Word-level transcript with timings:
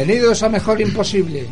Bienvenidos 0.00 0.42
a 0.42 0.48
Mejor 0.48 0.80
Imposible. 0.80 1.46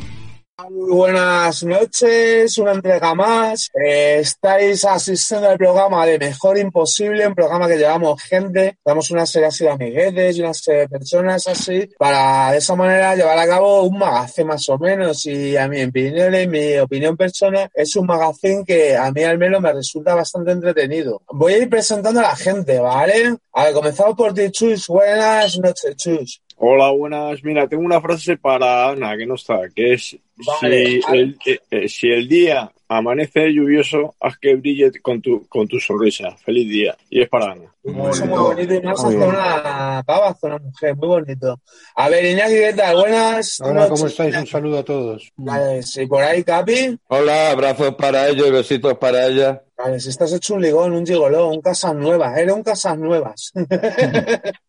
Buenas 0.70 1.62
noches, 1.64 2.56
una 2.56 2.72
entrega 2.72 3.14
más. 3.14 3.68
Eh, 3.74 4.20
estáis 4.20 4.86
asistiendo 4.86 5.50
al 5.50 5.58
programa 5.58 6.06
de 6.06 6.18
Mejor 6.18 6.56
Imposible, 6.56 7.26
un 7.26 7.34
programa 7.34 7.68
que 7.68 7.76
llevamos 7.76 8.22
gente, 8.22 8.78
damos 8.82 9.10
una 9.10 9.26
serie 9.26 9.48
así 9.48 9.64
de 9.64 9.70
amiguetes 9.70 10.38
y 10.38 10.40
una 10.40 10.54
serie 10.54 10.80
de 10.80 10.88
personas 10.88 11.46
así, 11.46 11.90
para 11.98 12.52
de 12.52 12.56
esa 12.56 12.74
manera 12.74 13.14
llevar 13.14 13.38
a 13.38 13.46
cabo 13.46 13.82
un 13.82 13.98
magazine 13.98 14.46
más 14.46 14.66
o 14.70 14.78
menos. 14.78 15.26
Y 15.26 15.54
a 15.54 15.68
mi 15.68 15.84
opinión, 15.84 16.34
y 16.34 16.46
mi 16.46 16.78
opinión 16.78 17.18
personal, 17.18 17.68
es 17.74 17.94
un 17.96 18.06
magazine 18.06 18.64
que 18.64 18.96
a 18.96 19.12
mí 19.12 19.24
al 19.24 19.36
menos 19.36 19.60
me 19.60 19.74
resulta 19.74 20.14
bastante 20.14 20.52
entretenido. 20.52 21.20
Voy 21.34 21.52
a 21.52 21.58
ir 21.58 21.68
presentando 21.68 22.20
a 22.20 22.22
la 22.22 22.36
gente, 22.36 22.78
¿vale? 22.78 23.36
A 23.52 23.64
ver, 23.64 23.74
comenzamos 23.74 24.16
por 24.16 24.32
ti, 24.32 24.50
Chus. 24.50 24.86
Buenas 24.86 25.58
noches, 25.58 25.94
Chus. 25.96 26.40
Hola, 26.60 26.90
buenas. 26.90 27.42
Mira, 27.44 27.68
tengo 27.68 27.84
una 27.84 28.00
frase 28.00 28.36
para 28.36 28.90
Ana, 28.90 29.16
que 29.16 29.26
no 29.26 29.36
está, 29.36 29.60
que 29.74 29.94
es, 29.94 30.16
Vale, 30.36 30.86
si, 30.86 31.00
vale. 31.00 31.20
el, 31.20 31.38
eh, 31.46 31.58
eh, 31.70 31.88
si 31.88 32.10
el 32.10 32.26
día 32.28 32.70
amanece 32.88 33.52
lluvioso, 33.52 34.16
haz 34.20 34.38
que 34.38 34.56
brille 34.56 34.90
con 35.00 35.22
tu, 35.22 35.46
con 35.46 35.68
tu 35.68 35.78
sonrisa. 35.78 36.36
Feliz 36.44 36.68
día. 36.68 36.96
Y 37.10 37.22
es 37.22 37.28
para 37.28 37.52
Ana. 37.52 37.72
Muy, 37.84 38.18
bonito 38.20 38.74
y 38.74 38.80
más 38.82 39.04
hacia 39.04 39.18
una 39.18 40.02
pava, 40.04 40.30
hacia 40.30 40.48
una 40.48 40.58
mujer, 40.58 40.96
muy 40.96 41.08
bonito. 41.08 41.60
A 41.94 42.08
ver, 42.08 42.24
Iñaki, 42.24 42.54
¿qué 42.54 42.72
tal? 42.76 42.96
Buenas 42.96 43.60
Hola, 43.60 43.74
noches. 43.74 43.90
¿cómo 43.90 44.06
estáis? 44.06 44.36
Un 44.36 44.46
saludo 44.46 44.78
a 44.78 44.84
todos. 44.84 45.32
Vale, 45.36 45.82
sí, 45.84 46.06
por 46.06 46.24
ahí, 46.24 46.42
Capi. 46.42 46.98
Hola, 47.06 47.52
abrazos 47.52 47.94
para 47.94 48.28
ellos 48.28 48.48
y 48.48 48.50
besitos 48.50 48.98
para 48.98 49.26
ella. 49.28 49.62
Vale, 49.76 50.00
si 50.00 50.08
estás 50.08 50.32
hecho 50.32 50.54
un 50.54 50.62
ligón, 50.62 50.92
un 50.92 51.06
gigoló, 51.06 51.50
un 51.50 51.60
casas 51.60 51.94
nuevas, 51.94 52.36
eres 52.36 52.52
un 52.52 52.64
casas 52.64 52.98
nuevas. 52.98 53.52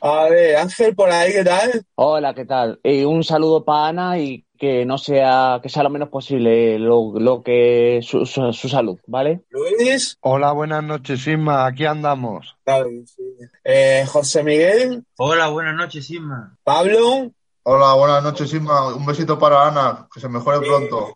A 0.00 0.28
ver, 0.28 0.56
Ángel, 0.56 0.94
por 0.94 1.10
ahí, 1.10 1.32
¿qué 1.32 1.44
tal? 1.44 1.84
Hola, 1.94 2.34
¿qué 2.34 2.44
tal? 2.44 2.80
Eh, 2.82 3.06
un 3.06 3.24
saludo 3.24 3.64
para 3.64 3.88
Ana 3.88 4.18
y 4.18 4.44
que 4.58 4.84
no 4.84 4.98
sea, 4.98 5.60
que 5.62 5.68
sea 5.68 5.82
lo 5.82 5.90
menos 5.90 6.08
posible 6.08 6.78
lo, 6.78 7.12
lo 7.18 7.42
que 7.42 8.00
su, 8.02 8.24
su, 8.24 8.52
su 8.52 8.68
salud, 8.68 8.98
¿vale? 9.06 9.42
Luis. 9.50 10.16
Hola, 10.20 10.52
buenas 10.52 10.82
noches, 10.84 11.26
Isma. 11.26 11.66
Aquí 11.66 11.84
andamos. 11.84 12.56
Claro, 12.64 12.88
sí. 13.04 13.22
Eh, 13.64 14.04
José 14.06 14.42
Miguel. 14.42 15.04
Hola, 15.18 15.48
buenas 15.48 15.74
noches, 15.74 16.08
Isma. 16.10 16.56
Pablo. 16.62 17.30
Hola, 17.64 17.94
buenas 17.94 18.22
noches, 18.22 18.52
Isma. 18.52 18.94
Un 18.94 19.06
besito 19.06 19.38
para 19.38 19.66
Ana, 19.66 20.06
que 20.12 20.20
se 20.20 20.28
mejore 20.28 20.60
pronto. 20.60 21.14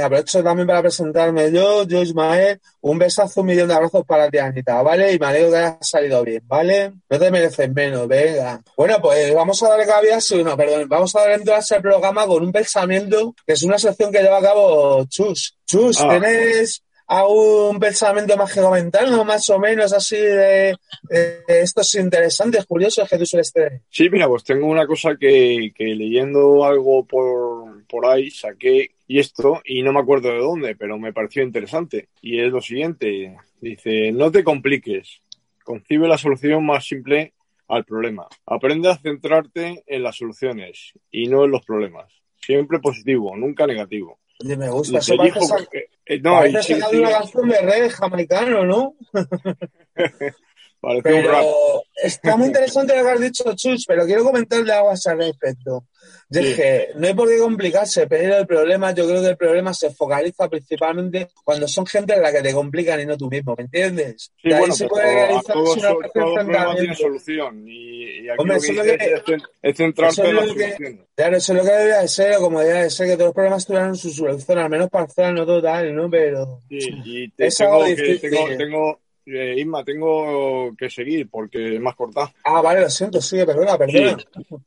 Aprovecho 0.00 0.42
también 0.42 0.66
para 0.66 0.80
presentarme 0.80 1.52
yo, 1.52 1.84
yo 1.84 2.02
Ismael, 2.02 2.60
un 2.80 2.98
besazo, 2.98 3.40
un 3.40 3.48
millón 3.48 3.68
de 3.68 3.74
abrazos 3.74 4.04
para 4.06 4.30
ti, 4.30 4.38
Anita, 4.38 4.80
¿vale? 4.82 5.12
Y 5.12 5.18
me 5.18 5.26
alegro 5.26 5.50
que 5.50 5.56
haya 5.56 5.78
salido 5.80 6.22
bien, 6.22 6.42
¿vale? 6.46 6.92
No 7.10 7.18
te 7.18 7.30
mereces 7.30 7.70
menos, 7.72 8.08
venga. 8.08 8.62
Bueno, 8.76 9.00
pues 9.02 9.34
vamos 9.34 9.62
a 9.62 9.68
darle 9.68 9.86
cabida, 9.86 10.18
no, 10.44 10.56
perdón, 10.56 10.88
vamos 10.88 11.14
a 11.14 11.20
dar 11.20 11.32
entrada 11.32 11.62
al 11.68 11.82
programa 11.82 12.26
con 12.26 12.42
un 12.42 12.52
pensamiento, 12.52 13.34
que 13.46 13.52
es 13.52 13.62
una 13.62 13.78
sección 13.78 14.10
que 14.10 14.22
lleva 14.22 14.38
a 14.38 14.42
cabo 14.42 15.04
Chus. 15.06 15.56
Chus, 15.66 16.00
Ah. 16.00 16.08
¿Tienes 17.06 17.22
algún 17.22 17.78
pensamiento 17.78 18.36
más 18.36 18.52
que 18.54 18.60
comentar, 18.60 19.08
no? 19.10 19.24
Más 19.24 19.48
o 19.50 19.58
menos 19.58 19.92
así 19.92 20.16
de, 20.16 20.76
de 21.08 21.60
estos 21.60 21.94
interesantes, 21.94 22.64
curiosos 22.66 23.08
que 23.08 23.18
tú 23.18 23.26
sueles 23.26 23.52
tener. 23.52 23.80
Sí, 23.90 24.08
mira, 24.10 24.28
pues 24.28 24.44
tengo 24.44 24.66
una 24.66 24.86
cosa 24.86 25.16
que, 25.16 25.72
que 25.74 25.84
leyendo 25.94 26.64
algo 26.64 27.04
por, 27.04 27.84
por 27.86 28.06
ahí 28.06 28.30
saqué 28.30 28.92
y 29.06 29.18
esto, 29.18 29.60
y 29.64 29.82
no 29.82 29.92
me 29.92 30.00
acuerdo 30.00 30.30
de 30.30 30.38
dónde, 30.38 30.74
pero 30.76 30.98
me 30.98 31.12
pareció 31.12 31.42
interesante. 31.42 32.08
Y 32.22 32.40
es 32.40 32.50
lo 32.50 32.60
siguiente, 32.60 33.36
dice, 33.60 34.10
no 34.12 34.30
te 34.30 34.42
compliques, 34.42 35.20
concibe 35.64 36.08
la 36.08 36.16
solución 36.18 36.64
más 36.64 36.86
simple 36.86 37.34
al 37.68 37.84
problema. 37.84 38.26
Aprende 38.46 38.88
a 38.90 38.96
centrarte 38.98 39.82
en 39.86 40.02
las 40.02 40.16
soluciones 40.16 40.92
y 41.10 41.26
no 41.28 41.44
en 41.44 41.50
los 41.50 41.64
problemas. 41.64 42.10
Siempre 42.40 42.80
positivo, 42.80 43.36
nunca 43.36 43.66
negativo. 43.66 44.18
Me 44.44 44.68
gusta, 44.68 44.98
eso 44.98 45.14
"Hijo, 45.24 45.40
sa- 45.42 45.56
eh, 46.06 46.20
no, 46.20 46.44
y 46.46 46.52
de 46.52 47.00
una 47.00 47.10
canción 47.10 47.48
de 47.48 47.60
reggae 47.60 47.90
jamaicano, 47.90 48.64
¿no? 48.64 48.94
parece 50.82 51.08
un 51.14 51.22
Pero 51.22 51.32
rap. 51.32 51.44
está 52.02 52.36
muy 52.36 52.48
interesante 52.48 52.94
lo 52.96 53.04
que 53.04 53.10
has 53.10 53.20
dicho, 53.20 53.44
Chus, 53.54 53.84
pero 53.86 54.04
quiero 54.04 54.24
comentarle 54.24 54.72
algo 54.72 54.90
a 54.90 54.94
ese 54.94 55.14
respecto. 55.14 55.84
Y 56.30 56.38
es 56.38 56.46
Sí. 56.48 56.54
que 56.56 56.88
no 56.96 57.06
hay 57.06 57.14
por 57.14 57.28
qué 57.28 57.38
complicarse, 57.38 58.06
pero 58.08 58.36
el 58.38 58.46
problema, 58.46 58.92
yo 58.92 59.06
creo 59.06 59.20
que 59.22 59.28
el 59.28 59.36
problema 59.36 59.72
se 59.72 59.90
focaliza 59.90 60.48
principalmente 60.48 61.28
cuando 61.44 61.68
son 61.68 61.86
gente 61.86 62.14
en 62.14 62.22
la 62.22 62.32
que 62.32 62.42
te 62.42 62.52
complican 62.52 63.00
y 63.00 63.06
no 63.06 63.16
tú 63.16 63.28
mismo, 63.30 63.54
¿me 63.56 63.64
entiendes? 63.64 64.32
Sí, 64.42 64.48
bueno, 64.48 64.74
se 64.74 64.88
puede 64.88 65.04
a 65.08 65.26
realizar 65.26 65.54
todo, 65.54 65.72
una 65.74 65.88
todo 66.12 66.74
tiene 66.76 66.96
solución. 66.96 67.64
Y, 67.68 68.24
y 68.24 68.28
aquí 68.30 68.36
Hombre, 68.38 68.56
lo 68.56 68.62
que 68.62 68.66
eso 68.72 68.82
es 68.82 69.22
que- 69.22 69.34
es, 69.34 69.42
es 69.62 69.80
en 69.80 69.94
la 69.96 70.10
solución. 70.10 71.06
Claro, 71.14 71.36
eso 71.36 71.52
es 71.52 71.58
lo 71.58 71.64
que 71.64 71.70
debería 71.72 71.98
de 72.00 72.08
ser, 72.08 72.36
o 72.36 72.40
como 72.40 72.60
debería 72.60 72.82
de 72.82 72.90
ser, 72.90 73.06
que 73.06 73.12
todos 73.14 73.26
los 73.26 73.34
problemas 73.34 73.66
tuvieran 73.66 73.94
su 73.94 74.10
solución, 74.10 74.58
al 74.58 74.70
menos 74.70 74.88
parcial, 74.90 75.34
no 75.34 75.46
total, 75.46 75.94
¿no? 75.94 76.10
Pero 76.10 76.60
Sí, 76.68 76.78
y 77.04 77.30
te- 77.30 77.46
es 77.46 77.60
algo 77.60 77.84
tengo 77.84 77.96
que, 77.96 78.02
difícil. 78.02 78.30
tengo, 78.30 78.56
tengo, 78.56 79.00
eh, 79.26 79.54
Isma, 79.58 79.84
tengo 79.84 80.74
que 80.76 80.90
seguir 80.90 81.28
porque 81.30 81.76
es 81.76 81.80
más 81.80 81.94
corta. 81.94 82.32
Ah, 82.44 82.60
vale, 82.60 82.80
lo 82.80 82.90
siento, 82.90 83.20
sigue, 83.20 83.46
perdona, 83.46 83.78
perdona. 83.78 84.16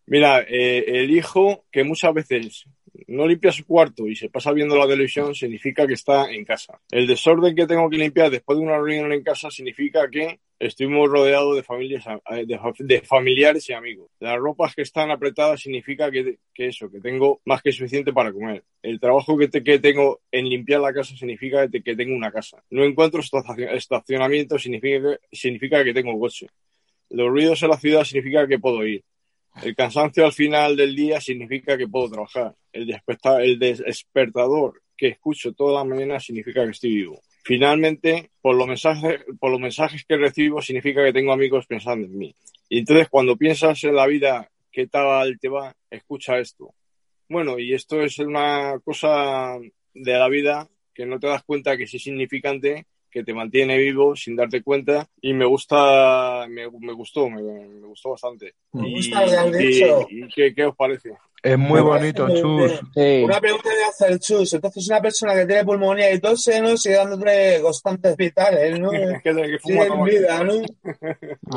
Mira, 0.08 0.42
eh, 0.42 0.84
el 0.88 1.12
hijo 1.12 1.66
que 1.72 1.84
muchas 1.84 2.14
veces 2.14 2.66
no 3.08 3.28
limpia 3.28 3.52
su 3.52 3.66
cuarto 3.66 4.08
y 4.08 4.16
se 4.16 4.30
pasa 4.30 4.52
viendo 4.52 4.76
la 4.76 4.88
televisión 4.88 5.36
significa 5.36 5.86
que 5.86 5.94
está 5.94 6.32
en 6.32 6.46
casa. 6.46 6.80
El 6.92 7.08
desorden 7.08 7.56
que 7.56 7.68
tengo 7.68 7.90
que 7.90 7.98
limpiar 7.98 8.32
después 8.32 8.58
de 8.58 8.66
una 8.66 8.78
reunión 8.78 9.12
en 9.12 9.24
casa 9.24 9.52
significa 9.52 10.10
que 10.10 10.40
estoy 10.60 10.88
muy 10.88 11.08
rodeado 11.08 11.54
de, 11.56 11.64
familias, 11.64 12.06
de, 12.80 13.02
familiares 13.02 13.70
y 13.70 13.74
amigos. 13.74 14.10
Las 14.20 14.38
ropas 14.38 14.74
que 14.76 14.82
están 14.84 15.12
apretadas 15.12 15.62
significa 15.62 16.10
que, 16.12 16.38
eso, 16.56 16.90
que 16.90 17.00
tengo 17.00 17.42
más 17.46 17.62
que 17.62 17.72
suficiente 17.72 18.14
para 18.14 18.32
comer. 18.32 18.64
El 18.82 19.00
trabajo 19.00 19.38
que, 19.38 19.48
te- 19.48 19.64
que 19.64 19.80
tengo 19.80 20.22
en 20.32 20.48
limpiar 20.48 20.82
la 20.82 20.94
casa 20.94 21.16
significa 21.16 21.64
que, 21.64 21.70
te- 21.80 21.84
que 21.84 21.96
tengo 21.96 22.16
una 22.16 22.32
casa. 22.32 22.64
No 22.70 22.84
encuentro 22.84 23.22
estacion- 23.22 23.70
estacionamiento 23.76 24.58
significa 24.58 25.18
que, 25.30 25.36
significa 25.36 25.84
que 25.84 25.94
tengo 25.94 26.18
coche. 26.20 26.48
Los 27.10 27.28
ruidos 27.30 27.62
en 27.64 27.70
la 27.70 27.78
ciudad 27.78 28.04
significa 28.04 28.48
que 28.48 28.60
puedo 28.60 28.86
ir. 28.86 29.04
El 29.64 29.76
cansancio 29.76 30.26
al 30.26 30.34
final 30.34 30.76
del 30.76 30.96
día 30.96 31.22
significa 31.22 31.78
que 31.78 31.88
puedo 31.88 32.10
trabajar. 32.10 32.56
El, 32.74 32.90
el 33.42 33.60
despertador 33.60 34.82
que 34.98 35.08
escucho 35.10 35.54
toda 35.54 35.80
la 35.80 35.84
mañana 35.84 36.20
significa 36.20 36.64
que 36.66 36.72
estoy 36.72 36.96
vivo. 36.96 37.22
Finalmente, 37.48 38.32
por 38.42 38.56
los 38.56 38.68
mensajes, 38.68 39.24
por 39.40 39.52
los 39.52 39.60
mensajes 39.60 40.04
que 40.04 40.18
recibo 40.18 40.64
significa 40.64 41.04
que 41.04 41.14
tengo 41.14 41.32
amigos 41.32 41.68
pensando 41.68 42.08
en 42.08 42.18
mí. 42.18 42.36
Y 42.68 42.80
entonces 42.80 43.08
cuando 43.08 43.38
piensas 43.38 43.84
en 43.84 43.96
la 43.96 44.08
vida, 44.08 44.50
¿qué 44.72 44.88
tal 44.88 45.38
te 45.40 45.48
va? 45.48 45.76
Escucha 45.92 46.40
esto. 46.40 46.74
Bueno, 47.30 47.60
y 47.60 47.76
esto 47.76 48.02
es 48.02 48.18
una 48.18 48.80
cosa 48.84 49.60
de 49.94 50.14
la 50.14 50.28
vida 50.28 50.68
que 50.92 51.06
no 51.06 51.20
te 51.20 51.28
das 51.28 51.44
cuenta 51.44 51.78
que 51.78 51.84
es 51.84 51.94
insignificante, 51.94 52.88
que 53.16 53.24
te 53.24 53.34
mantiene 53.34 53.78
vivo 53.78 54.14
sin 54.14 54.36
darte 54.36 54.62
cuenta 54.62 55.08
y 55.22 55.34
me 55.34 55.46
gusta, 55.46 56.46
me, 56.50 56.70
me 56.70 56.92
gustó, 56.92 57.30
me, 57.30 57.42
me 57.42 57.88
gustó 57.88 58.10
bastante. 58.10 58.56
Me 58.74 58.90
Y, 58.90 58.96
gusta 58.96 59.22
lo 59.26 59.32
que 59.32 59.38
has 59.38 59.48
y- 59.62 59.66
dicho. 59.68 60.08
y 60.10 60.28
¿qué, 60.36 60.54
qué 60.54 60.66
os 60.66 60.76
parece? 60.76 61.12
Es 61.42 61.58
muy 61.58 61.80
bonito, 61.80 62.28
muy 62.28 62.42
Chus. 62.42 62.72
Sí. 62.94 63.22
Una 63.24 63.40
pregunta 63.40 63.70
de 63.70 63.84
hacer 63.86 64.20
Chus. 64.20 64.54
Entonces, 64.56 64.86
una 64.90 65.00
persona 65.00 65.34
que 65.34 65.46
tiene 65.46 65.64
pulmonía 65.64 66.12
y 66.12 66.20
tose, 66.20 66.60
¿no? 66.60 66.76
Sigue 66.76 66.96
dándole 66.96 67.62
constantes 67.62 68.18
vitales, 68.18 68.78
¿no? 68.80 68.90
que, 69.24 69.34
que 69.34 69.60
fuma 69.60 70.04
vida, 70.06 70.44
¿no? 70.44 70.62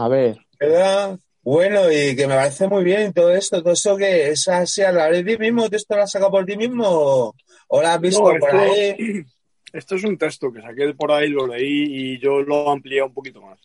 A 0.01 0.09
ver, 0.09 0.37
¿Verdad? 0.61 1.19
Bueno, 1.43 1.91
y 1.91 2.15
que 2.15 2.27
me 2.29 2.35
parece 2.37 2.69
muy 2.69 2.85
bien 2.85 3.13
todo 3.13 3.35
esto, 3.35 3.61
todo 3.63 3.73
eso 3.73 3.97
que 3.97 4.29
es 4.31 4.47
así 4.47 4.83
a 4.83 4.93
través 4.93 5.25
de 5.25 5.33
ti 5.33 5.39
mismo, 5.41 5.69
¿tú 5.69 5.75
esto 5.77 5.97
lo 5.97 6.03
has 6.03 6.11
sacado 6.13 6.31
por 6.31 6.45
ti 6.45 6.57
mismo 6.57 6.85
o, 6.87 7.35
o 7.69 7.81
lo 7.83 7.89
has 7.89 8.01
visto 8.01 8.21
No, 8.33 8.39
por 8.39 8.55
esto- 8.55 8.59
ahí? 8.61 9.25
Esto 9.73 9.97
es 9.97 10.05
un 10.05 10.17
texto 10.17 10.53
que 10.53 10.63
saqué 10.63 10.95
por 10.95 11.13
ahí, 11.13 11.29
lo 11.29 11.47
leí 11.47 12.15
y 12.15 12.19
yo 12.19 12.41
lo 12.41 12.71
amplié 12.71 13.03
un 13.03 13.13
poquito 13.13 13.43
más. 13.43 13.59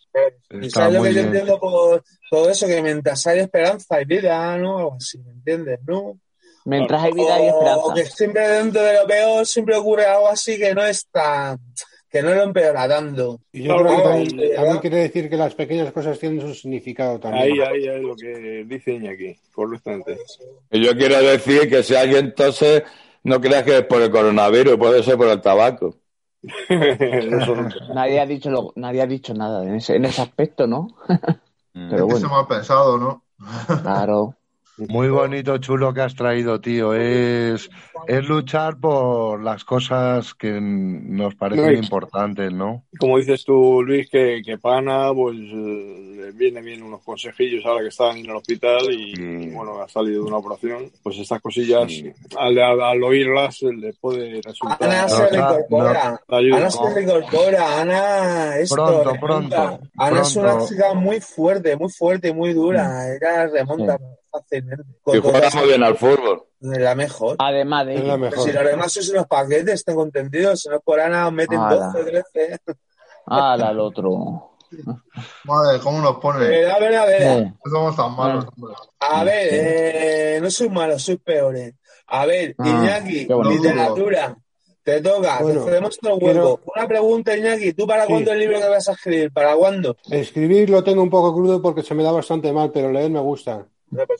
Y 0.50 0.66
Está 0.66 0.80
sabes 0.80 0.98
lo 0.98 1.02
que 1.02 1.14
yo 1.14 1.20
entiendo 1.20 1.58
por 1.58 2.02
todo 2.30 2.50
eso, 2.50 2.66
que 2.66 2.82
mientras 2.82 3.26
hay 3.26 3.40
esperanza 3.40 3.96
hay 3.96 4.04
vida, 4.04 4.56
¿no? 4.58 4.78
Algo 4.78 4.94
así, 4.94 5.18
¿me 5.18 5.32
entiendes, 5.32 5.80
no? 5.86 6.18
mientras 6.66 7.02
hay 7.02 7.12
vida 7.12 7.34
hay 7.34 7.48
O, 7.50 7.56
o 7.58 7.94
que 7.94 8.00
esperanza. 8.00 8.16
siempre 8.16 8.48
dentro 8.48 8.82
de 8.82 8.94
lo 8.94 9.06
peor 9.06 9.46
siempre 9.46 9.76
ocurre 9.76 10.06
algo 10.06 10.28
así 10.28 10.58
que 10.58 10.74
no 10.74 10.84
es 10.84 11.06
tan, 11.08 11.58
que 12.14 12.22
no 12.22 12.32
lo 12.32 12.44
empeora 12.44 12.88
tanto. 12.88 13.40
Y 13.52 13.64
yo 13.64 13.76
creo 13.76 13.96
que 13.96 14.02
también, 14.02 14.54
también 14.54 14.78
quiere 14.78 14.96
decir 14.98 15.28
que 15.28 15.36
las 15.36 15.54
pequeñas 15.54 15.92
cosas 15.92 16.18
tienen 16.18 16.40
su 16.40 16.54
significado 16.54 17.18
también. 17.18 17.44
Ahí, 17.44 17.60
ahí 17.60 17.88
es 17.88 18.00
lo 18.00 18.14
que 18.14 18.64
dice 18.66 18.92
Iñaki, 18.92 19.36
correctamente. 19.52 20.16
Y 20.70 20.84
yo 20.84 20.94
quiero 20.96 21.20
decir 21.20 21.68
que 21.68 21.82
si 21.82 21.96
alguien 21.96 22.32
tose, 22.34 22.84
no 23.24 23.40
creas 23.40 23.64
que 23.64 23.78
es 23.78 23.84
por 23.86 24.02
el 24.02 24.10
coronavirus, 24.10 24.76
puede 24.78 25.02
ser 25.02 25.16
por 25.16 25.28
el 25.28 25.40
tabaco. 25.40 25.96
Nadie 27.94 28.20
ha 28.20 28.26
dicho 28.26 28.50
lo- 28.50 28.72
nadie 28.76 29.02
ha 29.02 29.06
dicho 29.06 29.34
nada 29.34 29.62
en 29.64 29.74
ese, 29.76 29.96
en 29.96 30.04
ese 30.04 30.22
aspecto, 30.22 30.66
¿no? 30.66 30.88
Es 31.74 31.86
Pero 31.88 32.06
que 32.06 32.16
se 32.16 32.26
bueno, 32.26 32.28
me 32.28 32.34
ha 32.36 32.46
pensado, 32.48 32.98
¿no? 32.98 33.24
claro. 33.80 34.36
Muy 34.76 35.08
bonito, 35.08 35.56
chulo 35.58 35.94
que 35.94 36.00
has 36.00 36.14
traído, 36.16 36.60
tío. 36.60 36.94
Es, 36.94 37.70
es 38.08 38.24
luchar 38.28 38.76
por 38.78 39.40
las 39.40 39.64
cosas 39.64 40.34
que 40.34 40.58
nos 40.60 41.34
parecen 41.36 41.74
y- 41.74 41.78
importantes, 41.78 42.52
¿no? 42.52 42.82
Como 42.98 43.18
dices 43.18 43.44
tú, 43.44 43.82
Luis, 43.82 44.10
que, 44.10 44.42
que 44.44 44.58
Pana, 44.58 45.12
pues 45.14 45.36
eh, 45.36 46.14
le 46.16 46.32
viene 46.32 46.60
bien 46.60 46.82
unos 46.82 47.02
consejillos 47.04 47.64
ahora 47.64 47.82
que 47.82 47.88
está 47.88 48.10
en 48.10 48.26
el 48.26 48.34
hospital 48.34 48.80
y, 48.90 49.12
y, 49.16 49.50
bueno, 49.50 49.80
ha 49.80 49.88
salido 49.88 50.22
de 50.24 50.28
una 50.28 50.38
operación. 50.38 50.90
Pues 51.04 51.18
estas 51.18 51.40
cosillas, 51.40 51.92
al, 52.36 52.58
al, 52.58 52.80
al 52.80 53.02
oírlas, 53.04 53.62
le 53.62 53.92
puede 53.92 54.40
resultar. 54.42 54.78
Ana 54.90 55.08
se 55.08 55.28
reincorpora. 55.28 56.20
no. 56.28 56.36
Ana 56.56 56.70
se 56.70 56.94
reincorpora. 56.94 57.80
Ana, 57.80 58.56
esto, 58.58 58.74
Pronto, 58.74 59.12
remonta. 59.12 59.20
pronto, 59.78 59.88
Ana 59.98 60.20
es 60.22 60.34
una 60.36 60.66
chica 60.66 60.94
muy 60.94 61.20
fuerte, 61.20 61.76
muy 61.76 61.90
fuerte, 61.90 62.32
muy 62.32 62.52
dura. 62.52 63.14
Ella 63.14 63.46
remonta 63.46 63.98
fácilmente. 63.98 64.63
Y 64.63 64.63
Con 65.02 65.20
juega 65.20 65.50
muy 65.54 65.66
bien 65.68 65.82
al 65.82 65.96
fútbol. 65.96 66.44
la 66.60 66.94
mejor. 66.94 67.36
Además 67.38 67.86
de 67.86 67.98
la. 67.98 68.16
Pero 68.18 68.30
si 68.42 68.48
mejor. 68.48 68.54
los 68.62 68.64
demás 68.72 68.92
sois 68.92 69.10
unos 69.10 69.26
paquetes, 69.26 69.84
tengo 69.84 70.02
entendido. 70.04 70.56
Si 70.56 70.68
no 70.68 70.76
es 70.76 70.82
por 70.82 71.00
Ana, 71.00 71.26
os 71.26 71.32
meten 71.32 71.58
Ala. 71.60 71.92
12, 71.94 72.04
13. 72.34 72.58
Ala, 73.26 73.68
al 73.68 73.80
otro. 73.80 74.50
Madre, 75.44 75.78
¿cómo 75.80 76.00
nos 76.00 76.16
pone? 76.16 76.46
Pero, 76.46 76.74
a 76.74 76.78
ver, 76.80 76.94
a 76.96 77.04
ver. 77.04 77.22
Eh, 77.22 77.52
No 77.64 77.70
somos 77.70 77.96
tan 77.96 78.16
malos, 78.16 78.46
hombre. 78.56 78.74
A 79.00 79.22
ver, 79.24 79.48
eh, 79.52 80.38
no 80.42 80.50
soy 80.50 80.68
malo, 80.68 80.98
soy 80.98 81.16
peores. 81.18 81.74
A 82.08 82.26
ver, 82.26 82.54
Ah, 82.58 82.68
Iñaki, 82.68 83.26
literatura. 83.50 84.36
Te 84.82 85.00
toca, 85.00 85.38
Bueno, 85.40 85.60
te 85.64 85.70
cedemos 85.70 85.96
todo 85.98 86.14
el 86.14 86.18
quiero- 86.18 86.40
huevo. 86.42 86.60
Una 86.76 86.86
pregunta, 86.86 87.34
Iñaki, 87.36 87.72
¿tú 87.72 87.86
para 87.86 88.02
Sí. 88.04 88.12
cuándo 88.12 88.32
el 88.32 88.38
libro 88.40 88.60
que 88.60 88.68
vas 88.68 88.86
a 88.88 88.92
escribir? 88.92 89.32
¿Para 89.32 89.54
cuándo? 89.56 89.96
Escribir 90.10 90.68
lo 90.68 90.84
tengo 90.84 91.02
un 91.02 91.08
poco 91.08 91.32
crudo 91.34 91.62
porque 91.62 91.82
se 91.82 91.94
me 91.94 92.02
da 92.02 92.12
bastante 92.12 92.52
mal, 92.52 92.70
pero 92.70 92.90
leer 92.92 93.10
me 93.10 93.20
gusta. 93.20 93.66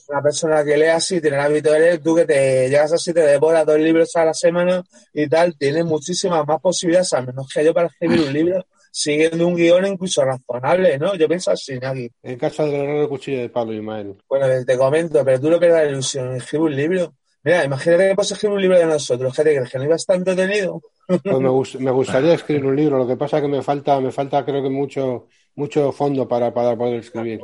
Una 0.09 0.23
persona, 0.23 0.65
que 0.65 0.77
lea 0.77 0.97
así, 0.97 1.21
tiene 1.21 1.37
el 1.37 1.43
hábito 1.43 1.73
de 1.73 1.81
leer, 1.81 1.99
tú 2.03 2.15
que 2.15 2.25
te 2.25 2.69
llegas 2.69 2.93
así, 2.93 3.13
te 3.13 3.21
devoras 3.21 3.67
dos 3.67 3.79
libros 3.79 4.15
a 4.17 4.25
la 4.25 4.35
semana 4.35 4.83
y 5.13 5.29
tal, 5.29 5.57
tienes 5.59 5.85
muchísimas 5.85 6.47
más 6.47 6.61
posibilidades, 6.61 7.13
al 7.13 7.27
menos 7.27 7.49
que 7.53 7.65
yo 7.65 7.75
para 7.75 7.89
escribir 7.89 8.21
un 8.21 8.33
libro, 8.33 8.65
siguiendo 8.93 9.47
un 9.49 9.57
guion 9.57 9.87
incluso 9.87 10.25
razonable, 10.25 10.99
¿no? 10.99 11.15
Yo 11.17 11.27
pienso 11.27 11.51
así, 11.51 11.75
Iñaki. 11.75 12.11
En 12.23 12.39
casa 12.39 12.65
del 12.65 12.75
herrero 12.77 13.09
cuchillo 13.09 13.41
de 13.41 13.49
palo, 13.49 13.73
Ismael. 13.73 14.17
Bueno, 14.29 14.47
te 14.65 14.79
comento, 14.79 15.25
pero 15.25 15.41
tú 15.41 15.51
no 15.51 15.59
pierdas 15.59 15.85
la 15.85 15.91
ilusión, 15.91 16.35
escribe 16.37 16.65
un 16.65 16.77
libro. 16.77 17.15
Mira, 17.43 17.65
imagínate 17.65 18.09
que 18.09 18.15
puedes 18.15 18.33
escribir 18.33 18.55
un 18.57 18.63
libro 18.63 18.79
de 18.79 18.87
nosotros, 18.87 19.35
¿qué 19.37 19.43
te 19.43 19.55
crees? 19.57 19.71
¿Que 19.71 19.79
no 19.79 19.85
iba 19.85 19.95
a 19.95 19.97
estar 19.97 20.17
entretenido? 20.17 20.81
Pues 21.29 21.41
me, 21.43 21.49
gus- 21.49 21.79
me 21.81 21.91
gustaría 21.91 22.35
escribir 22.35 22.65
un 22.67 22.77
libro, 22.77 22.99
lo 22.99 23.07
que 23.07 23.17
pasa 23.17 23.41
que 23.41 23.49
me 23.49 23.63
falta, 23.63 24.01
me 24.01 24.13
falta 24.13 24.45
creo 24.45 24.63
que 24.63 24.71
mucho, 24.71 25.27
mucho 25.57 25.93
fondo 25.93 26.29
para, 26.29 26.53
para 26.55 26.77
poder 26.77 27.01
escribir. 27.01 27.41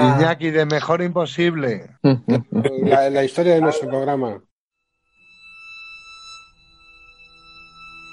Iñaki, 0.00 0.50
de 0.50 0.66
mejor 0.66 1.02
imposible. 1.02 1.96
La, 2.02 3.10
la 3.10 3.24
historia 3.24 3.54
de 3.54 3.60
nuestro 3.60 3.88
programa. 3.88 4.42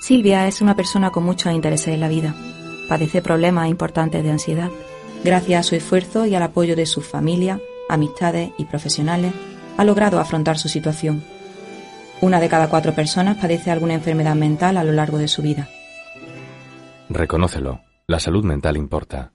Silvia 0.01 0.47
es 0.47 0.61
una 0.61 0.75
persona 0.75 1.09
con 1.09 1.23
muchos 1.23 1.51
intereses 1.51 1.87
en 1.87 1.99
la 1.99 2.07
vida. 2.07 2.35
Padece 2.87 3.21
problemas 3.21 3.69
importantes 3.69 4.23
de 4.23 4.29
ansiedad. 4.29 4.69
Gracias 5.23 5.59
a 5.59 5.63
su 5.63 5.75
esfuerzo 5.75 6.27
y 6.27 6.35
al 6.35 6.43
apoyo 6.43 6.75
de 6.75 6.85
su 6.85 7.01
familia, 7.01 7.59
amistades 7.89 8.51
y 8.59 8.65
profesionales, 8.65 9.33
ha 9.77 9.83
logrado 9.83 10.19
afrontar 10.19 10.59
su 10.59 10.69
situación. 10.69 11.23
Una 12.21 12.39
de 12.39 12.49
cada 12.49 12.69
cuatro 12.69 12.93
personas 12.93 13.37
padece 13.37 13.71
alguna 13.71 13.95
enfermedad 13.95 14.35
mental 14.35 14.77
a 14.77 14.83
lo 14.83 14.91
largo 14.91 15.17
de 15.17 15.27
su 15.27 15.41
vida. 15.41 15.67
Reconócelo. 17.09 17.81
La 18.07 18.19
salud 18.19 18.43
mental 18.43 18.77
importa. 18.77 19.34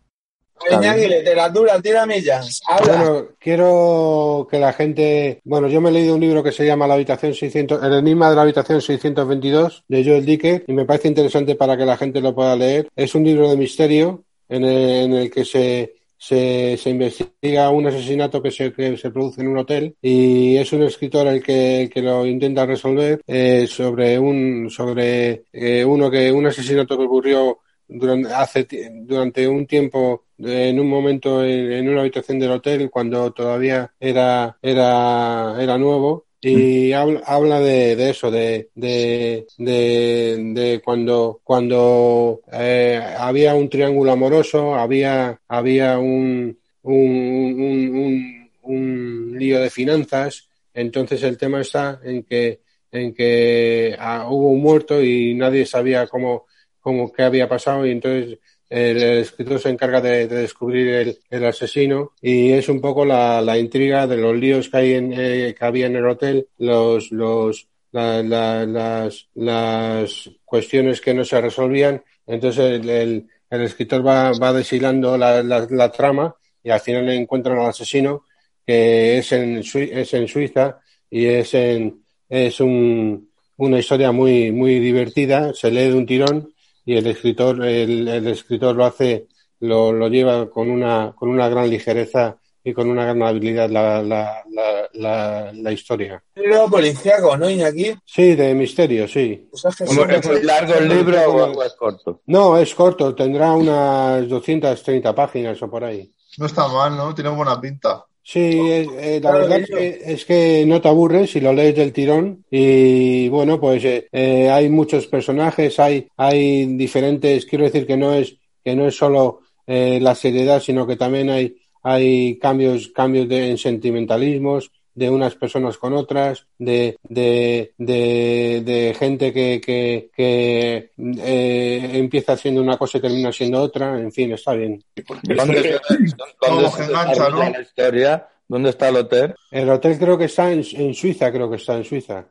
Iñaki, 0.68 1.06
literatura, 1.06 1.80
tira 1.80 2.06
millas, 2.06 2.60
habla. 2.66 2.96
Bueno, 2.96 3.26
quiero 3.38 4.46
que 4.50 4.58
la 4.58 4.72
gente. 4.72 5.40
Bueno, 5.44 5.68
yo 5.68 5.80
me 5.80 5.90
he 5.90 5.92
leído 5.92 6.14
un 6.14 6.20
libro 6.20 6.42
que 6.42 6.52
se 6.52 6.66
llama 6.66 6.86
La 6.86 6.94
habitación 6.94 7.34
600, 7.34 7.82
El 7.82 7.94
enigma 7.94 8.28
de 8.28 8.36
la 8.36 8.42
habitación 8.42 8.80
622 8.80 9.84
de 9.88 10.04
Joel 10.04 10.26
Dicker 10.26 10.64
y 10.66 10.72
me 10.72 10.84
parece 10.84 11.08
interesante 11.08 11.54
para 11.54 11.76
que 11.76 11.86
la 11.86 11.96
gente 11.96 12.20
lo 12.20 12.34
pueda 12.34 12.56
leer. 12.56 12.88
Es 12.94 13.14
un 13.14 13.24
libro 13.24 13.48
de 13.48 13.56
misterio 13.56 14.24
en 14.48 14.64
el, 14.64 15.04
en 15.04 15.12
el 15.14 15.30
que 15.30 15.44
se, 15.44 15.94
se, 16.20 16.76
se 16.76 16.90
investiga 16.90 17.70
un 17.70 17.86
asesinato 17.86 18.42
que 18.42 18.50
se, 18.50 18.72
que 18.72 18.96
se 18.98 19.10
produce 19.10 19.40
en 19.40 19.48
un 19.48 19.58
hotel 19.58 19.96
y 20.02 20.56
es 20.58 20.70
un 20.72 20.82
escritor 20.82 21.26
el 21.28 21.42
que, 21.42 21.82
el 21.82 21.90
que 21.90 22.02
lo 22.02 22.26
intenta 22.26 22.66
resolver 22.66 23.22
eh, 23.26 23.66
sobre 23.66 24.18
un 24.18 24.68
sobre 24.68 25.44
eh, 25.50 25.82
uno 25.82 26.10
que 26.10 26.30
un 26.30 26.46
asesinato 26.46 26.98
que 26.98 27.04
ocurrió 27.04 27.58
durante, 27.90 28.32
hace, 28.32 28.66
durante 29.02 29.46
un 29.48 29.66
tiempo, 29.66 30.24
en 30.38 30.78
un 30.80 30.88
momento 30.88 31.44
en, 31.44 31.72
en 31.72 31.88
una 31.88 32.00
habitación 32.00 32.38
del 32.38 32.52
hotel, 32.52 32.90
cuando 32.90 33.32
todavía 33.32 33.92
era, 33.98 34.56
era, 34.62 35.56
era 35.60 35.78
nuevo, 35.78 36.26
y 36.42 36.92
habla, 36.92 37.20
habla 37.26 37.60
de, 37.60 37.96
de 37.96 38.10
eso, 38.10 38.30
de, 38.30 38.70
de, 38.74 39.46
de, 39.58 40.38
de 40.54 40.80
cuando, 40.82 41.40
cuando 41.44 42.40
eh, 42.50 42.98
había 43.18 43.54
un 43.54 43.68
triángulo 43.68 44.12
amoroso, 44.12 44.74
había, 44.74 45.38
había 45.48 45.98
un, 45.98 46.58
un, 46.82 46.94
un, 46.94 47.96
un, 47.96 48.50
un 48.62 49.38
lío 49.38 49.60
de 49.60 49.68
finanzas, 49.68 50.48
entonces 50.72 51.22
el 51.24 51.36
tema 51.36 51.60
está 51.60 52.00
en 52.02 52.22
que, 52.22 52.60
en 52.90 53.12
que 53.12 53.94
ah, 53.98 54.26
hubo 54.30 54.48
un 54.50 54.62
muerto 54.62 55.02
y 55.02 55.34
nadie 55.34 55.66
sabía 55.66 56.06
cómo, 56.06 56.46
cómo 56.80 57.12
qué 57.12 57.22
había 57.22 57.48
pasado 57.48 57.86
y 57.86 57.92
entonces 57.92 58.38
el, 58.70 59.02
escritor 59.18 59.58
se 59.58 59.68
encarga 59.68 60.00
de, 60.00 60.28
de 60.28 60.36
descubrir 60.36 61.18
el, 61.28 61.44
asesino 61.44 62.12
y 62.22 62.52
es 62.52 62.68
un 62.68 62.80
poco 62.80 63.04
la, 63.04 63.58
intriga 63.58 64.06
de 64.06 64.16
los 64.16 64.36
líos 64.36 64.68
que 64.68 64.76
hay 64.76 64.92
en, 64.94 65.12
eh, 65.12 65.54
que 65.58 65.64
había 65.64 65.86
en 65.86 65.96
el 65.96 66.06
hotel, 66.06 66.48
los, 66.58 67.10
los, 67.10 67.68
la- 67.92 68.22
la- 68.22 68.64
las, 68.66 69.28
las 69.34 70.30
cuestiones 70.44 71.00
que 71.00 71.14
no 71.14 71.24
se 71.24 71.40
resolvían. 71.40 72.02
Entonces 72.26 72.80
el, 72.80 72.88
el, 72.88 73.62
escritor 73.62 74.06
va, 74.06 74.32
va 74.32 74.52
deshilando 74.52 75.18
la, 75.18 75.92
trama 75.92 76.36
y 76.62 76.70
al 76.70 76.80
final 76.80 77.08
encuentran 77.10 77.58
al 77.58 77.70
asesino 77.70 78.24
que 78.64 79.18
es 79.18 79.32
en, 79.32 79.58
es 79.58 80.14
en 80.14 80.28
Suiza 80.28 80.80
y 81.10 81.26
es 81.26 81.54
en, 81.54 82.04
es 82.28 82.60
un, 82.60 83.30
una 83.56 83.78
historia 83.80 84.12
muy, 84.12 84.52
muy 84.52 84.78
divertida, 84.78 85.52
se 85.54 85.72
lee 85.72 85.88
de 85.88 85.94
un 85.94 86.06
tirón 86.06 86.54
y 86.90 86.96
el 86.96 87.06
escritor, 87.06 87.64
el, 87.64 88.08
el 88.08 88.26
escritor 88.26 88.74
lo 88.74 88.84
hace, 88.84 89.28
lo, 89.60 89.92
lo 89.92 90.08
lleva 90.08 90.48
con 90.50 90.68
una, 90.70 91.12
con 91.14 91.28
una 91.28 91.48
gran 91.48 91.70
ligereza 91.70 92.36
y 92.64 92.72
con 92.72 92.90
una 92.90 93.04
gran 93.04 93.22
habilidad 93.22 93.70
la, 93.70 94.02
la, 94.02 94.42
la, 94.50 94.88
la, 94.94 95.52
la 95.54 95.72
historia. 95.72 96.22
Libro 96.34 96.68
policíaco, 96.68 97.36
¿no, 97.36 97.48
Iñaki? 97.48 97.94
Sí, 98.04 98.34
de 98.34 98.54
misterio, 98.54 99.06
sí. 99.06 99.48
O 99.52 99.56
sea, 99.56 99.70
que 99.70 99.84
¿Cómo 99.84 100.04
siempre- 100.04 100.18
¿Es 100.18 100.26
muy 100.28 100.42
largo 100.42 100.74
el 100.74 100.88
libro 100.88 101.18
o 101.32 101.52
o 101.58 101.62
es 101.62 101.74
corto? 101.74 102.20
No, 102.26 102.58
es 102.58 102.74
corto, 102.74 103.14
tendrá 103.14 103.52
unas 103.52 104.28
230 104.28 105.14
páginas 105.14 105.62
o 105.62 105.70
por 105.70 105.84
ahí. 105.84 106.12
No 106.38 106.46
está 106.46 106.66
mal, 106.68 106.96
¿no? 106.96 107.14
Tiene 107.14 107.30
buena 107.30 107.60
pinta. 107.60 108.04
Sí, 108.32 108.38
es- 108.70 108.88
eh, 108.98 109.20
la 109.22 109.30
Claro, 109.30 109.38
verdad 109.40 109.58
es 109.60 109.68
que, 109.70 110.12
es 110.12 110.24
que 110.24 110.64
no 110.66 110.80
te 110.80 110.88
aburres 110.88 111.30
si 111.32 111.40
lo 111.40 111.52
lees 111.52 111.74
del 111.74 111.92
tirón. 111.92 112.44
Y 112.50 113.28
bueno, 113.28 113.60
pues 113.60 113.84
eh, 113.84 114.06
eh, 114.12 114.48
hay 114.50 114.68
muchos 114.68 115.06
personajes, 115.08 115.80
hay, 115.80 116.06
hay 116.16 116.66
diferentes, 116.76 117.44
quiero 117.46 117.64
decir 117.64 117.86
que 117.86 117.96
no 117.96 118.14
es, 118.14 118.36
que 118.64 118.76
no 118.76 118.86
es 118.86 118.96
solo 118.96 119.40
eh, 119.66 119.98
la 120.00 120.14
seriedad, 120.14 120.60
sino 120.60 120.86
que 120.86 120.96
también 120.96 121.28
hay, 121.28 121.56
hay 121.82 122.38
cambios, 122.38 122.88
cambios 122.94 123.28
de, 123.28 123.50
en 123.50 123.58
sentimentalismos 123.58 124.70
de 124.94 125.10
unas 125.10 125.34
personas 125.34 125.78
con 125.78 125.92
otras, 125.94 126.46
de, 126.58 126.98
de, 127.08 127.72
de, 127.78 128.62
de 128.64 128.94
gente 128.98 129.32
que, 129.32 129.60
que, 129.64 130.10
que 130.14 130.90
eh, 130.98 131.90
empieza 131.94 132.36
siendo 132.36 132.60
una 132.60 132.76
cosa 132.76 132.98
y 132.98 133.00
termina 133.00 133.32
siendo 133.32 133.60
otra, 133.60 133.98
en 133.98 134.12
fin, 134.12 134.32
está 134.32 134.52
bien. 134.54 134.82
¿Dónde 135.22 135.62
se, 135.62 135.80
dónde 135.80 136.14
Como 136.38 136.70
se 136.70 136.76
que 136.76 136.82
engancha, 136.84 137.10
desarrolla 137.10 137.44
¿no? 137.44 137.50
la 137.52 137.62
historia? 137.62 138.28
¿Dónde 138.48 138.70
está 138.70 138.88
el 138.88 138.96
hotel? 138.96 139.34
El 139.50 139.70
hotel 139.70 139.98
creo 139.98 140.18
que 140.18 140.24
está 140.24 140.52
en, 140.52 140.64
en 140.72 140.94
Suiza, 140.94 141.30
creo 141.30 141.48
que 141.48 141.56
está 141.56 141.76
en 141.76 141.84
Suiza. 141.84 142.26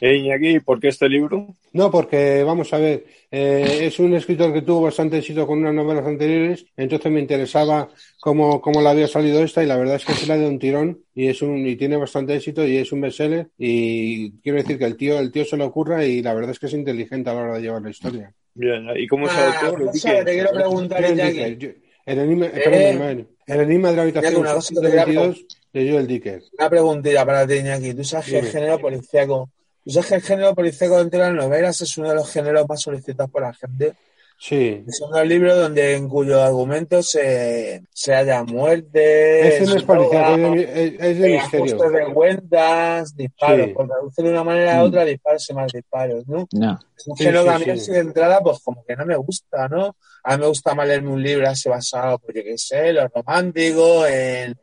Eh, 0.00 0.16
Iñaki, 0.16 0.60
¿por 0.60 0.78
qué 0.78 0.88
este 0.88 1.08
libro? 1.08 1.56
No, 1.72 1.90
porque 1.90 2.42
vamos 2.44 2.72
a 2.72 2.78
ver, 2.78 3.04
eh, 3.30 3.80
es 3.82 3.98
un 3.98 4.14
escritor 4.14 4.52
que 4.52 4.62
tuvo 4.62 4.82
bastante 4.82 5.18
éxito 5.18 5.46
con 5.46 5.58
unas 5.58 5.74
novelas 5.74 6.06
anteriores, 6.06 6.66
entonces 6.76 7.10
me 7.10 7.20
interesaba 7.20 7.88
cómo, 8.20 8.60
cómo 8.60 8.82
le 8.82 8.88
había 8.88 9.08
salido 9.08 9.42
esta 9.42 9.62
y 9.62 9.66
la 9.66 9.76
verdad 9.78 9.96
es 9.96 10.04
que 10.04 10.12
se 10.12 10.26
la 10.26 10.36
de 10.36 10.46
un 10.46 10.58
tirón 10.58 11.00
y 11.14 11.28
es 11.28 11.40
un 11.42 11.66
y 11.66 11.76
tiene 11.76 11.96
bastante 11.96 12.34
éxito 12.36 12.66
y 12.66 12.76
es 12.76 12.92
un 12.92 13.00
bestseller 13.00 13.48
y 13.58 14.32
quiero 14.40 14.58
decir 14.58 14.78
que 14.78 14.84
el 14.84 14.96
tío 14.96 15.18
el 15.18 15.32
tío 15.32 15.44
se 15.44 15.56
le 15.56 15.64
ocurra 15.64 16.04
y 16.04 16.22
la 16.22 16.34
verdad 16.34 16.50
es 16.50 16.58
que 16.58 16.66
es 16.66 16.74
inteligente 16.74 17.30
a 17.30 17.34
la 17.34 17.40
hora 17.42 17.54
de 17.54 17.62
llevar 17.62 17.82
la 17.82 17.90
historia. 17.90 18.32
Bien, 18.54 18.86
¿y 18.96 19.06
cómo 19.06 19.26
es 19.26 19.32
el 19.32 19.38
Ah, 19.40 19.60
autor? 19.64 19.84
no 19.86 19.92
sé, 19.94 20.22
te 20.24 20.32
quiero 20.32 20.50
preguntar, 20.52 21.10
Iñaki. 21.10 21.72
El 22.04 22.18
enigma, 22.18 22.46
Eh, 22.46 23.26
el 23.46 23.60
enigma 23.60 23.90
de 23.90 23.96
la 23.96 24.02
habitación 24.02 24.36
una 24.36 24.54
cosa 24.54 24.74
que 24.74 24.80
te 24.80 24.86
quería 24.88 25.04
122 25.04 25.46
de 25.72 25.90
Joel 25.90 26.06
Dicker. 26.06 26.42
Una 26.58 26.68
preguntilla 26.68 27.24
para 27.24 27.46
ti, 27.46 27.54
Iñaki. 27.54 27.94
Tú 27.94 28.04
sabes 28.04 28.26
que 28.26 28.38
el 28.40 28.46
género 28.46 28.78
policíaco, 28.78 29.50
tú 29.84 29.90
sabes 29.90 30.08
que 30.08 30.14
el 30.16 30.22
género 30.22 30.54
policíaco 30.54 30.98
dentro 30.98 31.20
de 31.20 31.26
las 31.26 31.34
novelas 31.34 31.80
es 31.80 31.96
uno 31.98 32.08
de 32.10 32.14
los 32.16 32.30
géneros 32.30 32.68
más 32.68 32.80
solicitados 32.80 33.30
por 33.30 33.42
la 33.42 33.52
gente. 33.54 33.92
Sí. 34.38 34.84
Son 34.88 35.12
dos 35.12 35.24
libros 35.24 35.56
donde 35.56 35.94
en 35.94 36.08
cuyo 36.08 36.42
argumento 36.42 37.00
se, 37.00 37.84
se 37.92 38.12
halla 38.12 38.42
muerte, 38.42 39.46
Ese 39.56 39.66
no 39.66 39.76
es 39.76 39.82
policía, 39.84 40.34
es 40.34 40.36
de, 40.36 40.62
es- 40.62 40.94
es 41.00 41.18
de 41.20 41.28
misterio. 41.30 41.64
ajustes 41.76 41.92
de 41.92 42.12
cuentas, 42.12 43.16
disparos, 43.16 43.66
Sí. 43.66 43.72
por 43.72 43.86
traducir 43.86 44.24
de 44.24 44.30
una 44.32 44.42
manera 44.42 44.78
a 44.78 44.82
otra, 44.82 45.04
disparos 45.04 45.48
y 45.48 45.54
más 45.54 45.72
disparos, 45.72 46.26
¿no? 46.26 46.48
No. 46.52 46.80
Es 46.98 47.06
un 47.06 47.16
Sí, 47.16 47.22
género 47.24 47.42
sí, 47.42 47.48
que 47.48 47.54
a 47.54 47.58
mí 47.58 47.64
sí. 47.66 47.70
así 47.70 47.90
de 47.92 47.98
entrada, 48.00 48.40
pues 48.40 48.58
como 48.64 48.84
que 48.84 48.96
no 48.96 49.06
me 49.06 49.16
gusta, 49.16 49.68
¿no? 49.68 49.94
A 50.24 50.36
mí 50.36 50.40
me 50.40 50.48
gusta 50.48 50.74
más 50.74 50.88
leerme 50.88 51.10
un 51.10 51.22
libro 51.22 51.48
así 51.48 51.68
basado, 51.68 52.18
pues 52.18 52.34
yo 52.36 52.42
qué 52.42 52.58
sé, 52.58 52.88
en 52.88 52.96
lo 52.96 53.06
romántico, 53.08 54.06
en, 54.08 54.56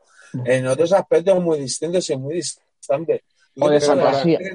en 0.44 0.68
otros 0.68 0.92
aspectos 0.92 1.42
muy 1.42 1.58
distintos 1.58 2.10
y 2.10 2.18
muy 2.18 2.36
distantes. 2.36 3.22
O 3.62 3.70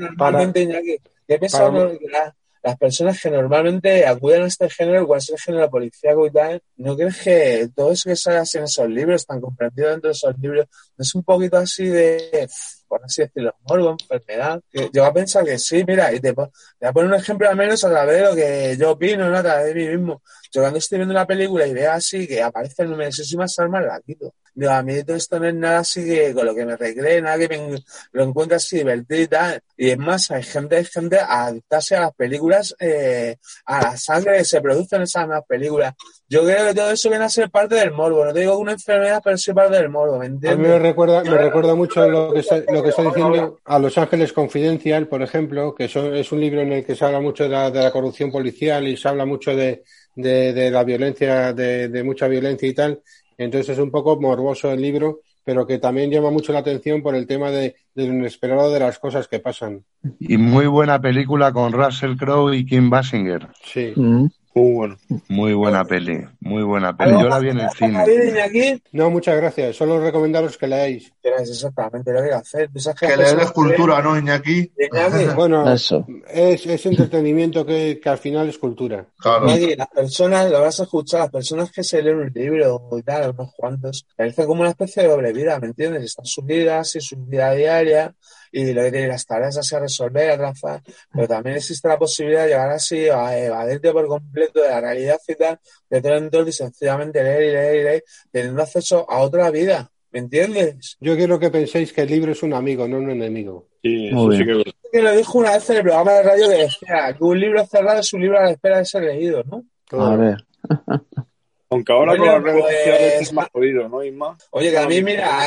Normalmente, 0.00 0.60
Iñaki, 0.62 0.96
yo 1.28 1.34
he 1.34 1.38
pensado 1.38 1.72
para- 1.72 1.98
que 1.98 2.08
la- 2.08 2.34
las 2.62 2.78
personas 2.78 3.20
que 3.20 3.30
normalmente 3.30 4.06
acuden 4.06 4.42
a 4.44 4.46
este 4.46 4.70
género, 4.70 5.06
cual 5.06 5.18
es 5.18 5.28
el 5.28 5.38
género 5.38 5.68
policíaco 5.68 6.26
y 6.26 6.30
tal, 6.30 6.62
¿no 6.76 6.96
crees 6.96 7.18
que 7.22 7.68
todo 7.76 7.92
eso 7.92 8.08
que 8.08 8.16
sale 8.16 8.38
así 8.38 8.56
en 8.56 8.64
esos 8.64 8.88
libros, 8.88 9.26
tan 9.26 9.38
comprendido 9.38 9.90
dentro 9.90 10.08
de 10.08 10.12
esos 10.12 10.34
libros, 10.38 10.66
no 10.96 11.02
es 11.02 11.14
un 11.14 11.22
poquito 11.24 11.58
así 11.58 11.84
de, 11.86 12.48
por 12.88 13.04
así 13.04 13.20
decirlo, 13.20 13.54
morbo, 13.68 13.96
enfermedad? 14.00 14.62
Que 14.72 14.88
yo 14.94 15.02
voy 15.02 15.10
a 15.10 15.12
pensar 15.12 15.44
que 15.44 15.58
sí, 15.58 15.84
mira, 15.86 16.10
y 16.14 16.20
te, 16.20 16.32
te 16.32 16.32
voy 16.32 16.48
a 16.80 16.92
poner 16.92 17.10
un 17.10 17.16
ejemplo 17.18 17.50
al 17.50 17.56
menos 17.56 17.84
a 17.84 17.90
través 17.90 18.16
de 18.16 18.22
lo 18.24 18.34
que 18.34 18.76
yo 18.78 18.92
opino, 18.92 19.28
¿no? 19.28 19.36
a 19.36 19.42
través 19.42 19.66
de 19.66 19.74
mí 19.74 19.86
mismo. 19.88 20.22
Yo 20.50 20.62
cuando 20.62 20.78
estoy 20.78 20.98
viendo 20.98 21.12
una 21.12 21.26
película 21.26 21.66
y 21.66 21.74
veo 21.74 21.92
así 21.92 22.26
que 22.26 22.40
aparece 22.42 22.84
el 22.84 22.90
numerosísimas 22.90 23.58
armas, 23.58 23.84
la 23.84 24.00
quito. 24.00 24.32
Digo, 24.54 24.70
a 24.72 24.82
mí 24.82 25.02
todo 25.04 25.16
esto 25.16 25.38
no 25.40 25.46
es 25.48 25.54
nada 25.54 25.78
así 25.80 26.04
que 26.04 26.32
con 26.34 26.46
lo 26.46 26.54
que 26.54 26.64
me 26.64 26.76
recree, 26.76 27.20
nada 27.22 27.38
que 27.38 27.48
me 27.48 27.78
lo 28.12 28.22
encuentre 28.24 28.56
así 28.56 28.76
divertido 28.78 29.20
y 29.22 29.26
tal. 29.28 29.60
Y 29.76 29.90
es 29.90 29.98
más, 29.98 30.30
hay 30.30 30.42
gente, 30.42 30.76
hay 30.76 30.84
gente 30.84 31.18
a 31.18 31.46
adaptarse 31.46 31.96
a 31.96 32.00
las 32.02 32.14
películas, 32.14 32.74
eh, 32.78 33.36
a 33.66 33.82
la 33.82 33.96
sangre 33.96 34.38
que 34.38 34.44
se 34.44 34.60
produce 34.60 34.96
en 34.96 35.02
esas 35.02 35.24
mismas 35.24 35.44
películas. 35.48 35.94
Yo 36.28 36.44
creo 36.44 36.66
que 36.66 36.74
todo 36.74 36.90
eso 36.90 37.08
viene 37.10 37.24
a 37.24 37.28
ser 37.28 37.50
parte 37.50 37.74
del 37.76 37.92
morbo. 37.92 38.24
No 38.24 38.32
te 38.32 38.40
digo 38.40 38.58
una 38.58 38.72
enfermedad, 38.72 39.20
pero 39.24 39.36
sí 39.38 39.52
parte 39.52 39.76
del 39.76 39.88
morbo, 39.90 40.18
¿me 40.18 40.26
A 40.46 40.54
mí 40.54 40.56
entiendes? 40.56 40.68
me 40.68 40.78
recuerda, 40.78 41.24
me 41.24 41.38
recuerda 41.38 41.74
mucho 41.74 42.06
lo 42.06 42.34
que, 42.34 42.40
está, 42.40 42.58
lo 42.68 42.82
que 42.82 42.90
está 42.90 43.02
diciendo 43.02 43.60
a 43.64 43.78
Los 43.78 43.96
Ángeles 43.96 44.34
Confidencial, 44.34 45.08
por 45.08 45.22
ejemplo, 45.22 45.74
que 45.74 45.88
son- 45.88 46.14
es 46.14 46.32
un 46.32 46.40
libro 46.40 46.60
en 46.60 46.70
el 46.72 46.84
que 46.84 46.94
se 46.94 47.02
habla 47.04 47.18
mucho 47.20 47.44
de 47.44 47.48
la, 47.50 47.70
de 47.70 47.82
la 47.82 47.90
corrupción 47.90 48.30
policial 48.30 48.86
y 48.86 48.96
se 48.98 49.08
habla 49.08 49.24
mucho 49.24 49.56
de, 49.56 49.84
de, 50.14 50.52
de 50.52 50.70
la 50.70 50.84
violencia, 50.84 51.54
de, 51.54 51.88
de 51.88 52.02
mucha 52.04 52.28
violencia 52.28 52.68
y 52.68 52.74
tal. 52.74 53.02
Entonces 53.38 53.70
es 53.70 53.78
un 53.78 53.90
poco 53.90 54.20
morboso 54.20 54.70
el 54.72 54.80
libro, 54.80 55.20
pero 55.44 55.66
que 55.66 55.78
también 55.78 56.10
llama 56.10 56.30
mucho 56.30 56.52
la 56.52 56.60
atención 56.60 57.02
por 57.02 57.14
el 57.14 57.26
tema 57.26 57.50
de, 57.50 57.76
de 57.94 58.06
lo 58.06 58.14
inesperado 58.14 58.72
de 58.72 58.80
las 58.80 58.98
cosas 58.98 59.28
que 59.28 59.40
pasan. 59.40 59.84
Y 60.18 60.36
muy 60.36 60.66
buena 60.66 61.00
película 61.00 61.52
con 61.52 61.72
Russell 61.72 62.16
Crowe 62.16 62.54
y 62.54 62.64
Kim 62.64 62.90
Basinger. 62.90 63.48
Sí. 63.62 63.92
Mm. 63.94 64.26
Muy 64.54 64.72
bueno. 64.72 64.96
Muy 65.28 65.52
buena 65.52 65.84
peli, 65.84 66.24
muy 66.40 66.62
buena 66.62 66.96
peli. 66.96 67.12
Yo 67.12 67.28
la 67.28 67.40
vi 67.40 67.48
en 67.48 67.58
el 67.58 67.70
cine. 67.70 68.40
aquí? 68.40 68.82
No, 68.92 69.10
muchas 69.10 69.36
gracias. 69.36 69.76
Solo 69.76 70.00
recomendaros 70.00 70.56
que 70.56 70.68
leáis. 70.68 71.12
Es 71.22 71.50
exactamente 71.50 72.12
lo 72.12 72.22
que 72.22 72.32
hacer. 72.32 72.70
Que 72.70 72.80
las 72.80 73.00
leer 73.00 73.18
personas 73.18 73.46
es 73.46 73.50
cultura, 73.52 74.00
¿no, 74.00 74.16
Iñaki? 74.16 74.72
Iñaki, 74.78 75.24
Bueno, 75.34 75.72
Eso. 75.72 76.06
es, 76.28 76.64
es 76.66 76.86
entretenimiento 76.86 77.66
que, 77.66 77.98
que 78.00 78.08
al 78.08 78.18
final 78.18 78.48
es 78.48 78.58
cultura. 78.58 79.04
Claro. 79.18 79.48
Iñaki, 79.48 79.74
las 79.74 79.88
personas, 79.88 80.48
lo 80.50 80.60
vas 80.60 80.78
a 80.78 80.84
escuchar, 80.84 81.20
las 81.20 81.30
personas 81.30 81.72
que 81.72 81.82
se 81.82 82.00
leen 82.00 82.18
un 82.18 82.32
libro 82.32 82.88
y 82.96 83.02
tal, 83.02 83.30
unos 83.30 83.52
cuantos, 83.56 84.06
parecen 84.16 84.46
como 84.46 84.60
una 84.60 84.70
especie 84.70 85.02
de 85.02 85.08
doble 85.08 85.32
vida, 85.32 85.58
¿me 85.58 85.66
entiendes? 85.66 86.04
Están 86.04 86.26
sus 86.26 86.44
vidas 86.44 86.94
y 86.94 87.00
su 87.00 87.16
vida 87.16 87.52
diaria 87.52 88.14
y 88.56 88.72
lo 88.72 88.88
que 88.88 89.08
las 89.08 89.26
tareas 89.26 89.56
así 89.58 89.74
a 89.74 89.80
resolver, 89.80 90.30
a 90.30 90.36
trazar, 90.36 90.80
pero 91.12 91.26
también 91.26 91.56
existe 91.56 91.88
la 91.88 91.98
posibilidad 91.98 92.42
de 92.44 92.50
llegar 92.50 92.70
así 92.70 93.08
a 93.08 93.36
evadirte 93.36 93.90
por 93.90 94.06
completo 94.06 94.62
de 94.62 94.68
la 94.68 94.80
realidad 94.80 95.18
y 95.26 95.34
tal, 95.34 95.58
de 95.90 96.00
todo 96.00 96.12
el 96.12 96.24
entorno 96.24 96.48
y 96.48 96.52
sencillamente 96.52 97.20
leer 97.20 97.42
y 97.42 97.50
leer 97.50 97.74
y 97.74 97.82
leer, 97.82 98.04
teniendo 98.30 98.62
acceso 98.62 99.10
a 99.10 99.18
otra 99.18 99.50
vida, 99.50 99.90
¿me 100.12 100.20
entiendes? 100.20 100.96
Yo 101.00 101.16
quiero 101.16 101.40
que 101.40 101.50
penséis 101.50 101.92
que 101.92 102.02
el 102.02 102.10
libro 102.10 102.30
es 102.30 102.44
un 102.44 102.54
amigo, 102.54 102.86
no 102.86 102.98
un 102.98 103.10
enemigo. 103.10 103.66
Sí, 103.82 104.06
eso 104.06 104.16
Muy 104.16 104.36
sí 104.36 104.44
bien. 104.44 104.62
que 104.92 105.02
lo 105.02 105.16
dijo 105.16 105.38
una 105.38 105.54
vez 105.54 105.68
en 105.70 105.76
el 105.78 105.82
programa 105.82 106.12
de 106.12 106.22
radio 106.22 106.48
que 106.48 106.56
decía 106.56 107.16
que 107.18 107.24
un 107.24 107.40
libro 107.40 107.66
cerrado 107.66 108.00
es 108.00 108.12
un 108.12 108.20
libro 108.20 108.38
a 108.38 108.44
la 108.44 108.50
espera 108.52 108.78
de 108.78 108.84
ser 108.84 109.02
leído, 109.02 109.42
¿no? 109.50 109.64
A 109.90 110.14
ver. 110.14 110.36
Aunque 111.70 111.92
ahora 111.92 112.12
Bueno, 112.12 112.24
con 112.24 112.34
las 112.34 112.42
redes 112.44 112.62
pues, 112.62 112.76
sociales 112.76 113.14
es 113.20 113.32
más 113.32 113.48
jodido, 113.52 113.88
¿no, 113.88 114.04
Isma? 114.04 114.38
Oye, 114.52 114.70
que 114.70 114.78
a 114.78 114.86
mí, 114.86 115.02
mira, 115.02 115.40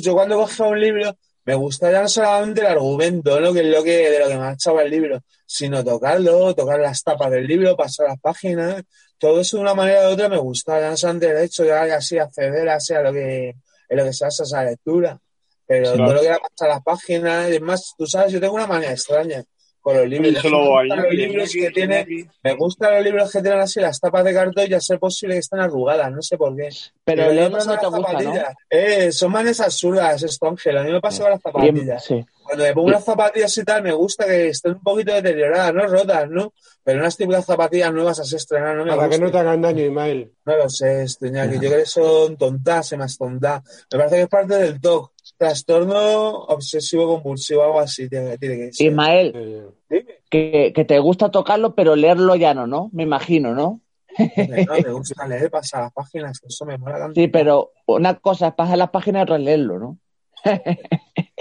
yo 0.00 0.14
cuando 0.14 0.36
cogía 0.36 0.66
un 0.66 0.80
libro, 0.80 1.14
me 1.44 1.54
gusta 1.54 1.90
ya 1.90 2.02
no 2.02 2.08
solamente 2.08 2.60
el 2.62 2.66
argumento, 2.68 3.38
¿no? 3.40 3.52
que 3.52 3.60
es 3.60 3.66
lo 3.66 3.82
que, 3.82 4.10
de 4.10 4.18
lo 4.18 4.28
que 4.28 4.36
me 4.36 4.44
ha 4.44 4.52
echado 4.52 4.80
el 4.80 4.90
libro, 4.90 5.20
sino 5.46 5.84
tocarlo, 5.84 6.54
tocar 6.54 6.80
las 6.80 7.02
tapas 7.02 7.30
del 7.30 7.46
libro, 7.46 7.76
pasar 7.76 8.08
las 8.08 8.20
páginas, 8.20 8.82
todo 9.18 9.40
eso 9.40 9.56
de 9.58 9.62
una 9.62 9.74
manera 9.74 10.08
u 10.08 10.12
otra 10.12 10.28
me 10.28 10.38
gusta, 10.38 10.80
ya 10.80 10.90
no 10.90 10.96
solamente 10.96 11.30
el 11.30 11.38
hecho 11.38 11.64
de 11.64 11.72
así 11.72 12.18
acceder 12.18 12.68
así 12.68 12.94
a 12.94 13.02
lo 13.02 13.12
que, 13.12 13.48
en 13.88 13.96
lo 13.96 14.04
que 14.04 14.12
se 14.12 14.26
hace 14.26 14.42
esa 14.42 14.64
lectura, 14.64 15.18
pero 15.66 15.92
Claro. 15.92 16.04
todo 16.04 16.14
lo 16.14 16.20
que 16.20 16.26
era 16.26 16.38
pasar 16.38 16.68
las 16.68 16.82
páginas, 16.82 17.52
y 17.52 17.60
más, 17.60 17.94
tú 17.96 18.06
sabes, 18.06 18.32
yo 18.32 18.40
tengo 18.40 18.54
una 18.54 18.66
manía 18.66 18.92
extraña 18.92 19.44
con 19.84 19.98
los 19.98 20.08
libros. 20.08 20.42
Me 20.42 20.96
los 20.96 21.12
libros 21.12 21.52
que 21.52 21.70
tienen, 21.70 22.10
Iñaki. 22.10 22.30
me 22.42 22.54
gustan 22.54 22.94
los 22.94 23.04
libros 23.04 23.30
que 23.30 23.42
tienen 23.42 23.60
así 23.60 23.80
las 23.80 24.00
tapas 24.00 24.24
de 24.24 24.32
cartón 24.32 24.64
y 24.66 24.72
a 24.72 24.80
ser 24.80 24.98
posible 24.98 25.34
que 25.34 25.40
estén 25.40 25.60
arrugadas, 25.60 26.10
no 26.10 26.22
sé 26.22 26.38
por 26.38 26.56
qué. 26.56 26.70
Pero 27.04 27.26
el 27.26 27.36
libro 27.36 27.50
no 27.50 27.58
te 27.58 27.68
las 27.68 27.90
gusta, 27.90 28.12
¿no? 28.12 28.18
zapatillas. 28.18 28.54
Eh, 28.70 29.12
son 29.12 29.32
manes 29.32 29.60
absurdas, 29.60 30.22
esto, 30.22 30.48
Ángel. 30.48 30.78
A 30.78 30.84
mí 30.84 30.90
me 30.90 31.02
pasa 31.02 31.22
con 31.22 31.32
las 31.32 31.42
zapatillas. 31.42 32.02
sí. 32.02 32.24
Cuando 32.44 32.64
me 32.64 32.72
pongo 32.72 32.88
unas 32.88 33.04
zapatillas 33.04 33.58
y 33.58 33.64
tal, 33.64 33.82
me 33.82 33.92
gusta 33.92 34.24
que 34.24 34.48
estén 34.48 34.72
un 34.72 34.82
poquito 34.82 35.12
deterioradas, 35.12 35.74
no 35.74 35.86
rotas, 35.86 36.30
¿no? 36.30 36.54
Pero 36.82 37.00
unas 37.00 37.16
típicas 37.16 37.44
zapatillas 37.44 37.92
nuevas 37.92 38.20
así 38.20 38.36
estrenar 38.36 38.76
no 38.76 38.84
me 38.86 38.96
Para 38.96 39.08
que 39.08 39.18
no 39.18 39.30
te 39.30 39.38
hagan 39.38 39.60
daño, 39.60 39.84
Ismael. 39.84 40.32
No 40.46 40.56
lo 40.56 40.68
sé, 40.70 41.06
Iñaki. 41.20 41.54
Yo 41.54 41.60
creo 41.60 41.78
que 41.78 41.86
son 41.86 42.38
tontas, 42.38 42.88
se 42.88 42.96
más 42.96 43.18
tontas. 43.18 43.62
Me 43.92 43.98
parece 43.98 44.16
que 44.16 44.22
es 44.22 44.28
parte 44.28 44.54
del 44.56 44.80
TOC. 44.80 45.13
Trastorno 45.36 46.30
obsesivo 46.44 47.06
compulsivo, 47.08 47.62
algo 47.62 47.80
así 47.80 48.08
tiene, 48.08 48.38
tiene 48.38 48.56
que 48.56 48.72
ser. 48.72 48.86
Ismael, 48.88 49.32
Eh, 49.34 49.66
Dime. 49.90 50.14
que, 50.30 50.72
que 50.74 50.84
te 50.84 50.98
gusta 50.98 51.30
tocarlo, 51.30 51.74
pero 51.74 51.96
leerlo 51.96 52.34
ya 52.36 52.54
no, 52.54 52.66
¿no? 52.66 52.90
Me 52.92 53.02
imagino, 53.02 53.54
¿no? 53.54 53.80
No, 54.18 54.74
me 54.82 54.90
gusta 54.92 55.26
leer, 55.26 55.50
pasar 55.50 55.82
las 55.82 55.92
páginas, 55.92 56.38
que 56.38 56.46
eso 56.46 56.64
me 56.64 56.78
mola 56.78 56.98
tanto. 56.98 57.20
Sí, 57.20 57.28
pero 57.28 57.72
una 57.86 58.14
cosa 58.18 58.48
es 58.48 58.54
pasar 58.54 58.78
las 58.78 58.90
páginas 58.90 59.20
y 59.20 59.22
otra 59.24 59.36
es 59.36 59.42
leerlo, 59.42 59.78
¿no? 59.78 59.98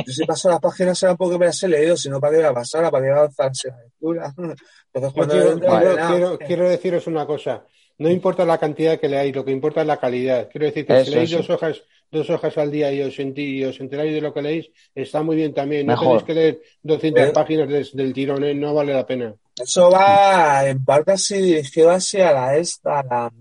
Yo 0.06 0.12
si 0.14 0.26
paso 0.26 0.50
las 0.50 0.60
páginas 0.60 0.98
será 0.98 1.16
porque 1.16 1.38
me 1.38 1.46
las 1.46 1.62
he 1.64 1.68
leído, 1.68 1.96
sino 1.98 2.20
para 2.20 2.32
que 2.32 2.38
me 2.38 2.44
la 2.44 2.54
pasara, 2.54 2.90
para 2.90 3.04
que 3.06 3.12
me 3.12 3.18
avanzase 3.18 3.68
la 3.70 3.78
lectura. 3.84 4.34
Entonces, 4.94 5.14
cuando 5.14 5.34
quiero, 5.34 5.52
entro, 5.52 5.70
quiero- 5.70 5.96
nada, 5.96 6.08
quiero- 6.12 6.38
quiero 6.40 6.70
deciros 6.70 7.08
una 7.08 7.26
cosa. 7.26 7.66
No 8.00 8.10
importa 8.10 8.44
la 8.46 8.58
cantidad 8.58 9.00
que 9.00 9.08
leáis, 9.08 9.36
lo 9.36 9.46
que 9.46 9.52
importa 9.52 9.82
es 9.82 9.88
la 9.88 9.98
calidad. 9.98 10.50
Quiero 10.52 10.66
decir 10.66 10.86
que 10.86 10.94
Eso, 10.96 11.06
si 11.06 11.12
leéis 11.12 11.30
eso. 11.32 11.38
dos 11.40 11.50
hojas, 11.52 11.84
dos 12.14 12.30
hojas 12.30 12.58
al 12.58 12.72
día 12.72 12.94
y 12.94 13.02
os, 13.02 13.14
sentí- 13.18 13.58
y 13.58 13.66
os 13.66 13.80
enteráis 13.80 14.14
de 14.14 14.22
lo 14.22 14.34
que 14.34 14.42
leéis, 14.42 14.70
está 14.96 15.22
muy 15.24 15.36
bien 15.36 15.54
también. 15.54 15.86
No 15.88 15.94
Mejor. 15.94 16.08
tenéis 16.08 16.24
que 16.24 16.34
leer 16.34 16.62
200 16.84 17.24
¿Eh? 17.28 17.32
páginas 17.34 17.68
des- 17.68 17.94
del 17.96 18.14
tirón, 18.14 18.44
¿eh? 18.44 18.54
no 18.56 18.74
vale 18.74 18.94
la 18.94 19.06
pena. 19.06 19.34
Eso 19.62 19.90
va 19.92 20.68
en 20.68 20.84
parte 20.86 21.12
así 21.12 21.38
dirigido 21.38 21.92
así 21.92 22.20
a 22.22 22.32
la 22.32 22.56
esta, 22.58 23.00
a 23.00 23.04
la, 23.04 23.34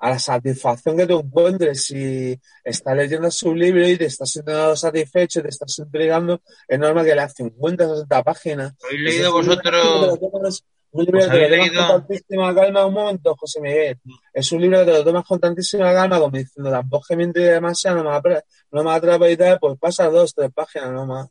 a 0.00 0.10
la 0.10 0.18
satisfacción 0.18 0.96
que 0.96 1.06
tú 1.06 1.20
encuentres. 1.20 1.84
Si 1.84 2.38
estás 2.64 2.96
leyendo 2.96 3.30
su 3.30 3.54
libro 3.54 3.88
y 3.88 3.96
te 3.96 4.04
estás 4.06 4.30
sintiendo 4.30 4.76
satisfecho, 4.76 5.42
te 5.42 5.48
estás 5.48 5.78
intrigando, 5.78 6.40
es 6.66 6.78
normal 6.78 7.04
que 7.06 7.14
leas 7.14 7.32
50, 7.34 7.88
60 7.88 8.22
páginas. 8.22 8.74
¿Habéis 8.84 9.00
leído 9.00 9.32
vosotros? 9.32 10.64
Un 10.90 11.04
libro 11.04 11.18
¿Os 11.20 11.26
que 11.26 11.30
te 11.32 11.38
lo 11.38 11.48
tomas 11.48 11.68
leído? 11.68 11.86
con 11.86 12.00
tantísima 12.06 12.54
calma, 12.54 12.86
un 12.86 12.94
momento, 12.94 13.36
José 13.36 13.60
Miguel. 13.60 13.98
Es 14.32 14.52
un 14.52 14.60
libro 14.62 14.78
que 14.80 14.84
te 14.86 14.92
lo 14.92 15.04
tomas 15.04 15.24
con 15.26 15.38
tantísima 15.40 15.92
calma, 15.92 16.18
como 16.18 16.36
diciendo, 16.36 16.70
tampoco 16.70 17.04
que 17.08 17.16
me 17.16 17.24
demasiado, 17.26 18.02
no 18.02 18.10
me, 18.22 18.40
no 18.72 18.82
me 18.84 18.90
atrapa 18.92 19.28
y 19.28 19.36
tal, 19.36 19.58
pues 19.60 19.78
pasa 19.78 20.08
dos, 20.08 20.34
tres 20.34 20.50
páginas, 20.52 20.90
no 20.92 21.04
más. 21.06 21.28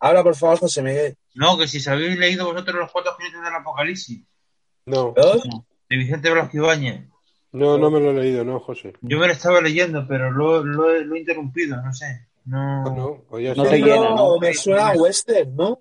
Habla, 0.00 0.22
por 0.22 0.34
favor, 0.34 0.58
José 0.58 0.82
Miguel. 0.82 1.16
No, 1.34 1.56
que 1.56 1.68
si 1.68 1.88
habéis 1.88 2.18
leído 2.18 2.46
vosotros 2.46 2.76
los 2.76 2.90
cuatro 2.92 3.12
jinetes 3.16 3.40
del 3.42 3.54
apocalipsis, 3.54 4.22
No, 4.86 5.12
¿Dos? 5.16 5.42
de 5.88 5.96
Vicente 5.96 6.30
Blasco 6.30 6.56
Ibáñez. 6.56 7.08
no, 7.52 7.78
no 7.78 7.90
me 7.90 8.00
lo 8.00 8.10
he 8.10 8.14
leído, 8.14 8.44
no, 8.44 8.58
José. 8.60 8.92
Yo 9.02 9.18
me 9.18 9.26
lo 9.28 9.32
estaba 9.32 9.60
leyendo, 9.60 10.04
pero 10.08 10.30
lo, 10.32 10.64
lo, 10.64 10.90
he- 10.90 11.04
lo 11.04 11.14
he 11.14 11.20
interrumpido, 11.20 11.80
no 11.80 11.92
sé. 11.92 12.26
No. 12.44 12.84
No, 12.94 13.24
pues 13.28 13.56
No 13.56 13.62
te 13.64 13.76
Libro 13.78 13.94
llena, 13.94 14.14
¿no? 14.14 14.38
Me 14.38 14.52
suena 14.54 14.88
a 14.88 14.92
western, 14.92 15.54
¿no? 15.56 15.80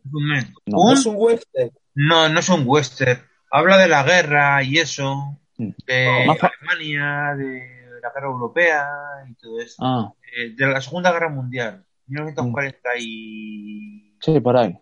No. 0.65 0.93
Es 0.93 1.05
un 1.05 1.15
western. 1.17 1.71
No, 1.95 2.29
no 2.29 2.39
es 2.39 2.49
un 2.49 2.63
western. 2.65 3.21
Habla 3.51 3.77
de 3.77 3.87
la 3.87 4.03
guerra 4.03 4.61
y 4.63 4.77
eso, 4.77 5.39
de 5.57 6.25
Más 6.27 6.37
fa- 6.37 6.51
Alemania, 6.59 7.33
de 7.37 7.99
la 8.01 8.11
guerra 8.13 8.27
europea 8.27 8.87
y 9.29 9.33
todo 9.35 9.59
eso. 9.61 9.75
Ah, 9.79 10.11
Eh, 10.37 10.49
de 10.55 10.67
la 10.67 10.81
Segunda 10.81 11.11
Guerra 11.13 11.29
Mundial, 11.29 11.85
1940 12.07 12.89
y... 12.99 14.17
sí, 14.19 14.39
por 14.41 14.57
ahí. 14.57 14.77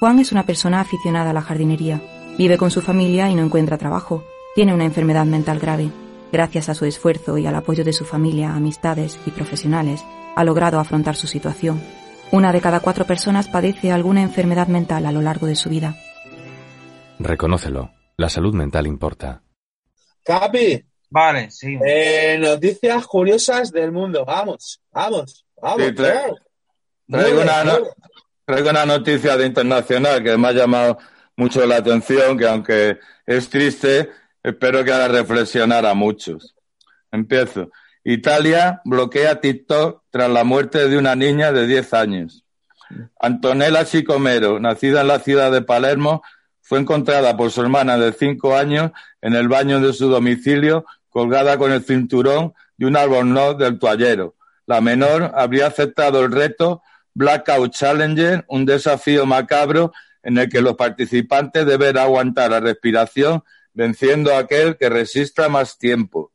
Juan 0.00 0.18
es 0.20 0.30
una 0.32 0.44
persona 0.44 0.80
aficionada 0.80 1.30
a 1.30 1.32
la 1.32 1.42
jardinería. 1.42 2.00
Vive 2.36 2.56
con 2.56 2.70
su 2.70 2.82
familia 2.82 3.28
y 3.30 3.34
no 3.34 3.42
encuentra 3.42 3.78
trabajo. 3.78 4.24
Tiene 4.54 4.72
una 4.74 4.84
enfermedad 4.84 5.24
mental 5.24 5.58
grave. 5.58 5.90
Gracias 6.30 6.68
a 6.68 6.74
su 6.74 6.84
esfuerzo 6.84 7.38
y 7.38 7.46
al 7.46 7.54
apoyo 7.56 7.84
de 7.84 7.92
su 7.92 8.04
familia, 8.04 8.54
amistades 8.54 9.18
y 9.26 9.30
profesionales, 9.30 10.04
ha 10.36 10.44
logrado 10.44 10.78
afrontar 10.78 11.16
su 11.16 11.26
situación. 11.26 11.80
Una 12.30 12.52
de 12.52 12.60
cada 12.60 12.80
cuatro 12.80 13.06
personas 13.06 13.48
padece 13.48 13.90
alguna 13.90 14.22
enfermedad 14.22 14.68
mental 14.68 15.06
a 15.06 15.12
lo 15.12 15.22
largo 15.22 15.46
de 15.46 15.56
su 15.56 15.70
vida. 15.70 15.96
Reconócelo. 17.18 17.90
La 18.16 18.28
salud 18.28 18.54
mental 18.54 18.86
importa. 18.86 19.42
Capi, 20.24 20.84
Vale, 21.10 21.50
sí. 21.50 21.78
eh, 21.86 22.36
noticias 22.38 23.06
curiosas 23.06 23.72
del 23.72 23.92
mundo. 23.92 24.24
Vamos, 24.26 24.80
vamos, 24.92 25.46
vamos. 25.60 25.82
Sí, 25.86 25.92
tra- 25.92 25.94
claro. 25.94 26.36
Traigo 27.08 27.40
una, 27.40 27.64
no- 27.64 27.72
mueve. 27.72 27.88
traigo 28.44 28.70
una 28.70 28.84
noticia 28.86 29.36
de 29.36 29.46
internacional 29.46 30.22
que 30.22 30.36
me 30.36 30.48
ha 30.48 30.52
llamado 30.52 30.98
mucho 31.36 31.64
la 31.64 31.76
atención, 31.76 32.36
que 32.36 32.46
aunque 32.46 32.98
es 33.24 33.48
triste, 33.48 34.10
espero 34.42 34.84
que 34.84 34.92
haga 34.92 35.08
reflexionar 35.08 35.86
a 35.86 35.94
muchos. 35.94 36.54
Empiezo. 37.10 37.70
Italia 38.04 38.80
bloquea 38.84 39.40
TikTok 39.40 40.02
tras 40.10 40.30
la 40.30 40.44
muerte 40.44 40.88
de 40.88 40.98
una 40.98 41.14
niña 41.14 41.52
de 41.52 41.66
10 41.66 41.94
años. 41.94 42.44
Antonella 43.20 43.84
Sicomero, 43.84 44.60
nacida 44.60 45.02
en 45.02 45.08
la 45.08 45.18
ciudad 45.18 45.52
de 45.52 45.62
Palermo, 45.62 46.22
fue 46.60 46.78
encontrada 46.78 47.36
por 47.36 47.50
su 47.50 47.62
hermana 47.62 47.98
de 47.98 48.12
5 48.12 48.56
años 48.56 48.92
en 49.20 49.34
el 49.34 49.48
baño 49.48 49.80
de 49.80 49.92
su 49.92 50.08
domicilio, 50.08 50.84
colgada 51.08 51.58
con 51.58 51.72
el 51.72 51.82
cinturón 51.82 52.54
de 52.76 52.86
un 52.86 52.96
albornoz 52.96 53.58
del 53.58 53.78
toallero. 53.78 54.36
La 54.66 54.80
menor 54.80 55.32
habría 55.34 55.66
aceptado 55.66 56.24
el 56.24 56.32
reto 56.32 56.82
Blackout 57.14 57.72
Challenger, 57.72 58.44
un 58.48 58.64
desafío 58.64 59.26
macabro 59.26 59.92
en 60.22 60.38
el 60.38 60.48
que 60.48 60.60
los 60.60 60.76
participantes 60.76 61.66
deben 61.66 61.96
aguantar 61.96 62.50
la 62.50 62.60
respiración 62.60 63.42
venciendo 63.72 64.34
a 64.34 64.40
aquel 64.40 64.76
que 64.76 64.88
resista 64.88 65.48
más 65.48 65.78
tiempo. 65.78 66.32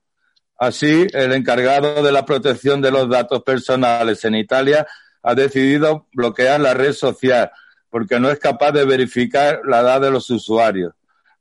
Así, 0.58 1.08
el 1.14 1.34
encargado 1.34 2.04
de 2.04 2.12
la 2.12 2.26
protección 2.26 2.82
de 2.82 2.92
los 2.92 3.10
datos 3.10 3.44
personales 3.44 4.24
en 4.26 4.36
Italia 4.36 4.88
ha 5.22 5.36
decidido 5.36 6.08
bloquear 6.14 6.60
la 6.60 6.74
red 6.74 6.94
social 6.94 7.52
porque 7.94 8.20
no 8.20 8.32
es 8.32 8.40
capaz 8.40 8.72
de 8.72 8.86
verificar 8.86 9.62
la 9.66 9.82
edad 9.82 10.02
de 10.02 10.10
los 10.10 10.28
usuarios. 10.32 10.94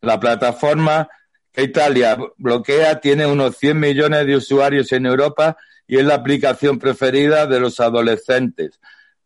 La 0.03 0.21
plataforma 0.21 1.09
que 1.51 1.63
Italia 1.63 2.19
bloquea 2.37 3.01
tiene 3.01 3.27
unos 3.27 3.57
100 3.57 3.81
millones 3.81 4.27
de 4.27 4.37
usuarios 4.37 4.93
en 4.93 5.07
Europa 5.07 5.57
y 5.87 5.97
es 5.97 6.05
la 6.05 6.17
aplicación 6.17 6.79
preferida 6.79 7.47
de 7.47 7.59
los 7.59 7.81
adolescentes. 7.81 8.81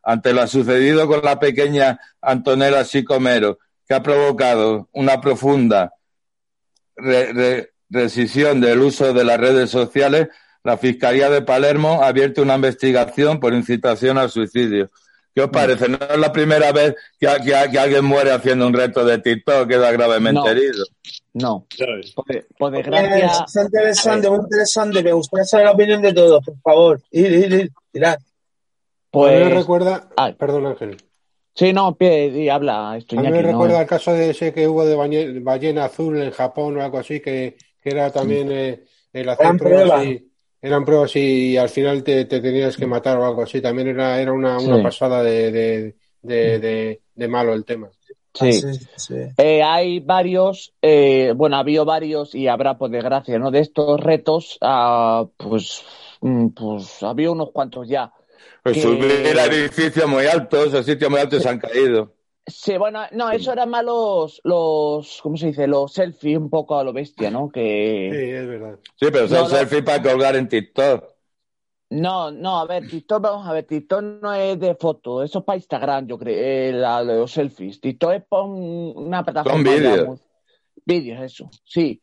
Ante 0.05 0.33
lo 0.33 0.47
sucedido 0.47 1.09
con 1.09 1.23
la 1.25 1.41
pequeña 1.41 1.99
Antonella 2.21 2.85
Sicomero, 2.85 3.59
que 3.89 3.95
ha 3.95 4.03
provocado 4.05 4.89
una 4.93 5.21
profunda 5.21 5.95
rescisión 7.91 8.61
del 8.61 8.81
uso 8.81 9.13
de 9.13 9.25
las 9.25 9.39
redes 9.39 9.71
sociales, 9.71 10.29
la 10.65 10.77
Fiscalía 10.77 11.31
de 11.31 11.43
Palermo 11.43 12.03
ha 12.03 12.09
abierto 12.09 12.43
una 12.43 12.57
investigación 12.57 13.39
por 13.41 13.55
incitación 13.55 14.19
al 14.19 14.31
suicidio. 14.31 14.91
¿Qué 15.35 15.43
os 15.43 15.51
parece? 15.51 15.89
No 15.89 15.99
es 16.01 16.19
la 16.19 16.33
primera 16.33 16.73
vez 16.73 16.95
que, 17.21 17.27
que- 17.45 17.71
que 17.71 17.79
alguien 17.79 18.05
muere 18.05 18.31
haciendo 18.33 18.67
un 18.67 18.73
reto 18.73 19.05
de 19.05 19.19
TikTok, 19.19 19.69
queda 19.69 19.93
gravemente 19.93 20.41
No. 20.41 20.49
herido. 20.49 20.85
No. 21.35 21.67
Por, 22.15 22.47
por 22.59 22.75
Eh, 22.75 22.79
desgracia, 22.79 23.45
Está 23.47 23.63
interesante, 23.65 24.31
muy 24.31 24.39
interesante. 24.41 25.03
Me 25.03 25.13
gustaría 25.13 25.45
saber 25.45 25.67
la 25.67 25.73
opinión 25.73 26.01
de 26.01 26.15
todos, 26.15 26.43
por 26.45 26.57
favor. 26.63 27.01
Ir, 27.11 27.31
ir, 27.33 27.53
ir, 27.53 27.71
tirad. 27.93 28.15
A 28.15 28.19
mí 28.19 28.21
me 29.13 29.41
pues. 29.43 29.55
recuerda. 29.55 30.09
Ay. 30.17 30.33
Perdón, 30.33 30.67
Ángel. 30.67 30.97
Sí, 31.55 31.73
no, 31.73 31.95
pie, 31.97 32.29
y 32.29 32.49
habla 32.49 32.97
esto, 32.99 33.19
A 33.19 33.23
mí 33.23 33.31
me 33.31 33.41
no. 33.43 33.49
recuerda 33.49 33.81
el 33.83 33.87
caso 33.87 34.13
de 34.13 34.31
ese 34.31 34.53
que 34.55 34.67
hubo 34.69 34.85
de 34.87 35.41
ballena 35.41 35.85
azul 35.87 36.21
en 36.21 36.31
Japón 36.31 36.77
o 36.79 36.83
algo 36.83 36.99
así, 36.99 37.21
que, 37.21 37.57
que 37.87 37.91
era 37.93 38.11
también 38.11 38.51
eh, 38.51 38.85
el 39.13 39.29
hacer 39.29 39.47
Eran 39.47 39.59
pruebas 39.59 39.83
pruebas. 40.01 40.07
y 40.07 40.31
eran 40.61 40.85
pruebas 40.85 41.15
y 41.17 41.57
al 41.57 41.69
final 41.69 42.03
te, 42.03 42.25
te 42.25 42.41
tenías 42.41 42.77
que 42.77 42.85
matar 42.87 43.17
o 43.19 43.25
algo 43.25 43.43
así. 43.45 43.61
También 43.61 43.87
era, 43.87 44.21
era 44.21 44.33
una, 44.33 44.59
una 44.59 44.79
Sí. 44.79 44.83
pasada 44.83 45.23
de, 45.23 45.53
de, 45.53 45.95
de, 46.23 46.59
de, 46.59 47.01
de 47.15 47.29
malo 47.29 47.55
el 47.55 47.65
tema. 47.65 47.89
Sí. 48.35 48.49
Ah, 48.49 48.53
sí, 48.73 48.87
sí. 48.97 49.15
Eh, 49.39 49.63
hay 49.63 50.01
varios, 50.01 50.75
eh, 50.83 51.33
bueno, 51.37 51.57
ha 51.57 51.61
habido 51.61 51.85
varios 51.85 52.35
y 52.35 52.49
habrá, 52.49 52.77
por 52.77 52.91
desgracia, 52.91 53.39
¿no? 53.39 53.53
De 53.53 53.61
estos 53.61 54.01
retos, 54.01 54.59
ah, 54.63 55.25
pues, 55.37 55.83
mm, 56.23 56.49
pues 56.49 57.03
había 57.05 57.31
unos 57.31 57.51
cuantos 57.53 57.87
ya. 57.89 58.13
Pues 58.65 58.75
Que- 58.75 58.83
subir 58.83 59.39
a 59.39 59.45
edificios 59.47 60.09
muy 60.09 60.27
altos, 60.27 60.75
a 60.75 60.83
sitios 60.83 61.09
muy 61.09 61.21
altos 61.21 61.41
se 61.45 61.49
han 61.49 61.61
caído. 61.61 62.13
Sí, 62.49 62.77
bueno, 62.79 63.01
no, 63.13 63.31
eso 63.31 63.53
eran 63.53 63.71
más 63.71 63.85
los, 63.85 64.41
los, 64.45 65.21
¿cómo 65.23 65.37
se 65.37 65.49
dice? 65.49 65.67
Los 65.67 65.93
selfies 65.93 66.39
un 66.39 66.49
poco 66.49 66.79
a 66.79 66.85
lo 66.85 66.93
bestia, 66.93 67.29
¿no? 67.31 67.47
Sí, 67.47 67.53
Que, 67.55 68.39
es 68.41 68.47
verdad. 68.47 68.79
Sí, 68.97 69.07
pero 69.13 69.27
son 69.29 69.39
No, 69.39 69.43
no. 69.43 69.49
selfies 69.49 69.83
para 69.83 70.03
colgar 70.03 70.37
en 70.37 70.49
TikTok. 70.49 71.05
no, 71.91 72.31
no, 72.33 72.59
a 72.59 72.65
ver, 72.67 72.87
TikTok, 72.87 73.23
vamos 73.23 73.47
a 73.47 73.53
ver, 73.53 73.65
TikTok 73.65 74.03
no 74.23 74.33
es 74.35 74.59
de 74.59 74.75
foto, 74.75 75.23
eso 75.23 75.39
es 75.41 75.45
para 75.45 75.57
Instagram, 75.57 76.07
yo 76.09 76.19
creo, 76.19 76.37
eh, 76.37 76.73
la- 76.73 77.03
los 77.03 77.31
selfies. 77.33 77.81
TikTok 77.81 78.13
es 78.13 78.25
para 78.29 78.43
un- 78.43 78.93
una 78.97 79.25
plataforma. 79.25 79.57
Son 79.57 79.65
vídeos. 79.65 80.21
Vídeos, 80.85 81.21
eso, 81.23 81.51
sí. 81.65 82.01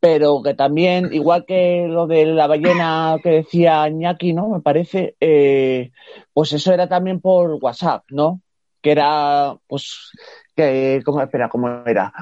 Pero 0.00 0.42
que 0.42 0.54
también, 0.54 1.12
igual 1.12 1.44
que 1.46 1.86
lo 1.88 2.06
de 2.06 2.26
la 2.26 2.46
ballena 2.46 3.18
que 3.22 3.30
decía 3.30 3.88
Iñaki, 3.88 4.32
¿no? 4.34 4.48
Me 4.48 4.60
parece, 4.60 5.16
eh, 5.20 5.92
pues 6.32 6.52
eso 6.52 6.72
era 6.72 6.88
también 6.88 7.20
por 7.20 7.52
WhatsApp, 7.62 8.04
¿no? 8.10 8.40
Que 8.82 8.92
era, 8.92 9.56
pues, 9.68 10.10
que, 10.56 11.00
¿cómo, 11.04 11.22
espera, 11.22 11.48
¿cómo 11.48 11.68
era? 11.86 12.12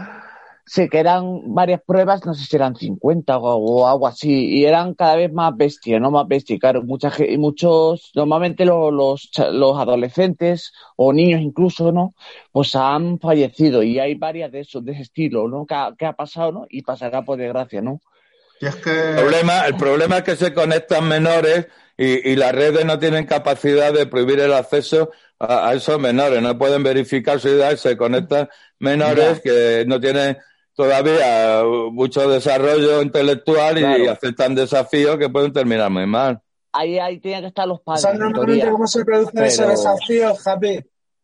Sí, 0.67 0.89
que 0.89 0.99
eran 1.01 1.53
varias 1.53 1.81
pruebas, 1.85 2.25
no 2.25 2.33
sé 2.35 2.45
si 2.45 2.55
eran 2.55 2.77
50 2.77 3.39
o, 3.39 3.57
o 3.57 3.89
algo 3.89 4.07
así, 4.07 4.31
y 4.61 4.67
eran 4.67 4.95
cada 4.95 5.17
vez 5.17 5.33
más 5.33 5.57
bestias, 5.57 6.01
¿no? 6.01 6.13
Más 6.13 6.29
bestias, 6.29 6.61
claro, 6.61 6.83
mucha, 6.83 7.11
ge- 7.11 7.33
y 7.33 7.39
muchos, 7.39 8.13
normalmente 8.15 8.65
lo- 8.65 8.93
los, 8.93 9.31
cha- 9.33 9.51
los 9.51 9.77
adolescentes 9.79 10.73
o 10.97 11.13
niños 11.13 11.41
incluso, 11.41 11.91
¿no? 11.91 12.15
Pues 12.53 12.77
han 12.77 13.19
fallecido 13.19 13.83
y 13.83 13.99
hay 13.99 14.15
varias 14.15 14.53
de 14.53 14.61
esos, 14.61 14.85
de 14.85 14.93
ese 14.93 15.03
estilo, 15.03 15.49
¿no? 15.49 15.67
Que 15.67 15.75
ha, 15.75 15.95
que 15.99 16.07
ha 16.07 16.13
pasado, 16.13 16.53
¿no? 16.53 16.67
Y 16.71 16.83
pasará 16.83 17.25
por 17.25 17.37
desgracia, 17.39 17.83
¿no? 17.83 18.01
Y 18.61 18.67
es 18.67 18.77
El 18.87 19.17
problema, 19.17 19.67
el 19.67 19.77
problema 19.77 20.19
es 20.19 20.23
que 20.23 20.37
se 20.37 20.53
conectan 20.55 21.09
menores 21.09 21.67
y, 22.03 22.31
y 22.31 22.37
las 22.37 22.53
redes 22.53 22.85
no 22.85 22.99
tienen 22.99 23.27
capacidad 23.27 23.93
de 23.93 24.07
prohibir 24.07 24.41
el 24.41 24.53
acceso 24.55 25.11
a, 25.39 25.69
a 25.69 25.75
esos 25.75 25.99
menores. 26.01 26.41
No 26.41 26.57
pueden 26.59 26.83
verificar 26.83 27.39
su 27.41 27.49
edad 27.49 27.73
y 27.73 27.77
se 27.77 27.97
conectan 27.97 28.49
menores 28.79 29.41
que 29.41 29.85
no 29.87 30.01
tienen 30.01 30.39
todavía 30.75 31.63
mucho 31.93 32.29
desarrollo 32.29 33.03
intelectual 33.03 33.79
y 33.79 34.07
aceptan 34.07 34.55
desafíos 34.55 35.19
que 35.19 35.29
pueden 35.29 35.53
terminar 35.53 35.91
muy 35.91 36.07
mal. 36.07 36.41
Ahí, 36.73 36.99
ahí 36.99 37.19
tienen 37.19 37.43
que 37.43 37.49
estar 37.49 37.67
los 37.67 37.81
padres, 37.81 38.03
¿Sabes 38.03 38.15
en 38.17 38.21
normalmente 38.23 38.61
teoría. 38.61 38.73
cómo 38.73 38.87
se 38.87 39.05
producen 39.05 39.45
esos 39.45 39.59
Pero- 39.59 39.71
desafíos, 39.71 40.47
Happy? 40.47 40.81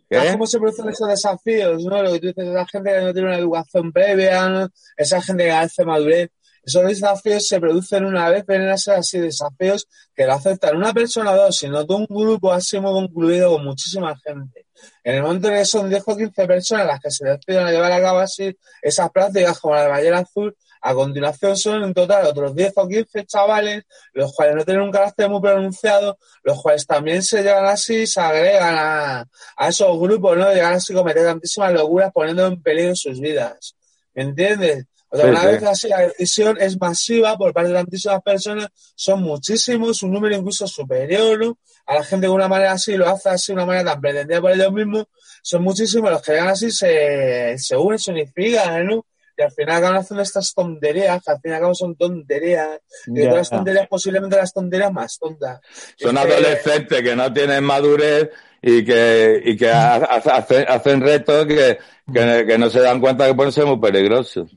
¿Qué? 0.08 0.16
¿Sabes 0.16 0.32
cómo 0.32 0.46
se 0.46 0.58
producen 0.58 0.88
esos 0.88 1.08
desafíos? 1.08 1.84
¿no? 1.84 2.02
Lo 2.02 2.12
que 2.12 2.20
tú 2.20 2.26
dices, 2.28 2.46
esa 2.48 2.66
gente 2.66 2.90
que 2.92 3.00
no 3.00 3.12
tiene 3.12 3.28
una 3.28 3.38
educación 3.38 3.92
previa, 3.92 4.48
¿no? 4.48 4.68
esa 4.96 5.22
gente 5.22 5.44
que 5.44 5.50
hace 5.52 5.84
madurez. 5.84 6.30
Esos 6.66 6.84
desafíos 6.84 7.46
se 7.46 7.60
producen 7.60 8.04
una 8.04 8.28
vez, 8.28 8.44
ser 8.82 8.96
así 8.96 9.20
desafíos 9.20 9.86
que 10.12 10.26
lo 10.26 10.32
aceptan 10.32 10.76
una 10.76 10.92
persona 10.92 11.30
o 11.30 11.36
dos, 11.36 11.56
sino 11.56 11.86
todo 11.86 11.98
un 11.98 12.06
grupo 12.10 12.52
así 12.52 12.80
muy 12.80 12.90
concluido 12.90 13.52
con 13.52 13.64
muchísima 13.64 14.18
gente. 14.18 14.66
En 15.04 15.14
el 15.14 15.22
momento 15.22 15.46
en 15.48 15.54
que 15.54 15.64
son 15.64 15.88
10 15.88 16.02
o 16.04 16.16
15 16.16 16.46
personas 16.46 16.86
las 16.88 17.00
que 17.00 17.10
se 17.12 17.24
deciden 17.24 17.66
a 17.66 17.70
llevar 17.70 17.92
a 17.92 18.00
cabo 18.00 18.18
así 18.18 18.58
esas 18.82 19.10
prácticas 19.10 19.60
como 19.60 19.76
la 19.76 19.82
de 19.84 19.88
ballena 19.88 20.18
azul, 20.18 20.56
a 20.80 20.92
continuación 20.92 21.56
son 21.56 21.84
en 21.84 21.94
total 21.94 22.26
otros 22.26 22.52
10 22.56 22.72
o 22.74 22.88
15 22.88 23.26
chavales, 23.26 23.84
los 24.12 24.32
cuales 24.34 24.56
no 24.56 24.64
tienen 24.64 24.82
un 24.82 24.90
carácter 24.90 25.30
muy 25.30 25.40
pronunciado, 25.40 26.18
los 26.42 26.60
cuales 26.60 26.84
también 26.84 27.22
se 27.22 27.44
llegan 27.44 27.66
así, 27.66 28.08
se 28.08 28.20
agregan 28.20 28.74
a, 28.76 29.24
a 29.56 29.68
esos 29.68 29.96
grupos, 30.00 30.36
¿no? 30.36 30.52
Llegan 30.52 30.74
así 30.74 30.92
a 30.92 30.96
cometer 30.96 31.24
tantísimas 31.26 31.72
locuras 31.72 32.10
poniendo 32.12 32.44
en 32.44 32.60
peligro 32.60 32.96
sus 32.96 33.20
vidas. 33.20 33.76
¿Me 34.14 34.24
entiendes? 34.24 34.86
O 35.10 35.16
sea, 35.16 35.26
Sí, 35.26 35.30
una 35.30 35.40
sí. 35.40 35.46
vez 35.46 35.62
así 35.62 35.88
la 35.88 35.98
decisión 36.00 36.56
es 36.60 36.80
masiva 36.80 37.36
por 37.36 37.52
parte 37.52 37.68
de 37.70 37.74
tantísimas 37.76 38.22
personas, 38.22 38.68
son 38.94 39.22
muchísimos, 39.22 40.02
un 40.02 40.12
número 40.12 40.36
incluso 40.36 40.66
superior, 40.66 41.38
¿no? 41.38 41.58
A 41.86 41.94
la 41.94 42.04
gente 42.04 42.26
de 42.26 42.32
una 42.32 42.48
manera 42.48 42.72
así, 42.72 42.96
lo 42.96 43.08
hace 43.08 43.28
así 43.28 43.52
de 43.52 43.54
una 43.54 43.66
manera 43.66 43.92
tan 43.92 44.00
pretendida 44.00 44.40
por 44.40 44.50
ellos 44.52 44.72
mismos, 44.72 45.04
son 45.42 45.62
muchísimos 45.62 46.10
los 46.10 46.22
que 46.22 46.32
llegan 46.32 46.48
así, 46.48 46.70
se, 46.70 47.56
se 47.58 47.76
unen, 47.76 47.98
se 47.98 48.10
unifican, 48.10 48.86
¿no? 48.86 49.06
Y 49.38 49.42
al 49.42 49.52
final 49.52 49.76
acaban 49.76 49.98
haciendo 49.98 50.22
estas 50.22 50.52
tonterías, 50.54 51.22
que 51.22 51.30
al 51.30 51.40
fin 51.40 51.50
y 51.52 51.54
al 51.54 51.60
cabo 51.60 51.74
son 51.74 51.94
tonterías, 51.94 52.80
y 53.14 53.20
todas 53.28 53.36
las 53.36 53.50
tonterías, 53.50 53.86
posiblemente 53.86 54.36
las 54.36 54.52
tonterías 54.52 54.92
más 54.92 55.18
tontas. 55.18 55.60
Son 55.96 56.16
Es 56.16 56.22
adolescentes 56.24 57.02
que 57.02 57.14
no 57.16 57.32
tienen 57.32 57.62
madurez 57.62 58.30
y 58.62 58.84
que, 58.84 59.42
y 59.44 59.56
que 59.56 59.70
ha- 59.70 59.96
hacen, 59.96 60.64
hacen 60.68 61.00
retos 61.02 61.46
que, 61.46 61.78
que, 62.12 62.44
que 62.46 62.58
no 62.58 62.70
se 62.70 62.80
dan 62.80 63.00
cuenta 63.00 63.26
que 63.26 63.34
pueden 63.34 63.52
ser 63.52 63.66
muy 63.66 63.78
peligrosos. 63.78 64.56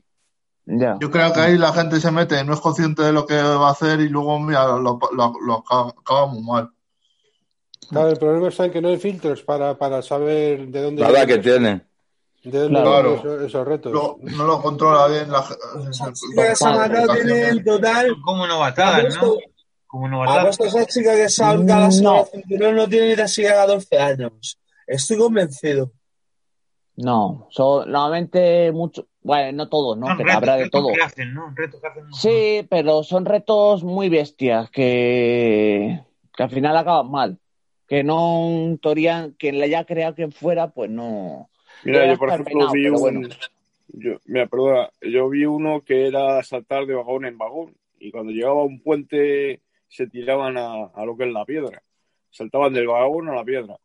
Ya. 0.72 0.96
yo 1.00 1.10
creo 1.10 1.32
que 1.32 1.40
ahí 1.40 1.58
la 1.58 1.72
gente 1.72 1.98
se 2.00 2.10
mete, 2.12 2.44
no 2.44 2.54
es 2.54 2.60
consciente 2.60 3.02
de 3.02 3.12
lo 3.12 3.26
que 3.26 3.34
va 3.34 3.68
a 3.68 3.72
hacer 3.72 4.00
y 4.00 4.08
luego, 4.08 4.38
mira, 4.38 4.66
lo, 4.66 4.98
lo, 5.12 5.32
lo 5.44 5.54
acaba, 5.54 5.90
acaba 5.90 6.26
muy 6.26 6.42
mal. 6.42 6.70
Claro, 7.88 8.08
el 8.10 8.18
problema 8.18 8.48
está 8.48 8.66
en 8.66 8.70
que 8.70 8.80
no 8.80 8.88
hay 8.88 8.98
filtros 8.98 9.42
para, 9.42 9.76
para 9.76 10.00
saber 10.00 10.68
de 10.68 10.82
dónde 10.82 11.02
Nada 11.02 11.26
que 11.26 11.38
tienen. 11.38 11.84
de 12.44 12.58
dónde 12.60 12.80
Claro. 12.82 13.14
esos, 13.16 13.42
esos 13.42 13.66
retos. 13.66 13.92
Lo- 13.92 14.18
no 14.22 14.44
lo 14.44 14.62
controla 14.62 15.08
bien 15.08 15.30
la 15.32 15.42
chica 15.42 16.14
que 16.50 16.54
se 16.56 16.64
ha 16.66 16.70
matado 16.76 17.14
tiene 17.14 17.48
en 17.48 17.64
total, 17.64 18.14
¿Cómo 18.24 18.46
no 18.46 18.58
va 18.60 18.66
a 18.66 18.68
estar, 18.68 19.02
no? 19.02 19.08
Apuesto- 19.08 19.38
¿Cómo 19.88 20.08
no 20.08 20.18
va 20.20 20.34
a 20.34 20.40
apuesto 20.42 20.64
esa 20.66 20.86
chica 20.86 21.16
que 21.16 21.28
se 21.28 21.42
ha 21.42 21.48
ahorcado 21.50 21.88
No. 22.00 22.24
cinturón 22.30 22.76
no 22.76 22.88
tiene 22.88 23.08
ni 23.08 23.16
tan 23.16 23.28
siquiera 23.28 23.56
14 23.66 23.98
años. 23.98 24.56
Estoy 24.86 25.18
convencido. 25.18 25.90
No, 26.96 27.48
son, 27.50 27.90
normalmente 27.90 28.70
mucho, 28.72 29.06
Bueno, 29.22 29.52
no 29.52 29.68
todos, 29.68 29.98
¿no? 29.98 30.06
Son 30.06 30.16
Que 30.16 30.22
retos, 30.24 30.36
habrá 30.36 30.56
de 30.56 30.70
todo. 30.70 30.88
que 30.94 31.02
hacen, 31.02 31.34
¿no? 31.34 31.52
Retos 31.54 31.80
que 31.80 31.86
hacen. 31.86 32.06
¿no? 32.08 32.14
Sí, 32.14 32.66
pero 32.70 33.02
son 33.02 33.24
retos 33.26 33.84
muy 33.84 34.08
bestias 34.08 34.70
que, 34.70 36.00
que 36.34 36.42
al 36.42 36.50
final 36.50 36.76
acaban 36.76 37.10
mal. 37.10 37.38
Que 37.86 38.02
no, 38.04 38.78
teoría, 38.80 39.30
quien 39.38 39.58
le 39.58 39.64
haya 39.64 39.84
creado 39.84 40.14
quien 40.14 40.32
fuera, 40.32 40.70
pues 40.70 40.90
no. 40.90 41.50
Mira, 41.84 42.06
yo 42.06 42.16
por 42.18 42.28
ejemplo 42.30 42.70
vi 42.72 42.84
pero 42.84 42.94
un. 42.94 43.00
bueno. 43.00 43.28
Yo, 43.92 44.12
mira, 44.24 44.46
perdona, 44.46 44.88
yo 45.02 45.28
vi 45.28 45.44
uno 45.44 45.82
que 45.84 46.06
era 46.06 46.42
saltar 46.44 46.86
de 46.86 46.94
vagón 46.94 47.24
en 47.26 47.36
vagón 47.36 47.74
y 47.98 48.12
cuando 48.12 48.32
llegaba 48.32 48.60
a 48.60 48.64
un 48.64 48.80
puente 48.80 49.60
se 49.88 50.06
tiraban 50.06 50.56
a, 50.56 50.84
a 50.94 51.04
lo 51.04 51.16
que 51.16 51.24
es 51.26 51.32
la 51.32 51.44
piedra. 51.44 51.82
Saltaban 52.30 52.72
del 52.72 52.86
vagón 52.86 53.28
a 53.28 53.34
la 53.34 53.44
piedra. 53.44 53.76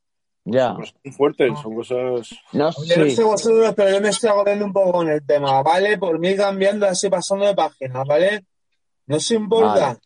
Ya. 0.46 0.68
Son 0.68 0.76
cosas 0.78 0.96
muy 1.04 1.14
fuertes, 1.14 1.60
son 1.60 1.76
cosas. 1.76 2.30
No 2.54 2.70
Oye, 2.78 2.98
no 2.98 3.10
sé. 3.10 3.24
vosotros, 3.24 3.74
pero 3.76 3.90
yo 3.92 4.02
me 4.02 4.10
estoy 4.10 4.30
agobiando 4.30 4.66
un 4.66 4.74
poco 4.74 4.92
con 4.94 5.10
el 5.10 5.26
tema, 5.26 5.62
¿vale? 5.64 5.98
Por 5.98 6.20
mí 6.20 6.36
cambiando 6.36 6.86
así, 6.86 7.10
pasando 7.10 7.46
de 7.46 7.56
página, 7.56 8.04
¿vale? 8.04 8.46
¿No 9.08 9.18
os 9.18 9.32
importa? 9.32 9.86
Vale. 9.88 10.00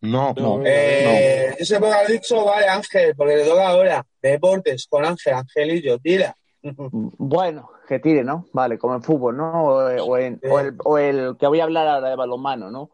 No, 0.00 0.32
No, 0.36 0.60
Eh, 0.64 1.56
yo 1.58 1.64
sé 1.64 1.80
por 1.80 1.90
dicho, 2.08 2.44
vale, 2.44 2.68
Ángel, 2.68 3.14
porque 3.16 3.36
le 3.36 3.44
toca 3.44 3.68
ahora. 3.68 4.06
Deportes 4.22 4.86
con 4.88 5.04
Ángel, 5.04 5.34
Angelillo, 5.34 5.98
tira. 5.98 6.34
Bueno, 6.62 7.70
que 7.86 7.98
tire, 7.98 8.22
¿no? 8.24 8.46
Vale, 8.52 8.78
como 8.78 8.94
en 8.94 9.02
fútbol, 9.02 9.36
¿no? 9.36 9.64
O, 9.64 9.76
o 10.04 10.16
en- 10.18 10.40
o 10.50 10.58
el, 10.60 10.76
o 10.84 10.98
el 10.98 11.36
que 11.38 11.46
voy 11.46 11.60
a 11.60 11.64
hablar 11.64 11.86
ahora 11.88 12.10
de 12.10 12.16
balonmano, 12.16 12.70
¿no? 12.70 12.90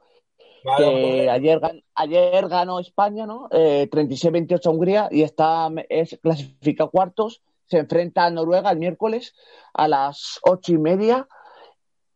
Que 0.78 1.28
ayer, 1.30 1.60
gan- 1.60 1.84
ayer 1.94 2.48
ganó 2.48 2.80
España, 2.80 3.26
¿no? 3.26 3.48
Eh, 3.50 3.88
36-28 3.90 4.66
a 4.66 4.70
Hungría 4.72 5.08
y 5.10 5.22
está 5.22 5.68
es 5.88 6.18
clasifica 6.22 6.84
a 6.84 6.88
cuartos. 6.88 7.42
Se 7.66 7.78
enfrenta 7.78 8.24
a 8.24 8.30
Noruega 8.30 8.70
el 8.70 8.78
miércoles 8.78 9.34
a 9.74 9.88
las 9.88 10.38
ocho 10.42 10.72
y 10.72 10.78
media. 10.78 11.28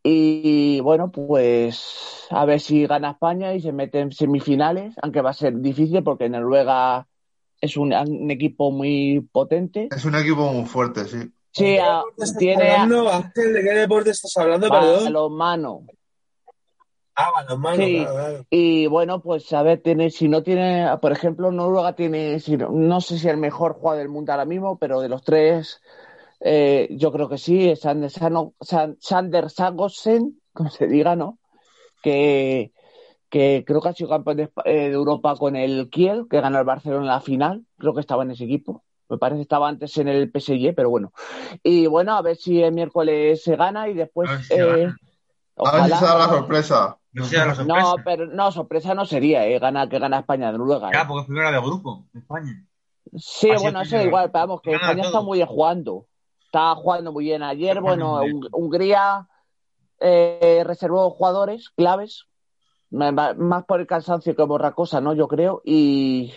Y 0.03 0.79
bueno, 0.81 1.11
pues 1.11 2.27
a 2.29 2.45
ver 2.45 2.59
si 2.59 2.85
gana 2.87 3.11
España 3.11 3.53
y 3.53 3.61
se 3.61 3.71
mete 3.71 3.99
en 3.99 4.11
semifinales, 4.11 4.95
aunque 5.01 5.21
va 5.21 5.31
a 5.31 5.33
ser 5.33 5.55
difícil 5.59 6.03
porque 6.03 6.29
Noruega 6.29 7.07
es 7.61 7.75
un, 7.77 7.93
un 7.93 8.31
equipo 8.31 8.71
muy 8.71 9.19
potente. 9.31 9.89
Es 9.91 10.05
un 10.05 10.15
equipo 10.15 10.51
muy 10.51 10.65
fuerte, 10.65 11.05
sí. 11.05 11.17
Sí, 11.51 11.65
¿de 11.65 11.73
qué 11.73 11.81
a- 11.81 11.95
deporte 11.97 12.23
estás 12.23 12.37
tiene 12.39 12.69
a- 12.71 12.81
hablando, 12.83 13.09
Ángel? 13.11 13.53
¿De 13.53 13.61
qué 13.63 13.71
deporte 13.71 14.09
estás 14.11 14.37
hablando, 14.37 14.69
perdón? 14.69 15.03
balonmano. 15.03 15.81
Ah, 17.19 17.31
Sí. 17.75 18.05
claro, 18.05 18.13
claro. 18.13 18.45
Y 18.51 18.87
bueno, 18.87 19.21
pues 19.21 19.51
a 19.53 19.61
ver, 19.63 19.81
tiene, 19.81 20.09
si 20.09 20.27
no 20.27 20.41
tiene, 20.43 20.87
por 21.01 21.11
ejemplo, 21.11 21.51
Noruega 21.51 21.93
tiene, 21.95 22.39
si 22.39 22.57
no, 22.57 22.69
no 22.71 22.99
sé 23.01 23.19
si 23.19 23.27
el 23.29 23.37
mejor 23.37 23.73
jugador 23.73 23.99
del 23.99 24.09
mundo 24.09 24.31
ahora 24.31 24.45
mismo, 24.45 24.79
pero 24.79 25.01
de 25.01 25.09
los 25.09 25.23
tres, 25.23 25.81
eh, 26.41 26.87
yo 26.91 27.11
creo 27.11 27.29
que 27.29 27.37
sí, 27.37 27.69
es 27.69 27.81
Sander, 27.81 28.09
Sano- 28.11 28.55
San- 28.61 28.97
Sander 29.01 29.49
Sagosen, 29.51 30.41
como 30.53 30.69
se 30.71 30.87
diga, 30.87 31.15
¿no? 31.15 31.39
Que, 32.03 32.73
que 33.29 33.63
creo 33.67 33.81
que 33.81 33.89
ha 33.89 33.93
sido 33.93 34.09
campeón 34.09 34.37
de, 34.37 34.51
eh, 34.65 34.73
de 34.89 34.93
Europa 34.93 35.35
con 35.37 35.55
el 35.55 35.89
Kiel, 35.91 36.27
que 36.29 36.41
ganó 36.41 36.59
el 36.59 36.65
Barcelona 36.65 37.03
en 37.03 37.07
la 37.09 37.21
final, 37.21 37.65
creo 37.77 37.93
que 37.95 38.01
estaba 38.01 38.23
en 38.23 38.31
ese 38.31 38.45
equipo. 38.45 38.83
Me 39.09 39.17
parece 39.19 39.37
que 39.39 39.43
estaba 39.43 39.69
antes 39.69 39.97
en 39.97 40.07
el 40.09 40.31
PSG, 40.31 40.75
pero 40.75 40.89
bueno. 40.91 41.13
Y 41.63 41.87
bueno, 41.87 42.15
a 42.15 42.21
ver 42.23 42.37
si 42.37 42.61
el 42.63 42.73
miércoles 42.73 43.43
se 43.43 43.55
gana 43.57 43.89
y 43.89 43.95
después. 43.95 44.29
A 44.29 44.33
ver 44.35 44.43
si 44.43 44.67
eh. 44.67 44.95
A 45.63 45.71
ver 45.73 45.85
si 45.85 45.95
se 45.95 46.05
da 46.05 46.17
la 46.17 46.29
sorpresa. 46.29 46.98
No 47.11 47.23
la 47.23 47.55
sorpresa. 47.55 47.63
No, 47.63 47.95
pero 48.03 48.27
no, 48.27 48.51
sorpresa 48.51 48.93
no 48.93 49.05
sería, 49.05 49.45
¿eh? 49.47 49.57
Gana, 49.59 49.89
que 49.89 49.99
gana 49.99 50.19
España 50.19 50.51
de 50.51 50.57
Noruega. 50.57 50.91
Ya, 50.93 51.01
¿eh? 51.01 51.05
porque 51.07 51.21
es 51.21 51.27
primera 51.27 51.51
de 51.51 51.59
grupo, 51.59 52.05
España. 52.13 52.65
Sí, 53.17 53.49
así 53.49 53.63
bueno, 53.63 53.81
es 53.81 53.87
eso 53.87 53.95
primero. 53.95 54.09
igual, 54.09 54.31
pero 54.31 54.47
vamos, 54.47 54.61
que 54.61 54.73
España 54.73 55.01
todo. 55.01 55.05
está 55.07 55.21
muy 55.21 55.37
bien 55.39 55.47
jugando. 55.47 56.05
Está 56.45 56.75
jugando 56.75 57.11
muy 57.11 57.25
bien. 57.25 57.41
Ayer, 57.41 57.81
bueno, 57.81 58.21
bien. 58.21 58.41
Hungría 58.51 59.27
eh, 59.99 60.63
reservó 60.65 61.09
jugadores 61.09 61.69
claves, 61.71 62.27
más 62.91 63.65
por 63.65 63.79
el 63.79 63.87
cansancio 63.87 64.35
que 64.35 64.45
por 64.45 64.61
otra 64.61 64.73
cosa, 64.73 65.01
¿no? 65.01 65.13
Yo 65.13 65.27
creo. 65.27 65.61
Y, 65.65 66.31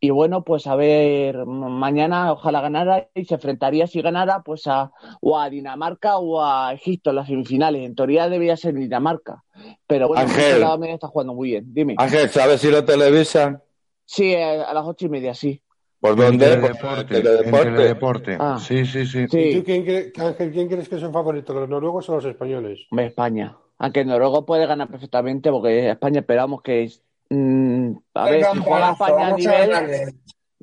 y 0.00 0.10
bueno, 0.10 0.44
pues 0.44 0.66
a 0.66 0.76
ver, 0.76 1.44
mañana 1.46 2.32
ojalá 2.32 2.60
ganara 2.60 3.08
y 3.14 3.24
se 3.24 3.34
enfrentaría, 3.34 3.86
si 3.86 4.00
ganara, 4.02 4.42
pues 4.44 4.66
a, 4.66 4.92
o 5.20 5.38
a 5.38 5.48
Dinamarca 5.50 6.18
o 6.18 6.42
a 6.42 6.72
Egipto 6.72 7.10
en 7.10 7.16
las 7.16 7.26
semifinales. 7.28 7.84
En 7.84 7.94
teoría 7.94 8.28
debería 8.28 8.56
ser 8.56 8.74
Dinamarca. 8.74 9.42
Pero 9.86 10.08
bueno, 10.08 10.22
Ángel. 10.22 10.40
Egipto 10.52 10.68
también 10.68 10.94
está 10.94 11.08
jugando 11.08 11.34
muy 11.34 11.50
bien. 11.50 11.64
Dime. 11.72 11.94
Ángel, 11.98 12.28
¿sabes 12.30 12.60
si 12.60 12.70
lo 12.70 12.84
televisan? 12.84 13.62
Sí, 14.04 14.32
eh, 14.32 14.62
a 14.62 14.72
las 14.74 14.84
ocho 14.86 15.06
y 15.06 15.08
media, 15.08 15.34
sí. 15.34 15.60
¿Por 16.00 16.10
En 16.12 16.16
dónde? 16.18 16.46
Teledeporte. 16.46 17.16
En 17.16 17.22
Teledeporte. 17.22 17.70
Teledeporte. 17.72 18.36
Ah. 18.38 18.58
Sí, 18.60 18.84
sí, 18.84 19.06
sí. 19.06 19.20
¿Y 19.24 19.28
Sí. 19.28 19.52
tú 19.56 19.64
quién 19.64 19.84
cree- 19.84 20.12
Ángel, 20.18 20.52
quién 20.52 20.68
crees 20.68 20.88
que 20.88 20.98
son 20.98 21.12
favoritos, 21.12 21.56
los 21.56 21.68
noruegos 21.68 22.08
o 22.10 22.16
los 22.16 22.24
españoles? 22.26 22.80
España. 22.90 23.56
Aunque 23.78 24.04
Noruega 24.04 24.42
puede 24.42 24.66
ganar 24.66 24.88
perfectamente 24.88 25.50
porque 25.50 25.90
España 25.90 26.20
esperamos 26.20 26.62
que 26.62 26.90
mm, 27.30 27.83
a 28.14 28.24
ver 28.30 28.44
si 28.44 28.58
juega 28.58 28.92
España 28.92 29.26
a 29.28 29.36
nivel 29.36 30.14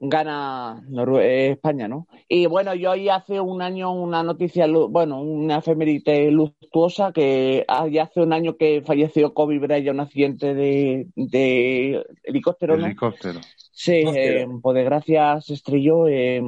gana 0.03 0.81
Norue- 0.89 1.21
eh, 1.21 1.51
España, 1.51 1.87
¿no? 1.87 2.07
Y 2.27 2.47
bueno, 2.47 2.73
yo 2.73 2.91
ahí 2.91 3.07
hace 3.07 3.39
un 3.39 3.61
año 3.61 3.91
una 3.93 4.23
noticia, 4.23 4.65
bueno, 4.89 5.21
una 5.21 5.57
efeméride 5.57 6.31
luctuosa 6.31 7.11
que 7.11 7.65
ah, 7.67 7.85
hace 8.01 8.21
un 8.21 8.33
año 8.33 8.57
que 8.57 8.81
falleció 8.83 9.33
Kobe 9.35 9.59
Bryant 9.59 9.85
en 9.87 9.93
un 9.93 9.99
accidente 9.99 10.55
de, 10.55 11.07
de 11.15 12.03
helicóptero, 12.23 12.77
¿no? 12.77 12.85
Helicóptero. 12.87 13.41
Sí, 13.73 14.03
eh, 14.15 14.47
por 14.61 14.73
desgracia 14.75 15.39
se 15.41 15.53
estrelló 15.53 16.07
eh, 16.07 16.41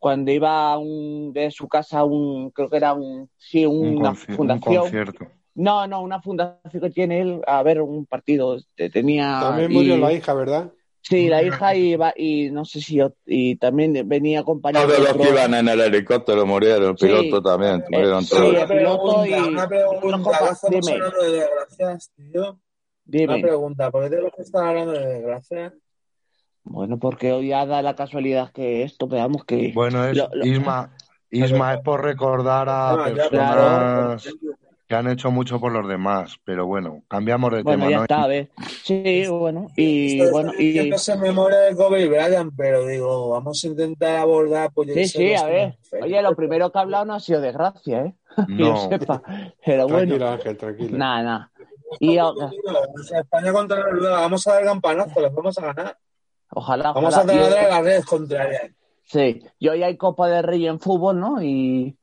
cuando 0.00 0.30
iba 0.30 0.72
a 0.72 0.78
un- 0.78 1.32
de 1.32 1.50
su 1.50 1.66
casa 1.66 2.00
a 2.00 2.04
un, 2.04 2.50
creo 2.50 2.68
que 2.68 2.76
era 2.76 2.92
un, 2.92 3.30
sí, 3.36 3.64
Un, 3.64 3.96
una 3.96 4.10
conci- 4.12 4.28
un 4.30 4.36
fundación. 4.36 4.82
concierto. 4.82 5.26
No, 5.54 5.86
no, 5.86 6.02
una 6.02 6.20
fundación 6.22 6.80
que 6.82 6.90
tiene 6.90 7.20
él 7.20 7.40
a 7.46 7.62
ver 7.62 7.80
un 7.82 8.06
partido. 8.06 8.58
Te- 8.76 8.90
Tenía. 8.90 9.38
También 9.42 9.70
y- 9.72 9.74
murió 9.74 9.96
la 9.98 10.12
hija, 10.12 10.32
¿verdad? 10.34 10.72
Sí, 11.00 11.28
la 11.28 11.42
hija 11.42 11.74
iba, 11.74 12.12
y 12.14 12.50
no 12.50 12.64
sé 12.64 12.80
si. 12.80 13.00
Y 13.24 13.56
también 13.56 14.06
venía 14.06 14.40
acompañado 14.40 14.86
Todos 14.88 14.98
los 15.16 15.16
que 15.16 15.32
iban 15.32 15.54
en 15.54 15.68
el 15.68 15.80
helicóptero 15.80 16.44
murieron, 16.44 16.90
el 16.90 16.98
Sí. 16.98 17.06
piloto 17.06 17.40
también, 17.42 17.82
murieron 17.88 18.24
sí, 18.24 18.30
todos. 18.36 18.48
Una 18.50 18.60
el 18.62 18.68
piloto 18.68 19.02
pregunta, 19.22 19.28
y- 19.28 19.48
una 19.48 19.68
pregunta, 19.68 20.06
estamos 20.52 20.88
hablando 20.90 21.22
de 21.22 21.30
desgracias, 21.32 22.10
tío. 22.14 22.60
Una 23.24 23.34
pregunta, 23.40 23.90
¿por 23.90 24.02
qué 24.04 24.10
tenemos 24.10 24.32
que 24.36 24.42
estar 24.42 24.64
hablando 24.66 24.92
de 24.92 25.06
desgracias? 25.06 25.72
Bueno, 26.64 26.98
porque 26.98 27.32
hoy 27.32 27.48
ya 27.48 27.64
da 27.64 27.80
la 27.80 27.94
casualidad 27.96 28.52
que 28.52 28.82
esto, 28.82 29.06
veamos 29.08 29.44
que. 29.46 29.72
Bueno, 29.74 30.04
es 30.04 30.16
Lo- 30.16 30.28
lo- 30.32 30.44
Isma, 30.46 30.94
Isma 31.30 31.74
es 31.74 31.80
por 31.80 32.02
recordar 32.02 32.68
a 32.68 32.90
Ah, 32.90 32.96
ya, 33.08 33.14
personas 33.30 34.22
claro. 34.22 34.56
Que 34.88 34.94
han 34.96 35.06
hecho 35.06 35.30
mucho 35.30 35.60
por 35.60 35.70
los 35.70 35.86
demás, 35.86 36.38
pero 36.44 36.66
bueno, 36.66 37.02
cambiamos 37.08 37.52
de 37.52 37.62
Bueno, 37.62 37.80
tema, 37.84 37.90
ya 37.90 37.96
¿no? 37.98 38.02
está, 38.04 38.22
a 38.24 38.26
ver. 38.26 38.48
Sí, 38.82 39.26
bueno, 39.28 39.66
y 39.76 40.18
Esto 40.18 40.32
bueno, 40.32 40.52
y. 40.58 40.64
diciendo 40.68 40.96
se 40.98 41.16
memoria 41.18 41.58
de 41.58 41.76
Kobe 41.76 42.08
Bryant, 42.08 42.54
pero 42.56 42.86
digo, 42.86 43.28
vamos 43.28 43.62
a 43.62 43.66
intentar 43.66 44.16
abordar, 44.16 44.70
pues 44.72 44.88
Sí, 44.94 45.04
sí, 45.06 45.34
a 45.34 45.44
ver. 45.44 45.78
Oye, 46.02 46.22
lo 46.22 46.34
primero 46.34 46.72
que 46.72 46.78
ha 46.78 46.82
hablado 46.82 47.04
no 47.04 47.14
ha 47.14 47.20
sido 47.20 47.42
desgracia, 47.42 48.00
¿eh? 48.06 48.14
Que 48.46 48.56
yo 48.56 48.70
No, 48.70 48.88
sepa. 48.88 49.22
Pero 49.64 49.88
bueno, 49.88 50.06
Tranquilo, 50.06 50.28
Ángel, 50.30 50.56
tranquilo. 50.56 50.98
nada, 50.98 51.22
nada. 51.22 51.52
Y 52.00 52.18
o- 52.18 52.30
O 52.30 53.02
sea, 53.02 53.20
España 53.20 53.52
contra 53.52 53.78
Noruega, 53.78 54.20
vamos 54.20 54.46
a 54.46 54.54
dar 54.54 54.64
campanazo, 54.64 55.20
les 55.20 55.34
vamos 55.34 55.58
a 55.58 55.66
ganar. 55.66 55.98
ojalá, 56.50 56.92
Vamos 56.92 57.14
a 57.14 57.26
taladrar 57.26 57.66
a 57.66 57.68
las 57.68 57.82
redes 57.84 58.04
contrarias. 58.06 58.62
Sí, 59.04 59.42
y 59.58 59.68
hoy 59.68 59.82
hay 59.82 59.96
Copa 59.98 60.28
del 60.28 60.44
Rey 60.44 60.66
en 60.66 60.80
fútbol, 60.80 61.18
¿no? 61.20 61.42
Y 61.42 61.96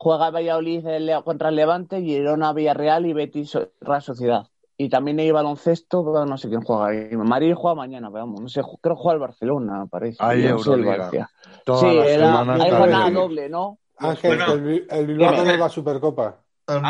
juega 0.00 0.28
el 0.28 0.34
Valladolid 0.34 0.82
contra 1.24 1.50
el 1.50 1.56
Levante, 1.56 2.00
Girona 2.00 2.54
Villarreal 2.54 3.04
y 3.04 3.12
Betis 3.12 3.56
Real 3.82 4.00
Sociedad. 4.02 4.46
Y 4.78 4.88
también 4.88 5.18
hay 5.20 5.30
baloncesto, 5.30 6.02
pero 6.02 6.24
no 6.24 6.38
sé 6.38 6.48
quién 6.48 6.62
juega 6.62 6.86
ahí. 6.86 7.14
Madrid 7.14 7.52
juega 7.54 7.74
mañana, 7.74 8.08
pero 8.10 8.24
vamos, 8.24 8.40
no 8.40 8.48
sé, 8.48 8.62
creo 8.80 8.96
que 8.96 9.02
juega 9.02 9.14
el 9.14 9.20
Barcelona, 9.20 9.86
parece. 9.90 10.16
hay 10.20 10.42
no 10.44 10.58
sé 10.58 10.72
el. 10.72 11.26
Todas 11.66 11.80
Sí, 11.82 11.98
era- 12.14 12.40
hay 12.40 12.70
jornada 12.70 13.10
doble, 13.10 13.50
¿no? 13.50 13.78
Ángel, 13.98 14.38
Bueno. 14.38 14.54
el, 14.54 14.86
el 14.88 15.06
Bilbao 15.06 15.32
ganó 15.32 15.56
la 15.58 15.68
Supercopa. 15.68 16.40
El 16.66 16.80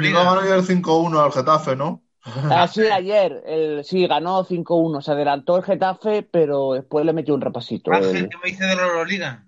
Bilbao, 0.00 0.24
ganó 0.34 0.54
el 0.54 0.62
5-1 0.62 1.18
al 1.18 1.32
Getafe, 1.32 1.76
¿no? 1.76 2.02
Ah, 2.24 2.68
sí, 2.68 2.82
ayer, 2.82 3.42
el, 3.46 3.84
sí, 3.84 4.06
ganó 4.06 4.44
5-1, 4.44 5.00
se 5.00 5.12
adelantó 5.12 5.56
el 5.56 5.62
Getafe, 5.62 6.22
pero 6.22 6.74
después 6.74 7.06
le 7.06 7.14
metió 7.14 7.34
un 7.34 7.40
repasito. 7.40 7.90
Ángel, 7.90 8.16
el- 8.24 8.28
¿qué 8.28 8.36
me 8.36 8.50
dices 8.50 8.68
de 8.68 8.76
la 8.76 8.82
Euroliga? 8.82 9.46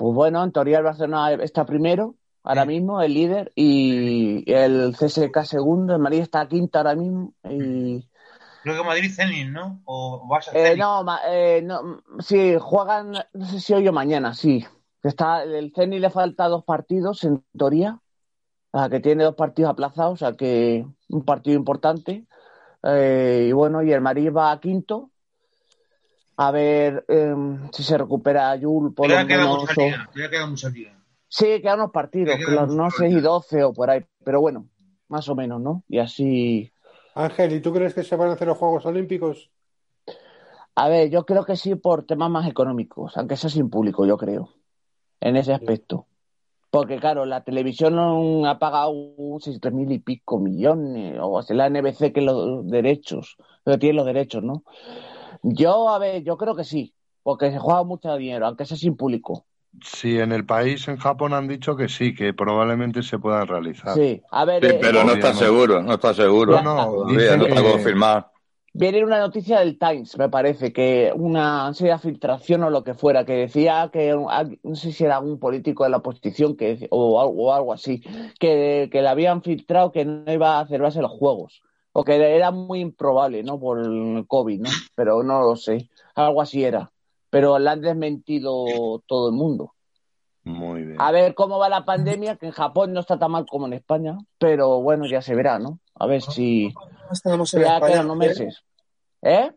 Pues 0.00 0.14
bueno, 0.14 0.42
en 0.42 0.50
teoría 0.50 0.78
el 0.78 0.84
Barcelona 0.84 1.30
está 1.34 1.66
primero, 1.66 2.14
ahora 2.42 2.64
mismo, 2.64 3.02
el 3.02 3.12
líder, 3.12 3.52
y 3.54 4.50
el 4.50 4.96
CSK 4.96 5.44
segundo, 5.44 5.94
el 5.94 6.00
Madrid 6.00 6.20
está 6.20 6.48
quinto 6.48 6.78
ahora 6.78 6.94
mismo, 6.94 7.34
y... 7.44 8.08
Creo 8.62 8.76
que 8.78 8.82
Madrid 8.82 9.12
Zenit, 9.14 9.48
¿no? 9.48 9.82
O 9.84 10.26
Barça 10.26 10.52
Eh, 10.54 10.74
no, 10.74 11.04
ma- 11.04 11.20
eh, 11.28 11.60
no, 11.62 12.02
sí, 12.20 12.56
juegan, 12.58 13.12
no 13.34 13.44
sé 13.44 13.60
si 13.60 13.74
hoy 13.74 13.86
o 13.88 13.92
mañana, 13.92 14.32
sí. 14.32 14.64
Está, 15.02 15.42
el 15.42 15.70
Zenit 15.74 16.00
le 16.00 16.08
falta 16.08 16.48
dos 16.48 16.64
partidos, 16.64 17.22
en 17.24 17.44
teoría, 17.58 18.00
o 18.70 18.78
sea, 18.78 18.88
que 18.88 19.00
tiene 19.00 19.24
dos 19.24 19.34
partidos 19.34 19.72
aplazados, 19.72 20.14
o 20.14 20.16
sea, 20.16 20.32
que 20.34 20.86
un 21.10 21.24
partido 21.26 21.58
importante. 21.58 22.24
Eh, 22.84 23.48
y 23.50 23.52
bueno, 23.52 23.82
y 23.82 23.92
el 23.92 24.00
Madrid 24.00 24.32
va 24.34 24.50
a 24.50 24.60
quinto, 24.60 25.10
a 26.42 26.50
ver 26.52 27.04
eh, 27.06 27.34
si 27.70 27.82
se 27.82 27.98
recupera 27.98 28.56
Yul 28.56 28.94
por 28.94 29.10
lo 29.10 29.26
menos. 29.26 29.66
Sí, 31.28 31.44
quedan 31.60 31.80
unos 31.80 31.92
partidos, 31.92 32.36
Que 32.36 32.46
quedan 32.46 32.66
los 32.68 32.74
no 32.74 32.90
6 32.90 33.10
y 33.10 33.14
partidos. 33.16 33.50
12 33.50 33.64
o 33.64 33.72
por 33.74 33.90
ahí, 33.90 34.06
pero 34.24 34.40
bueno, 34.40 34.66
más 35.08 35.28
o 35.28 35.34
menos, 35.34 35.60
¿no? 35.60 35.84
Y 35.86 35.98
así. 35.98 36.72
Ángel, 37.14 37.52
¿y 37.52 37.60
tú 37.60 37.74
crees 37.74 37.92
que 37.92 38.02
se 38.02 38.16
van 38.16 38.30
a 38.30 38.32
hacer 38.32 38.48
los 38.48 38.56
Juegos 38.56 38.86
Olímpicos? 38.86 39.50
A 40.76 40.88
ver, 40.88 41.10
yo 41.10 41.26
creo 41.26 41.44
que 41.44 41.56
sí 41.56 41.74
por 41.74 42.06
temas 42.06 42.30
más 42.30 42.48
económicos, 42.48 43.18
aunque 43.18 43.36
sea 43.36 43.50
sin 43.50 43.68
público, 43.68 44.06
yo 44.06 44.16
creo, 44.16 44.48
en 45.20 45.36
ese 45.36 45.52
aspecto. 45.52 46.06
Porque, 46.70 46.98
claro, 46.98 47.26
la 47.26 47.44
televisión 47.44 47.96
no 47.96 48.48
ha 48.48 48.58
pagado 48.58 48.94
seis 49.40 49.60
mil 49.72 49.92
y 49.92 49.98
pico 49.98 50.38
millones, 50.38 51.18
o 51.20 51.42
sea, 51.42 51.54
la 51.54 51.68
NBC 51.68 52.14
que 52.14 52.22
los 52.22 52.66
derechos, 52.66 53.36
que 53.66 53.76
tiene 53.76 53.96
los 53.96 54.06
derechos, 54.06 54.42
¿no? 54.42 54.64
Yo, 55.42 55.88
a 55.88 55.98
ver, 55.98 56.22
yo 56.22 56.36
creo 56.36 56.54
que 56.56 56.64
sí, 56.64 56.94
porque 57.22 57.50
se 57.50 57.58
juega 57.58 57.82
mucho 57.84 58.14
dinero, 58.16 58.46
aunque 58.46 58.64
sea 58.64 58.76
sin 58.76 58.96
público. 58.96 59.46
Sí, 59.84 60.18
en 60.18 60.32
el 60.32 60.44
país, 60.44 60.88
en 60.88 60.96
Japón, 60.96 61.32
han 61.32 61.46
dicho 61.46 61.76
que 61.76 61.88
sí, 61.88 62.12
que 62.14 62.34
probablemente 62.34 63.02
se 63.02 63.18
puedan 63.18 63.46
realizar. 63.46 63.94
Sí, 63.96 64.20
a 64.30 64.44
ver, 64.44 64.62
Sí, 64.64 64.70
eh, 64.72 64.78
pero 64.80 65.04
no 65.04 65.12
está 65.12 65.32
seguro, 65.32 65.80
no 65.82 65.94
está 65.94 66.12
seguro. 66.12 66.54
Ya. 66.54 66.62
No, 66.62 66.74
no, 66.74 67.04
no 67.04 67.20
está 67.20 67.38
que- 67.38 67.62
confirmado. 67.62 68.30
Viene 68.72 69.02
una 69.04 69.18
noticia 69.18 69.58
del 69.60 69.78
Times, 69.78 70.16
me 70.16 70.28
parece, 70.28 70.72
que 70.72 71.12
una 71.16 71.72
era 71.80 71.98
filtración 71.98 72.62
o 72.62 72.70
lo 72.70 72.84
que 72.84 72.94
fuera, 72.94 73.24
que 73.24 73.32
decía 73.32 73.90
que 73.92 74.12
no 74.62 74.76
sé 74.76 74.92
si 74.92 75.04
era 75.04 75.16
algún 75.16 75.40
político 75.40 75.82
de 75.82 75.90
la 75.90 75.96
oposición 75.96 76.56
que, 76.56 76.86
o, 76.90 77.20
algo- 77.20 77.46
o 77.48 77.52
algo 77.52 77.72
así, 77.72 78.00
que, 78.38 78.88
que 78.92 79.02
le 79.02 79.08
habían 79.08 79.42
filtrado 79.42 79.90
que 79.90 80.04
no 80.04 80.32
iba 80.32 80.60
a 80.60 80.66
celebrarse 80.66 81.02
los 81.02 81.10
juegos, 81.10 81.62
o 81.92 82.04
que 82.04 82.36
era 82.36 82.50
muy 82.50 82.80
improbable, 82.80 83.42
¿no? 83.42 83.58
Por 83.58 83.80
el 83.80 84.24
COVID, 84.28 84.60
¿no? 84.60 84.70
Pero 84.94 85.22
no 85.22 85.40
lo 85.42 85.56
sé, 85.56 85.88
algo 86.14 86.40
así 86.42 86.64
era. 86.64 86.90
Pero 87.30 87.58
la 87.58 87.72
han 87.72 87.80
desmentido 87.80 89.02
todo 89.06 89.28
el 89.28 89.34
mundo. 89.34 89.74
Muy 90.42 90.84
bien. 90.84 90.96
A 91.00 91.12
ver 91.12 91.34
cómo 91.34 91.58
va 91.58 91.68
la 91.68 91.84
pandemia, 91.84 92.36
que 92.36 92.46
en 92.46 92.52
Japón 92.52 92.92
no 92.92 93.00
está 93.00 93.18
tan 93.18 93.30
mal 93.30 93.46
como 93.46 93.66
en 93.66 93.74
España, 93.74 94.16
pero 94.38 94.80
bueno, 94.80 95.06
ya 95.06 95.20
se 95.22 95.34
verá, 95.34 95.58
¿no? 95.58 95.78
A 95.94 96.06
ver 96.06 96.22
si 96.22 96.72
¿Cuántas 96.72 97.22
tenemos 97.22 97.54
en 97.54 97.60
ya 97.60 97.74
España, 97.74 97.92
quedan 97.92 98.04
unos 98.06 98.16
meses. 98.16 98.62
¿Eh? 99.22 99.50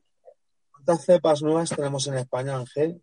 ¿Cuántas 0.71 1.05
cepas 1.05 1.41
nuevas 1.41 1.69
tenemos 1.69 2.05
en 2.07 2.15
España, 2.15 2.57
Ángel? 2.57 3.01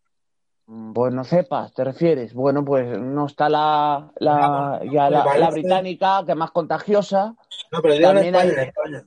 Mm, 0.66 0.92
Pues 0.92 1.14
no 1.14 1.24
sepas, 1.24 1.72
¿te 1.72 1.82
refieres? 1.84 2.34
Bueno, 2.34 2.64
pues 2.64 2.98
no 2.98 3.26
está 3.26 3.48
la, 3.48 4.12
la, 4.16 4.80
ya 4.84 5.08
Me 5.10 5.38
la, 5.38 5.50
británica, 5.50 6.22
que 6.26 6.32
es 6.32 6.38
más 6.38 6.50
contagiosa. 6.50 7.34
No, 7.72 7.80
pero 7.80 7.94
digo 7.94 8.10
en 8.10 8.18
España, 8.18 8.40
hay- 8.42 8.50
en 8.50 8.58
España. 8.68 9.04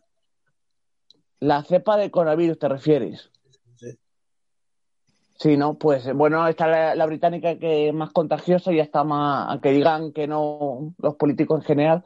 La 1.43 1.61
cepa 1.63 1.97
de 1.97 2.09
coronavirus, 2.09 2.57
¿te 2.57 2.69
refieres? 2.69 3.29
Sí. 3.75 3.99
Sí, 5.37 5.57
¿no? 5.57 5.73
Pues 5.77 6.11
bueno, 6.13 6.47
está 6.47 6.67
la, 6.67 6.95
la 6.95 7.05
británica 7.05 7.57
que 7.59 7.89
es 7.89 7.93
más 7.93 8.11
contagiosa 8.11 8.71
y 8.71 8.77
ya 8.77 8.83
está 8.83 9.03
más, 9.03 9.49
aunque 9.49 9.71
digan 9.71 10.13
que 10.13 10.25
no 10.25 10.93
los 10.99 11.15
políticos 11.15 11.59
en 11.61 11.65
general, 11.65 12.03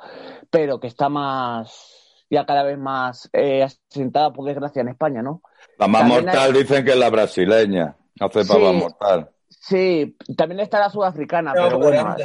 pero 0.50 0.80
que 0.80 0.88
está 0.88 1.08
más, 1.10 2.26
ya 2.32 2.48
cada 2.48 2.64
vez 2.64 2.80
más 2.80 3.30
eh, 3.34 3.62
asentada 3.64 4.34
por 4.34 4.46
desgracia 4.46 4.82
en 4.82 4.88
España, 4.90 5.22
¿no? 5.22 5.42
La 5.78 5.88
más 5.88 6.02
También 6.02 6.26
mortal 6.26 6.52
hay- 6.56 6.62
dicen 6.64 6.84
que 6.84 6.92
es 6.92 6.98
la 6.98 7.10
brasileña. 7.12 7.96
La 8.16 8.30
cepa 8.30 8.56
Sí. 8.56 8.60
más 8.60 8.74
mortal. 8.74 9.30
Sí, 9.50 10.18
también 10.36 10.62
está 10.62 10.80
la 10.80 10.90
sudafricana, 10.90 11.54
pero 11.54 11.66
pero 11.66 11.78
bueno. 11.80 12.16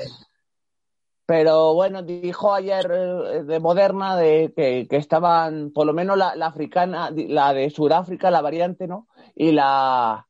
Pero 1.27 1.75
bueno, 1.75 2.03
dijo 2.03 2.53
ayer 2.53 2.91
eh, 2.93 3.43
de 3.45 3.61
Moderna 3.61 4.17
de 4.17 4.53
que, 4.55 4.87
estaban, 4.97 5.71
por 5.73 5.87
lo 5.87 5.93
menos 5.93 6.17
la, 6.19 6.35
la 6.35 6.47
africana, 6.47 7.11
la 7.15 7.55
de 7.55 7.71
Sudáfrica, 7.71 8.31
la 8.31 8.41
variante, 8.41 8.89
¿no? 8.89 9.07
Y 9.35 9.53
la 9.53 10.27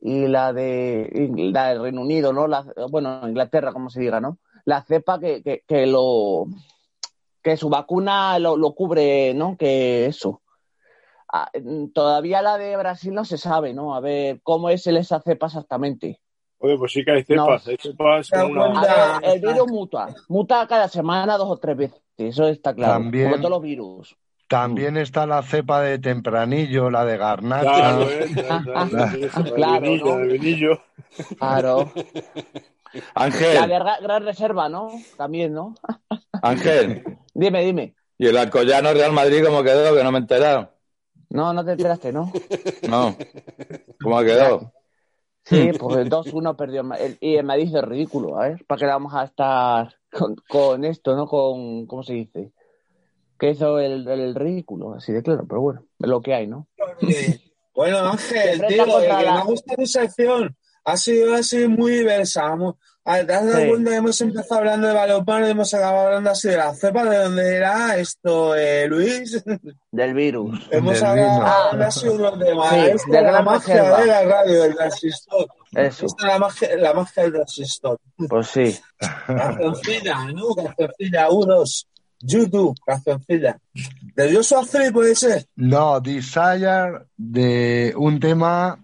y 0.00 0.28
la 0.28 0.52
de 0.52 1.30
la 1.36 1.70
del 1.70 1.82
Reino 1.82 2.02
Unido, 2.02 2.32
¿no? 2.32 2.46
La, 2.46 2.64
bueno, 2.90 3.26
Inglaterra, 3.26 3.72
como 3.72 3.90
se 3.90 4.00
diga, 4.00 4.20
¿no? 4.20 4.38
La 4.64 4.82
cepa 4.82 5.18
que, 5.18 5.42
que, 5.42 5.64
que 5.66 5.86
lo 5.86 6.46
que 7.42 7.56
su 7.56 7.68
vacuna 7.68 8.38
lo, 8.38 8.56
lo 8.56 8.74
cubre, 8.74 9.32
¿no? 9.34 9.56
Que 9.56 10.06
eso. 10.06 10.42
Ah, 11.32 11.50
todavía 11.92 12.42
la 12.42 12.56
de 12.58 12.76
Brasil 12.76 13.12
no 13.12 13.24
se 13.24 13.38
sabe, 13.38 13.74
¿no? 13.74 13.94
A 13.94 14.00
ver 14.00 14.40
cómo 14.42 14.70
es 14.70 14.86
el- 14.86 14.96
esa 14.96 15.20
cepa 15.20 15.46
exactamente. 15.46 16.20
Oye, 16.58 16.76
pues 16.78 16.92
sí 16.92 17.04
que 17.04 17.10
hay 17.12 17.22
cepas. 17.24 17.66
Hay 17.68 17.76
cepas 17.76 18.30
como 18.30 18.46
una- 18.70 18.80
ver, 19.20 19.30
el 19.34 19.40
virus 19.40 19.68
muta. 19.68 20.08
Muta 20.28 20.66
cada 20.66 20.88
semana 20.88 21.36
dos 21.36 21.50
o 21.50 21.56
tres 21.58 21.76
veces. 21.76 22.00
Eso 22.16 22.46
está 22.48 22.74
claro. 22.74 22.94
También- 22.94 23.30
Como 23.30 23.36
todos 23.42 23.50
los 23.50 23.62
virus. 23.62 24.16
También 24.48 24.96
está 24.96 25.26
la 25.26 25.42
cepa 25.42 25.80
de 25.80 25.98
tempranillo, 25.98 26.88
la 26.88 27.04
de 27.04 27.16
garnacha. 27.18 27.62
Claro, 27.74 28.02
¿eh? 28.10 28.26
Claro, 28.34 28.74
el 29.44 29.52
Claro, 29.54 29.80
vinillo, 29.80 30.04
¿no? 30.06 30.20
el 30.20 30.28
vinillo. 30.28 30.82
Claro. 31.38 31.90
La 32.94 33.02
Ángel, 33.24 33.68
de 33.68 33.78
Ra- 33.78 33.98
Gran 34.00 34.24
Reserva, 34.24 34.68
¿no? 34.70 34.88
También, 35.18 35.52
¿no? 35.52 35.74
Ángel. 36.40 37.02
Dime, 37.34 37.62
dime. 37.62 37.94
¿Y 38.16 38.28
el 38.28 38.36
Alcoyano 38.38 38.90
Real 38.94 39.12
Madrid 39.12 39.44
cómo 39.44 39.62
quedó? 39.62 39.94
Que 39.94 40.02
no 40.02 40.10
me 40.12 40.18
he 40.18 40.20
enterado. 40.22 40.70
No, 41.28 41.52
no 41.52 41.62
te 41.62 41.72
enteraste, 41.72 42.10
¿no? 42.12 42.32
No. 42.88 43.14
¿Cómo 44.00 44.16
ha 44.18 44.24
quedado? 44.24 44.72
Sí, 45.48 45.70
pues 45.78 45.98
el 45.98 46.08
2-1 46.10 46.56
perdió. 46.56 46.80
el 46.80 46.92
el- 47.00 47.18
Y 47.20 47.36
el 47.36 47.44
Madrid 47.46 47.68
hizo 47.68 47.80
ridículo, 47.82 48.36
a 48.40 48.48
ver, 48.48 48.64
¿para 48.66 48.78
qué 48.80 48.86
vamos 48.86 49.14
a 49.14 49.24
estar 49.24 49.94
con, 50.12 50.34
con 50.48 50.84
esto, 50.84 51.14
no? 51.14 51.26
Con, 51.26 51.86
¿cómo 51.86 52.02
se 52.02 52.14
dice? 52.14 52.52
Que 53.38 53.50
hizo 53.50 53.78
el, 53.78 54.08
el 54.08 54.34
ridículo, 54.34 54.94
así 54.94 55.12
de 55.12 55.22
claro, 55.22 55.46
pero 55.48 55.60
bueno, 55.60 55.84
es 56.00 56.08
lo 56.08 56.20
que 56.20 56.34
hay, 56.34 56.46
¿no? 56.46 56.66
Bueno, 57.74 57.98
Ángel, 57.98 58.66
tío, 58.66 58.86
contra 58.86 59.18
que 59.18 59.24
la- 59.24 59.34
me 59.34 59.38
ha 59.40 59.44
gustado 59.44 59.76
tu 59.76 59.86
sección. 59.86 60.56
Ha 60.84 60.96
sido 60.96 61.34
así 61.34 61.68
muy 61.68 61.92
diversa. 61.92 62.56
Mu- 63.06 63.12
A 63.12 63.16
ver, 63.16 63.26
¿Te 63.26 63.32
has 63.34 63.46
dado 63.46 63.60
Sí. 63.60 63.68
cuenta 63.68 63.90
que 63.90 63.96
hemos 63.96 64.20
empezado 64.20 64.54
hablando 64.60 64.86
de 64.88 64.94
balonmano 64.94 65.46
y 65.46 65.50
hemos 65.50 65.74
acabado 65.74 66.06
hablando 66.06 66.30
así 66.30 66.48
de 66.48 66.56
la 66.56 66.74
cepa 66.74 67.04
de 67.04 67.16
dónde 67.18 67.56
era 67.56 67.96
esto, 67.96 68.54
eh, 68.56 68.86
Luis? 68.88 69.42
Del 69.92 70.14
virus. 70.14 70.60
hemos 70.70 70.94
Del 70.94 71.04
hablado 71.04 71.42
hablando 71.42 71.84
así 71.86 72.08
unos 72.08 72.38
temas. 72.38 72.70
Sí, 72.70 72.76
Esta 72.80 73.10
de 73.12 73.22
la 73.22 73.30
gran 73.30 73.44
magia 73.44 73.74
de 73.98 74.06
la 74.06 74.24
radio, 74.24 74.62
del 74.62 74.74
transistor. 74.74 75.46
Eso, 75.72 76.06
Esta 76.06 76.26
es 76.26 76.32
la 76.32 76.38
magia, 76.38 76.76
la 76.78 76.94
magia 76.94 77.22
del 77.24 77.32
transistor. 77.32 77.98
pues 78.28 78.46
sí. 78.48 78.78
Cancioncilla, 79.26 80.24
¿no? 80.32 80.54
Cancioncilla, 80.54 81.30
unos. 81.30 81.88
YouTube, 82.18 82.74
cancioncilla. 82.84 83.58
De 84.14 84.34
Joshua 84.34 84.64
Free 84.64 84.90
puede 84.90 85.14
ser. 85.14 85.44
No, 85.56 86.00
Desire 86.00 87.06
de 87.16 87.92
un 87.94 88.18
tema 88.18 88.80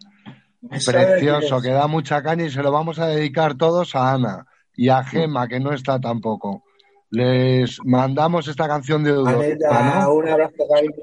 precioso 0.69 1.61
que 1.61 1.71
da 1.71 1.87
mucha 1.87 2.23
caña 2.23 2.45
y 2.45 2.51
se 2.51 2.63
lo 2.63 2.73
vamos 2.73 2.99
a 2.99 3.07
dedicar 3.07 3.57
todos 3.57 3.95
a 3.95 4.13
Ana 4.13 4.47
y 4.75 4.89
a 4.89 5.03
Gema, 5.05 5.49
que 5.49 5.61
no 5.61 5.73
está 5.73 6.01
tampoco. 6.01 6.65
Les 7.11 7.79
mandamos 7.85 8.49
esta 8.49 8.67
canción 8.67 9.05
de 9.05 9.13
U2. 9.13 9.45
Anita, 9.45 10.01
¿no? 10.05 10.15
un 10.15 10.29
abrazo, 10.29 10.65
cariño. 10.73 10.95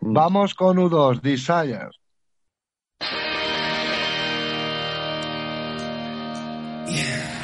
Vamos 0.00 0.54
con 0.54 0.78
U2, 0.78 1.20
Desire. 1.20 1.90
She's 6.96 7.35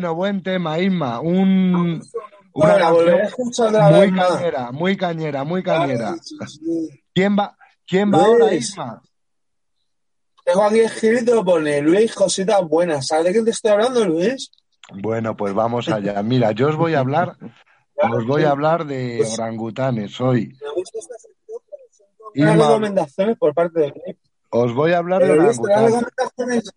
Bueno, 0.00 0.14
buen 0.14 0.42
tema, 0.42 0.78
Isma. 0.78 1.20
Un, 1.20 2.00
una 2.54 2.88
a 2.88 2.90
muy 2.90 3.04
vez 3.04 3.34
cañera, 4.14 4.72
muy 4.72 4.96
cañera, 4.96 5.44
muy 5.44 5.62
cañera. 5.62 6.12
Ay, 6.12 6.18
sí, 6.22 6.38
sí. 6.46 7.02
¿Quién 7.12 7.36
va, 7.38 7.54
quién 7.86 8.10
va 8.10 8.16
Luis. 8.16 8.30
ahora, 8.30 8.54
Isma? 8.54 9.02
Tengo 10.42 10.62
aquí 10.62 10.80
escrito, 10.80 11.44
pone 11.44 11.82
Luis, 11.82 12.14
cositas 12.14 12.66
buenas. 12.66 13.08
¿Sabes 13.08 13.26
de 13.26 13.32
qué 13.34 13.42
te 13.42 13.50
estoy 13.50 13.72
hablando, 13.72 14.06
Luis? 14.06 14.50
Bueno, 14.94 15.36
pues 15.36 15.52
vamos 15.52 15.86
allá. 15.90 16.22
Mira, 16.22 16.52
yo 16.52 16.68
os 16.68 16.76
voy 16.76 16.94
a 16.94 17.00
hablar, 17.00 17.36
os 17.96 18.26
voy 18.26 18.44
a 18.44 18.52
hablar 18.52 18.86
de 18.86 19.22
orangutanes 19.34 20.18
hoy. 20.18 20.56
Me 20.62 20.72
gusta 20.76 20.98
esta 20.98 21.14
sección, 21.18 21.60
pero 21.68 22.48
son 22.54 22.58
recomendaciones 22.58 23.36
por 23.36 23.52
parte 23.52 23.80
de 23.80 23.88
Luis. 23.88 24.16
Os 24.48 24.72
voy 24.72 24.92
a 24.92 24.96
hablar 24.96 25.20
de 25.20 25.28
Pero 25.28 25.42
orangutanes. 25.42 26.72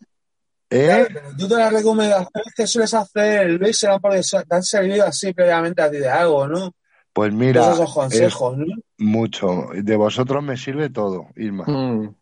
¿Eh? 0.69 1.07
pero 1.13 1.29
tú 1.37 1.47
todas 1.47 1.65
las 1.65 1.81
recomendaciones 1.81 2.53
que 2.55 2.65
sueles 2.65 2.93
hacer, 2.93 3.49
Luis, 3.51 3.77
serán 3.77 3.99
porque 4.01 4.21
te 4.21 4.55
han 4.55 4.63
servido 4.63 5.05
así 5.05 5.33
previamente 5.33 5.81
a 5.81 5.91
ti 5.91 5.97
de 5.97 6.09
algo, 6.09 6.47
¿no? 6.47 6.73
Pues 7.13 7.31
mira, 7.31 7.61
esos 7.61 7.89
es 7.89 7.93
consejos, 7.93 8.57
¿no? 8.57 8.65
mucho. 8.97 9.67
De 9.73 9.95
vosotros 9.95 10.43
me 10.43 10.57
sirve 10.57 10.89
todo, 10.89 11.27
Irma. 11.35 11.65
Mm. 11.67 12.15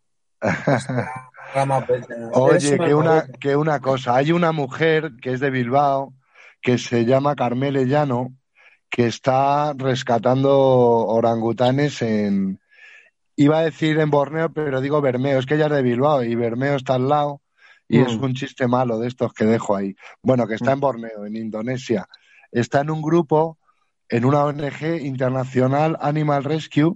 Oye, 2.34 2.77
que 2.77 2.93
una, 2.93 3.25
que 3.39 3.56
una 3.56 3.80
cosa, 3.80 4.15
hay 4.15 4.32
una 4.32 4.51
mujer 4.51 5.13
que 5.21 5.32
es 5.34 5.39
de 5.39 5.49
Bilbao, 5.49 6.13
que 6.62 6.77
se 6.77 7.06
llama 7.06 7.36
Carmele 7.36 7.86
Llano, 7.86 8.34
que 8.89 9.08
está 9.08 9.73
rescatando 9.73 10.51
orangutanes 10.60 12.01
en, 12.01 12.60
iba 13.36 13.60
a 13.60 13.63
decir 13.63 13.99
en 13.99 14.10
Borneo, 14.10 14.51
pero 14.51 14.82
digo 14.82 15.01
Bermeo, 15.01 15.39
es 15.39 15.45
que 15.45 15.56
ella 15.56 15.67
es 15.67 15.71
de 15.71 15.82
Bilbao 15.82 16.23
y 16.23 16.36
Bermeo 16.36 16.75
está 16.75 16.95
al 16.95 17.08
lado 17.08 17.41
y 17.91 17.99
es 17.99 18.17
Mm. 18.17 18.23
un 18.23 18.34
chiste 18.34 18.67
malo 18.67 18.97
de 18.99 19.08
estos 19.08 19.34
que 19.34 19.45
dejo 19.45 19.75
ahí. 19.75 19.95
Bueno, 20.23 20.47
que 20.47 20.56
está 20.56 20.71
en 20.71 20.80
Borneo, 20.80 21.25
en 21.25 21.36
Indonesia. 21.36 22.08
Está 22.51 22.82
en 22.82 22.89
un 22.89 23.01
grupo, 23.01 23.58
en 24.08 24.25
una 24.25 24.45
ONG 24.45 25.01
internacional 25.01 25.97
Animal 25.99 26.43
Rescue 26.43 26.95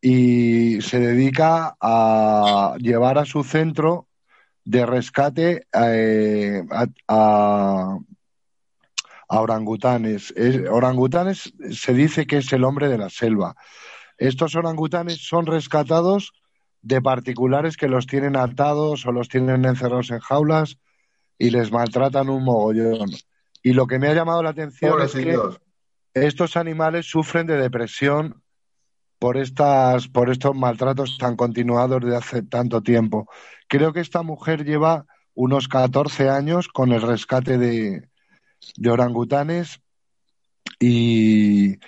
y 0.00 0.80
se 0.80 0.98
dedica 0.98 1.76
a 1.80 2.74
llevar 2.78 3.18
a 3.18 3.24
su 3.26 3.44
centro 3.44 4.06
de 4.64 4.86
rescate 4.86 5.66
eh, 5.72 6.62
a, 6.70 6.86
a- 7.08 7.98
a 9.28 9.40
orangutanes. 9.40 10.32
Es- 10.36 10.68
orangutanes 10.68 11.52
se 11.72 11.92
dice 11.94 12.26
que 12.26 12.38
es 12.38 12.52
el 12.52 12.64
hombre 12.64 12.88
de 12.88 12.98
la 12.98 13.10
selva. 13.10 13.54
Estos 14.18 14.54
orangutanes 14.56 15.18
son 15.26 15.46
rescatados 15.46 16.32
de 16.82 17.02
particulares 17.02 17.76
que 17.76 17.88
los 17.88 18.06
tienen 18.06 18.36
atados 18.36 19.06
o 19.06 19.12
los 19.12 19.28
tienen 19.28 19.64
encerrados 19.64 20.10
en 20.10 20.20
jaulas 20.20 20.78
y 21.38 21.50
les 21.50 21.72
maltratan 21.72 22.28
un 22.28 22.44
mogollón. 22.44 23.10
Y 23.62 23.72
lo 23.72 23.86
que 23.86 23.98
me 23.98 24.08
ha 24.08 24.14
llamado 24.14 24.42
la 24.42 24.50
atención 24.50 25.00
es 25.02 25.12
que 25.12 25.38
estos 26.14 26.56
animales 26.56 27.06
sufren 27.06 27.46
de 27.46 27.56
depresión 27.56 28.42
por 29.18 29.36
estas, 29.36 30.08
por 30.08 30.30
estos 30.30 30.56
maltratos 30.56 31.18
tan 31.18 31.36
continuados 31.36 32.02
de 32.02 32.16
hace 32.16 32.42
tanto 32.42 32.82
tiempo. 32.82 33.28
Creo 33.68 33.92
que 33.92 34.00
esta 34.00 34.22
mujer 34.22 34.64
lleva 34.64 35.06
unos 35.34 35.68
14 35.68 36.30
años 36.30 36.68
con 36.68 36.92
el 36.92 37.02
rescate 37.02 37.58
de, 37.58 38.08
de 38.76 38.90
orangutanes 38.90 39.80
y 40.78 41.78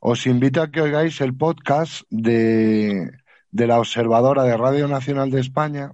os 0.00 0.26
invito 0.26 0.62
a 0.62 0.70
que 0.70 0.80
oigáis 0.80 1.20
el 1.20 1.36
podcast 1.36 2.02
de, 2.10 3.10
de 3.50 3.66
la 3.66 3.78
observadora 3.78 4.44
de 4.44 4.56
Radio 4.56 4.88
Nacional 4.88 5.30
de 5.30 5.40
España 5.40 5.92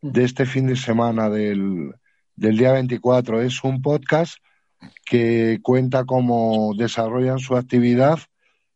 de 0.00 0.24
este 0.24 0.46
fin 0.46 0.66
de 0.66 0.76
semana 0.76 1.28
del, 1.28 1.92
del 2.36 2.56
día 2.56 2.72
24. 2.72 3.42
Es 3.42 3.64
un 3.64 3.82
podcast 3.82 4.36
que 5.04 5.60
cuenta 5.62 6.04
cómo 6.04 6.72
desarrollan 6.76 7.38
su 7.38 7.56
actividad 7.56 8.18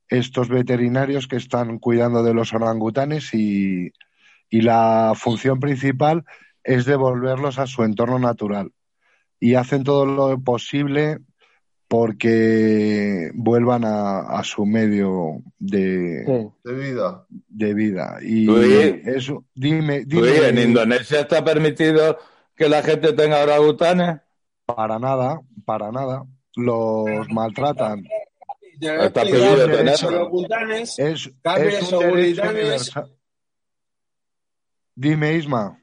estos 0.09 0.49
veterinarios 0.49 1.27
que 1.29 1.37
están 1.37 1.79
cuidando 1.79 2.23
de 2.23 2.33
los 2.33 2.55
orangutanes 2.55 3.35
y, 3.35 3.93
y 4.49 4.61
la 4.63 5.13
función 5.15 5.61
principal 5.61 6.25
es 6.65 6.87
devolverlos 6.87 7.59
a 7.59 7.67
su 7.67 7.85
entorno 7.85 8.19
natural. 8.19 8.73
Y 9.41 9.55
hacen 9.55 9.85
todo 9.85 10.07
lo 10.07 10.41
posible 10.41 11.19
porque 11.89 13.31
vuelvan 13.35 13.85
a, 13.85 14.21
a 14.21 14.45
su 14.45 14.67
medio 14.67 15.43
de, 15.59 16.25
Sí. 16.27 16.51
De 16.71 16.75
vida. 16.75 17.27
de 17.49 17.75
vida. 17.75 18.19
Y 18.21 18.45
Luis. 18.45 18.95
eso, 19.07 19.45
dime, 19.55 20.05
dime, 20.05 20.21
Luis, 20.21 20.43
¿en 20.43 20.59
Indonesia 20.59 21.21
está 21.21 21.43
permitido 21.43 22.19
que 22.55 22.69
la 22.69 22.83
gente 22.83 23.13
tenga 23.15 23.43
orangutanes? 23.43 24.21
para 24.67 24.99
nada, 24.99 25.41
para 25.65 25.91
nada. 25.91 26.27
Los 26.55 27.09
maltratan. 27.31 28.05
Está 28.79 29.23
prohibido 29.23 29.65
orangutanes, 30.09 30.99
Es, 30.99 31.27
es 31.27 31.93
un 31.93 32.01
derecho 32.01 32.01
universal. 32.01 33.17
Dime, 34.95 35.35
Isma. 35.35 35.78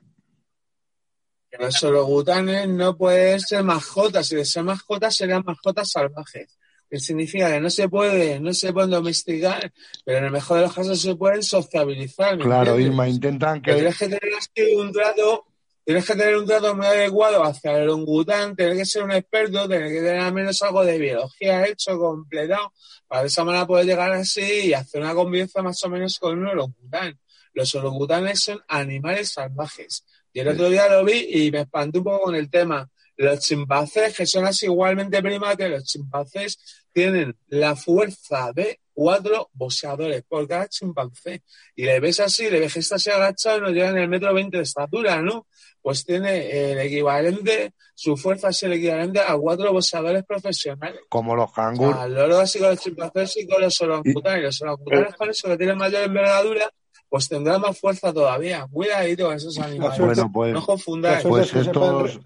Que 1.58 1.64
los 1.64 1.84
orangutanes 1.84 2.68
no 2.68 2.98
pueden 2.98 3.40
ser 3.40 3.64
mascotas, 3.64 4.28
si 4.28 4.36
de 4.36 4.46
ser 4.46 4.64
mascotas 4.64 5.16
serían 5.16 5.44
mascotas 5.46 5.90
salvajes. 5.92 6.58
Que 6.90 7.00
significa 7.00 7.52
que 7.52 7.60
no 7.60 7.70
se 7.70 7.90
puede, 7.90 8.40
no 8.40 8.54
se 8.54 8.72
pueden 8.72 8.92
domesticar, 8.92 9.72
pero 10.04 10.20
en 10.20 10.26
el 10.26 10.32
mejor 10.32 10.58
de 10.58 10.64
los 10.64 10.74
casos 10.74 11.02
se 11.02 11.16
pueden 11.16 11.42
sociabilizar. 11.42 12.38
¿me 12.38 12.44
Claro? 12.44 12.80
Isma, 12.80 13.10
intentan 13.10 13.62
que. 13.62 13.74
tienes 13.74 13.98
que 13.98 14.06
tener 14.06 14.34
así 14.38 14.76
un 14.76 14.92
trato, 14.92 15.46
tienes 15.84 16.06
que 16.06 16.16
tener 16.16 16.38
un 16.38 16.46
trato 16.46 16.76
muy 16.76 16.86
adecuado 16.86 17.44
hacia 17.44 17.78
el 17.78 17.90
orangután, 17.90 18.56
tener 18.56 18.78
que 18.78 18.86
ser 18.86 19.04
un 19.04 19.12
experto, 19.12 19.68
tener 19.68 19.90
que 19.90 20.02
tener 20.02 20.20
al 20.20 20.34
menos 20.34 20.62
algo 20.62 20.86
de 20.86 21.00
biología 21.00 21.66
hecho, 21.66 21.98
completado, 21.98 22.72
para 23.08 23.22
de 23.22 23.28
esa 23.28 23.44
manera 23.44 23.66
poder 23.66 23.88
llegar 23.88 24.12
así 24.12 24.68
y 24.68 24.74
hacer 24.74 25.02
una 25.02 25.16
convivencia 25.16 25.64
más 25.64 25.84
o 25.84 25.90
menos 25.90 26.20
con 26.20 26.38
un 26.38 26.48
orangután. 26.48 27.20
Los 27.56 27.74
orangutanes 27.74 28.42
son 28.42 28.62
animales 28.68 29.32
salvajes. 29.32 30.04
Y 30.36 30.42
el 30.42 30.50
otro 30.50 30.70
día 30.70 30.90
lo 30.90 31.06
vi 31.06 31.26
y 31.30 31.50
me 31.50 31.62
espanté 31.62 32.00
un 32.00 32.04
poco 32.04 32.26
con 32.26 32.36
el 32.36 32.50
tema. 32.50 32.86
Los 33.16 33.40
chimpancés, 33.40 34.14
que 34.18 34.26
son 34.26 34.44
así 34.44 34.66
igualmente 34.66 35.22
primates, 35.22 35.70
los 35.70 35.86
chimpancés 35.86 36.58
tienen 36.92 37.38
la 37.48 37.78
fuerza 37.78 38.52
de 38.54 38.82
cuatro 38.92 39.50
boxeadores 39.54 40.24
por 40.28 40.46
cada 40.46 40.68
chimpancé. 40.68 41.42
Y 41.74 41.86
le 41.86 42.02
ves 42.02 42.20
así, 42.20 42.50
le 42.50 42.60
ves 42.60 42.74
que 42.74 42.82
está 42.82 42.96
así 42.96 43.10
agachado 43.10 43.60
y 43.60 43.62
no 43.62 43.70
llega 43.70 43.92
en 43.92 43.98
el 43.98 44.10
metro 44.10 44.34
veinte 44.34 44.58
de 44.58 44.64
estatura, 44.64 45.22
¿no? 45.22 45.48
Pues 45.82 46.04
tiene 46.04 46.72
el 46.72 46.80
equivalente, 46.80 47.72
su 47.94 48.18
fuerza 48.18 48.50
es 48.50 48.62
el 48.64 48.74
equivalente 48.74 49.22
a 49.22 49.38
cuatro 49.38 49.72
boxeadores 49.72 50.26
profesionales. 50.26 51.00
Como 51.08 51.34
los 51.34 51.50
O 51.50 51.54
sea, 51.56 51.64
canguros. 51.64 51.96
a 51.98 52.08
lo 52.10 52.20
largo 52.28 52.40
así 52.40 52.60
con 52.60 52.72
los 52.72 52.80
chimpancés 52.82 53.38
y 53.38 53.48
con 53.48 53.62
los 53.62 53.82
orangutanes. 53.82 54.44
Los 54.44 54.62
orangutanes 54.64 55.16
con 55.16 55.30
eso 55.30 55.48
que 55.48 55.58
tienen 55.58 55.78
mayor 55.78 56.04
envergadura, 56.04 56.70
pues 57.16 57.30
tendrán 57.30 57.62
más 57.62 57.80
fuerza 57.80 58.12
todavía. 58.12 58.68
Cuidadito 58.70 59.28
con 59.28 59.36
esos 59.38 59.58
animales. 59.58 59.98
Bueno, 60.00 60.30
pues, 60.34 60.54
no 60.54 60.60
La 60.60 60.66
confundáis. 60.66 61.22
suerte, 61.22 61.30
pues 61.30 61.46
es, 61.48 61.52
que 61.54 61.64
se 61.64 61.72
pueden, 61.72 62.06
estos, 62.08 62.26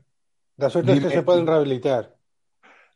la 0.58 0.70
suerte 0.72 0.94
es 0.94 1.00
que 1.00 1.10
se 1.12 1.22
pueden 1.22 1.46
rehabilitar. 1.46 2.16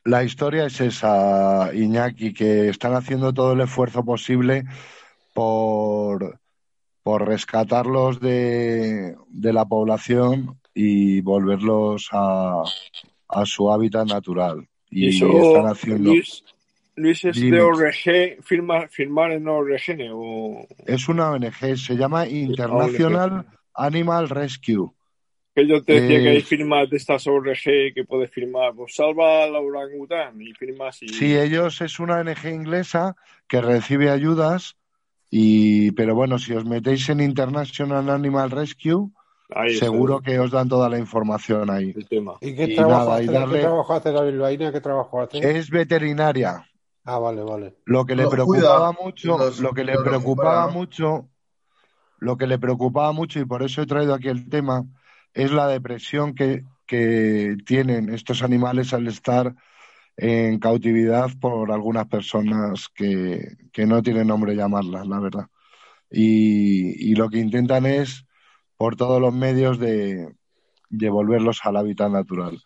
la 0.05 0.23
historia 0.23 0.65
es 0.65 0.81
esa, 0.81 1.69
Iñaki, 1.71 2.33
que 2.33 2.69
están 2.69 2.95
haciendo 2.95 3.31
todo 3.31 3.53
el 3.53 3.61
esfuerzo 3.61 4.03
posible 4.03 4.63
por, 5.35 6.39
por 7.03 7.27
rescatarlos 7.27 8.19
de, 8.19 9.15
de 9.29 9.53
la 9.53 9.65
población 9.65 10.59
y 10.73 11.21
volverlos 11.21 12.09
a, 12.11 12.63
a 13.27 13.45
su 13.45 13.71
hábitat 13.71 14.07
natural. 14.07 14.67
Y 14.89 15.05
Y 15.05 15.09
eso, 15.09 15.27
están 15.27 15.67
haciendo. 15.67 16.11
Luis 16.95 17.25
es 17.25 17.39
de 17.41 17.59
ORG, 17.61 18.43
firma, 18.43 18.87
firmar 18.87 19.31
en 19.31 19.47
ORG 19.47 20.11
o 20.13 20.67
Es 20.85 21.09
una 21.09 21.31
ONG, 21.31 21.75
se 21.77 21.95
llama 21.95 22.27
International 22.27 23.45
Animal 23.73 24.29
Rescue. 24.29 24.91
que 25.55 25.67
yo 25.67 25.83
te 25.83 25.93
decía 26.01 26.17
Eh, 26.19 26.23
que 26.23 26.29
hay 26.29 26.41
firmas 26.41 26.89
de 26.89 26.97
estas 26.97 27.25
ORG 27.27 27.93
que 27.95 28.03
puedes 28.07 28.29
firmar, 28.31 28.73
pues 28.75 28.95
salva 28.95 29.43
a 29.43 29.47
la 29.47 29.59
orangután 29.59 30.39
y 30.41 30.53
firmas 30.53 31.01
y 31.01 31.09
Sí, 31.09 31.35
ellos 31.37 31.81
es 31.81 31.99
una 31.99 32.17
ONG 32.19 32.45
inglesa 32.51 33.15
que 33.47 33.61
recibe 33.61 34.09
ayudas 34.11 34.75
y, 35.31 35.91
pero 35.93 36.13
bueno, 36.13 36.37
si 36.37 36.53
os 36.53 36.63
metéis 36.65 37.09
en 37.09 37.21
International 37.21 38.07
Animal 38.11 38.51
Rescue, 38.51 39.09
ahí 39.49 39.73
está 39.73 39.85
seguro 39.87 40.21
que 40.21 40.39
os 40.39 40.51
dan 40.51 40.69
toda 40.69 40.89
la 40.89 40.99
información 40.99 41.71
ahí. 41.71 41.91
el 41.95 42.07
tema. 42.07 42.33
¿Y 42.41 42.53
qué 42.55 42.65
Y 42.65 42.75
trabajo 42.75 43.09
nada, 43.09 43.21
y 43.21 43.25
hace? 43.25 43.33
darle- 43.33 43.55
¿Qué 43.55 43.61
trabajo 43.61 43.93
hace 43.95 44.11
la 44.11 44.21
bilbaína? 44.23 44.71
¿Qué 44.71 44.81
trabajo 44.81 45.21
hace? 45.21 45.37
Es 45.57 45.69
veterinaria. 45.71 46.63
Ah, 47.05 47.19
vale, 47.19 47.43
vale. 47.43 47.75
Lo 47.85 48.05
que 48.05 48.15
le 48.15 48.23
Los 48.23 48.31
preocupaba 48.31 48.93
cuida 48.93 49.03
mucho, 49.03 49.37
los- 49.37 49.59
lo 49.59 49.73
que 49.73 49.83
le 49.83 49.97
preocupaba 49.97 50.67
mucho, 50.67 51.29
lo 52.19 52.37
que 52.37 52.47
le 52.47 52.57
preocupaba 52.57 53.11
mucho, 53.11 53.39
y 53.39 53.45
por 53.45 53.63
eso 53.63 53.81
he 53.81 53.85
traído 53.85 54.13
aquí 54.13 54.29
el 54.29 54.49
tema, 54.49 54.85
es 55.33 55.51
la 55.51 55.67
depresión 55.67 56.33
que, 56.33 56.63
que 56.87 57.57
tienen 57.65 58.13
estos 58.13 58.41
animales 58.41 58.93
al 58.93 59.07
estar 59.07 59.53
en 60.15 60.59
cautividad 60.59 61.29
por 61.41 61.71
algunas 61.71 62.07
personas 62.07 62.87
que, 62.93 63.57
que 63.73 63.85
no 63.85 64.01
tienen 64.01 64.27
nombre 64.27 64.55
llamarlas, 64.55 65.07
la 65.07 65.19
verdad. 65.19 65.47
Y, 66.09 67.11
y 67.11 67.15
lo 67.15 67.29
que 67.29 67.39
intentan 67.39 67.85
es, 67.85 68.25
por 68.77 68.95
todos 68.95 69.19
los 69.19 69.33
medios, 69.33 69.79
de, 69.79 70.33
de 70.89 71.09
volverlos 71.09 71.59
al 71.63 71.77
hábitat 71.77 72.11
natural. 72.11 72.61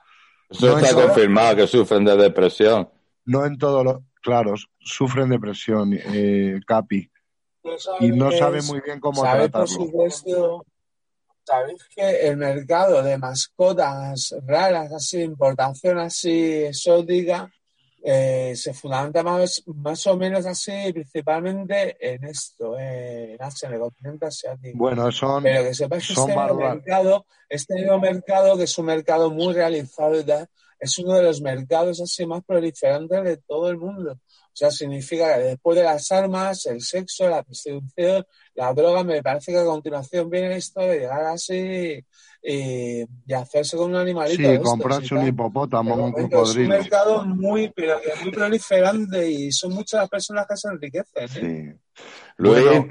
Eso 0.50 0.68
No 0.74 0.78
está 0.78 0.94
confirmado 0.94 1.56
que 1.56 1.68
sufren 1.68 2.06
de 2.06 2.18
depresión. 2.18 2.90
No 3.26 3.46
en 3.46 3.58
todo 3.58 3.84
lo, 3.84 4.04
claro, 4.28 4.56
sufren 4.78 5.30
depresión, 5.30 5.94
eh, 5.94 6.60
Capi, 6.68 7.10
y 8.02 8.08
no 8.12 8.30
saben 8.30 8.66
muy 8.66 8.82
bien 8.82 9.00
cómo 9.00 9.22
Sabéis, 9.22 9.52
por 9.52 9.64
tratarlo. 9.64 9.86
supuesto, 9.86 10.66
sabéis 11.46 11.82
que 11.96 12.28
el 12.28 12.36
mercado 12.36 13.02
de 13.02 13.18
mascotas 13.18 14.36
raras, 14.46 14.92
así, 14.92 15.22
importación 15.22 16.00
así 16.00 16.66
exótica, 16.66 17.50
eh, 18.04 18.54
se 18.54 18.74
fundamenta 18.74 19.24
más, 19.24 19.64
más 19.66 20.06
o 20.08 20.18
menos 20.18 20.46
así, 20.46 20.92
principalmente 20.92 21.96
en 22.02 22.26
esto, 22.26 22.78
eh, 22.78 23.36
en 23.36 23.42
Asia, 23.42 23.70
en 23.70 23.76
el 23.76 23.80
continente 23.80 24.26
asiático. 24.26 24.78
Bueno, 24.78 25.10
son, 25.14 25.44
Pero 25.44 25.64
que 25.64 25.74
sepáis 25.74 26.06
que 26.06 26.14
este 26.14 26.36
mercado, 26.36 27.26
este 27.48 27.82
nuevo 27.82 28.00
mercado, 28.02 28.58
que 28.58 28.64
es 28.64 28.78
un 28.78 28.88
mercado 28.88 29.32
muy 29.32 29.54
realizado 29.54 30.20
y 30.20 30.26
tal, 30.26 30.50
es 30.80 30.98
uno 31.00 31.16
de 31.16 31.24
los 31.24 31.42
mercados 31.42 32.02
así 32.02 32.26
más 32.26 32.44
proliferantes 32.46 33.24
de 33.24 33.38
todo 33.38 33.70
el 33.70 33.78
mundo. 33.78 34.12
O 34.14 34.60
sea, 34.60 34.72
significa 34.72 35.36
que 35.36 35.44
después 35.44 35.78
de 35.78 35.84
las 35.84 36.12
armas, 36.12 36.66
el 36.66 36.82
sexo, 36.82 37.30
la 37.30 37.44
prostitución, 37.44 38.26
la 38.56 38.74
droga, 38.74 39.04
me 39.04 39.22
parece 39.22 39.52
que 39.52 39.60
a 39.60 39.66
continuación 39.66 40.30
viene 40.32 40.56
esto 40.56 40.80
de 40.82 41.00
llegar 41.00 41.26
así 41.26 42.04
y, 42.42 43.04
y 43.28 43.34
hacerse 43.34 43.78
con 43.78 43.92
un 43.92 43.98
animalito. 43.98 44.52
Sí, 44.52 44.60
comprarse 44.60 45.14
un 45.14 45.28
hipopótamo, 45.28 45.94
Pero 45.94 46.06
un 46.06 46.12
bueno, 46.12 46.18
es 46.18 46.24
un 46.24 46.40
cocodrilo. 46.40 46.70
mercado 46.70 47.26
muy, 47.26 47.72
pero 47.76 48.02
que 48.02 48.24
muy 48.24 48.32
proliferante 48.32 49.30
y 49.30 49.52
son 49.52 49.74
muchas 49.74 50.02
las 50.02 50.10
personas 50.10 50.48
que 50.48 50.58
se 50.58 50.68
enriquecen. 50.70 51.24
¿eh? 51.24 51.28
Sí. 51.28 52.04
Luis, 52.38 52.64
Bueno, 52.64 52.88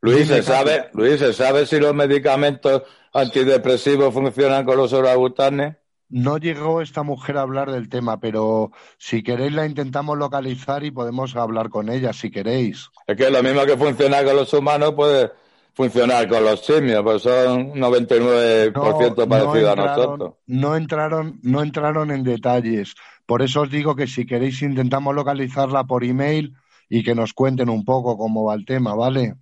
Luis, 0.00 0.28
dime, 0.28 0.36
¿se 0.36 0.42
sabe, 0.44 0.88
Luis, 0.92 1.18
¿se 1.18 1.32
sabe 1.32 1.66
si 1.66 1.80
los 1.80 1.94
medicamentos 1.94 2.82
antidepresivos 3.12 4.14
funcionan 4.14 4.64
con 4.64 4.76
los 4.76 4.92
orangutanes? 4.92 5.76
No 6.10 6.36
llegó 6.38 6.80
esta 6.82 7.02
mujer 7.02 7.36
a 7.38 7.42
hablar 7.42 7.70
del 7.70 7.88
tema, 7.88 8.20
pero 8.20 8.72
si 8.98 9.22
queréis 9.22 9.52
la 9.52 9.66
intentamos 9.66 10.18
localizar 10.18 10.84
y 10.84 10.90
podemos 10.90 11.34
hablar 11.36 11.68
con 11.70 11.88
ella, 11.90 12.12
si 12.12 12.30
queréis. 12.30 12.90
Es 13.06 13.16
que 13.16 13.30
lo 13.30 13.42
mismo 13.42 13.64
que 13.66 13.76
funciona 13.76 14.22
con 14.24 14.36
los 14.36 14.52
humanos 14.52 14.94
puede 14.94 15.32
funcionar 15.74 16.28
con 16.28 16.44
los 16.44 16.64
simios, 16.64 17.02
pues 17.02 17.22
son 17.22 17.72
un 17.72 17.78
99% 17.80 19.26
No, 19.26 19.28
parecido 19.28 19.70
a 19.70 19.74
entraron, 19.74 19.76
nosotros. 19.76 20.34
no 20.46 20.76
entraron, 20.76 21.40
no 21.42 21.62
entraron 21.62 22.10
en 22.10 22.24
detalles. 22.24 22.94
Por 23.26 23.42
eso 23.42 23.62
os 23.62 23.70
digo 23.70 23.94
que 23.96 24.06
si 24.06 24.26
queréis 24.26 24.62
intentamos 24.62 25.14
localizarla 25.14 25.84
por 25.84 26.04
email 26.04 26.54
y 26.88 27.02
que 27.04 27.14
nos 27.14 27.32
cuenten 27.34 27.68
un 27.68 27.84
poco 27.84 28.16
cómo 28.18 28.44
va 28.44 28.54
el 28.54 28.64
tema, 28.64 28.94
¿vale? 28.94 29.34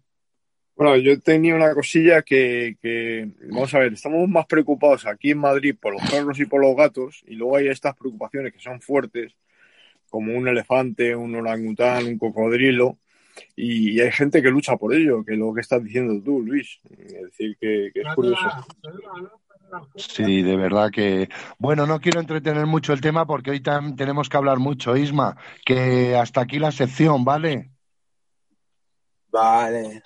Bueno, 0.76 0.96
yo 0.96 1.18
tenía 1.20 1.54
una 1.54 1.72
cosilla 1.72 2.20
que, 2.20 2.76
que, 2.82 3.30
vamos 3.50 3.72
a 3.74 3.78
ver, 3.78 3.94
estamos 3.94 4.28
más 4.28 4.44
preocupados 4.44 5.06
aquí 5.06 5.30
en 5.30 5.38
Madrid 5.38 5.74
por 5.80 5.94
los 5.94 6.10
perros 6.10 6.38
y 6.38 6.44
por 6.44 6.60
los 6.60 6.76
gatos, 6.76 7.24
y 7.26 7.34
luego 7.34 7.56
hay 7.56 7.68
estas 7.68 7.96
preocupaciones 7.96 8.52
que 8.52 8.60
son 8.60 8.80
fuertes, 8.82 9.32
como 10.10 10.36
un 10.36 10.46
elefante, 10.48 11.16
un 11.16 11.34
orangután, 11.34 12.04
un 12.04 12.18
cocodrilo, 12.18 12.98
y, 13.54 13.92
y 13.92 14.00
hay 14.00 14.12
gente 14.12 14.42
que 14.42 14.50
lucha 14.50 14.76
por 14.76 14.94
ello, 14.94 15.24
que 15.24 15.32
es 15.32 15.38
lo 15.38 15.54
que 15.54 15.62
estás 15.62 15.82
diciendo 15.82 16.22
tú, 16.22 16.42
Luis. 16.42 16.78
Es 16.90 17.22
decir, 17.22 17.56
que, 17.58 17.90
que 17.92 18.00
es 18.00 18.14
curioso. 18.14 18.48
Sí, 19.96 20.42
de 20.42 20.56
verdad 20.56 20.90
que. 20.90 21.28
Bueno, 21.58 21.86
no 21.86 22.00
quiero 22.00 22.20
entretener 22.20 22.66
mucho 22.66 22.92
el 22.92 23.00
tema 23.00 23.26
porque 23.26 23.50
hoy 23.50 23.60
tenemos 23.60 24.28
que 24.28 24.36
hablar 24.36 24.58
mucho, 24.58 24.96
Isma. 24.96 25.36
Que 25.64 26.16
hasta 26.16 26.42
aquí 26.42 26.58
la 26.58 26.72
sección, 26.72 27.24
¿vale? 27.24 27.70
Vale. 29.30 30.02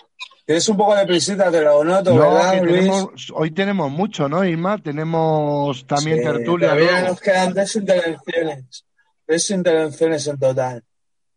Tienes 0.50 0.68
un 0.68 0.76
poco 0.76 0.96
de 0.96 1.06
prisita, 1.06 1.48
te 1.48 1.60
lo 1.60 1.84
noto, 1.84 2.12
No, 2.12 2.22
¿verdad, 2.22 2.54
que 2.54 2.60
Luis? 2.62 2.80
tenemos, 2.80 3.32
hoy 3.34 3.52
tenemos 3.52 3.88
mucho, 3.88 4.28
¿no, 4.28 4.44
Isma? 4.44 4.82
Tenemos 4.82 5.86
también 5.86 6.18
Sí, 6.18 6.24
tertulia, 6.24 6.70
todavía 6.70 7.02
¿no? 7.02 7.08
nos 7.10 7.20
quedan 7.20 7.54
tres 7.54 7.76
intervenciones. 7.76 8.84
Tres 9.24 9.50
intervenciones 9.50 10.26
en 10.26 10.38
total. 10.40 10.82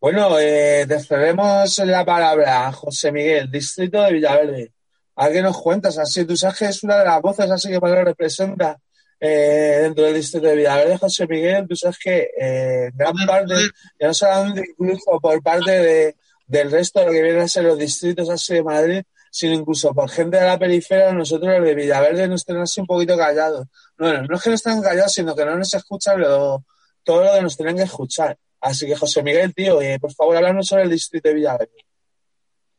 Bueno, 0.00 0.36
eh, 0.40 0.84
te 0.88 0.98
cedemos 0.98 1.78
la 1.78 2.04
palabra 2.04 2.66
a 2.66 2.72
José 2.72 3.12
Miguel, 3.12 3.48
distrito 3.52 4.02
de 4.02 4.14
Villaverde. 4.14 4.72
¿A 5.14 5.30
qué 5.30 5.42
nos 5.42 5.62
cuentas? 5.62 5.96
Así, 5.96 6.24
tú 6.24 6.36
sabes 6.36 6.58
que 6.58 6.64
es 6.64 6.82
una 6.82 6.98
de 6.98 7.04
las 7.04 7.22
voces 7.22 7.48
así 7.48 7.68
que 7.68 7.78
más 7.78 7.92
lo 7.92 8.02
representa 8.02 8.76
eh, 9.20 9.78
dentro 9.82 10.06
del 10.06 10.14
distrito 10.14 10.48
de 10.48 10.56
Villaverde, 10.56 10.98
José 10.98 11.28
Miguel. 11.28 11.68
Tú 11.68 11.76
sabes 11.76 11.98
que 12.02 12.30
eh, 12.36 12.90
gran 12.92 13.14
parte, 13.28 13.54
ya 14.00 14.08
no 14.08 14.14
solamente 14.14 14.64
incluso 14.76 15.20
por 15.22 15.40
parte 15.40 15.70
de, 15.70 16.16
del 16.46 16.70
resto 16.70 17.00
de 17.00 17.06
lo 17.06 17.12
que 17.12 17.22
vienen 17.22 17.42
a 17.42 17.48
ser 17.48 17.64
los 17.64 17.78
distritos 17.78 18.28
así 18.30 18.54
de 18.54 18.62
Madrid, 18.62 19.02
sino 19.30 19.54
incluso 19.54 19.92
por 19.94 20.08
gente 20.10 20.36
de 20.36 20.44
la 20.46 20.58
periferia, 20.58 21.12
nosotros 21.12 21.56
los 21.56 21.64
de 21.66 21.74
Villaverde 21.74 22.28
nos 22.28 22.44
tenemos 22.44 22.70
así 22.70 22.80
un 22.80 22.86
poquito 22.86 23.16
callados. 23.16 23.66
Bueno, 23.98 24.22
no 24.28 24.36
es 24.36 24.42
que 24.42 24.50
no 24.50 24.54
estén 24.54 24.82
callados, 24.82 25.12
sino 25.12 25.34
que 25.34 25.44
no 25.44 25.56
nos 25.56 25.74
escuchan 25.74 26.20
lo- 26.20 26.64
todo 27.02 27.24
lo 27.24 27.32
que 27.34 27.42
nos 27.42 27.56
tienen 27.56 27.76
que 27.76 27.82
escuchar. 27.82 28.36
Así 28.60 28.86
que, 28.86 28.96
José 28.96 29.22
Miguel, 29.22 29.52
tío, 29.54 29.80
eh, 29.82 29.98
por 29.98 30.12
favor, 30.14 30.36
háblanos 30.36 30.66
sobre 30.66 30.84
el 30.84 30.90
distrito 30.90 31.28
de 31.28 31.34
Villaverde. 31.34 31.84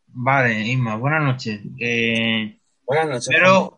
Vale, 0.07 0.61
Isma, 0.61 0.95
buenas 0.95 1.23
noches. 1.23 1.59
Eh, 1.79 2.57
Buenas 2.85 3.07
noches. 3.07 3.27
pero 3.29 3.77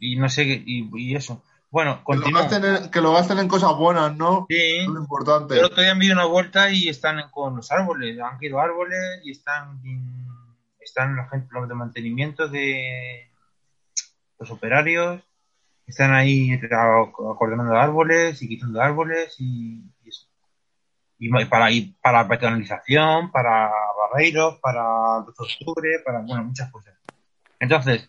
Y 0.00 0.16
no 0.16 0.28
sé, 0.28 0.44
qué- 0.44 0.62
y, 0.66 0.90
y 0.96 1.14
eso. 1.14 1.42
Bueno, 1.70 2.02
Que 2.06 2.16
lo, 2.16 2.30
gasten 2.38 2.64
en, 2.64 2.90
que 2.90 3.00
lo 3.00 3.12
gasten 3.12 3.38
en 3.38 3.46
cosas 3.48 3.76
buenas, 3.76 4.16
¿no? 4.16 4.46
Sí. 4.48 4.56
Es 4.80 4.86
lo 4.88 5.00
importante. 5.00 5.58
El 5.58 5.64
otro 5.66 5.82
día 5.82 5.94
di 5.94 6.10
una 6.10 6.24
vuelta 6.24 6.70
y 6.70 6.88
están 6.88 7.30
con 7.30 7.56
los 7.56 7.70
árboles, 7.70 8.18
han 8.18 8.38
caído 8.38 8.58
árboles 8.58 9.20
y 9.22 9.32
están, 9.32 9.78
están 10.88 11.16
la 11.16 11.28
gente, 11.28 11.48
los 11.50 11.68
de 11.68 11.74
mantenimiento 11.74 12.48
de 12.48 13.30
los 14.38 14.50
operarios, 14.50 15.22
están 15.86 16.12
ahí 16.12 16.52
acordonando 16.52 17.74
árboles 17.74 18.42
y 18.42 18.48
quitando 18.48 18.80
árboles 18.80 19.34
y, 19.38 19.82
y 20.02 20.08
eso. 20.08 20.26
Y 21.18 21.30
para, 21.46 21.70
y 21.70 21.96
para 22.00 22.28
para 22.28 23.70
barreiros, 24.12 24.58
para 24.60 25.24
2 25.26 25.26
de 25.26 25.44
octubre, 25.44 25.88
para, 26.04 26.20
bueno, 26.20 26.44
muchas 26.44 26.70
cosas. 26.70 26.94
Entonces, 27.58 28.08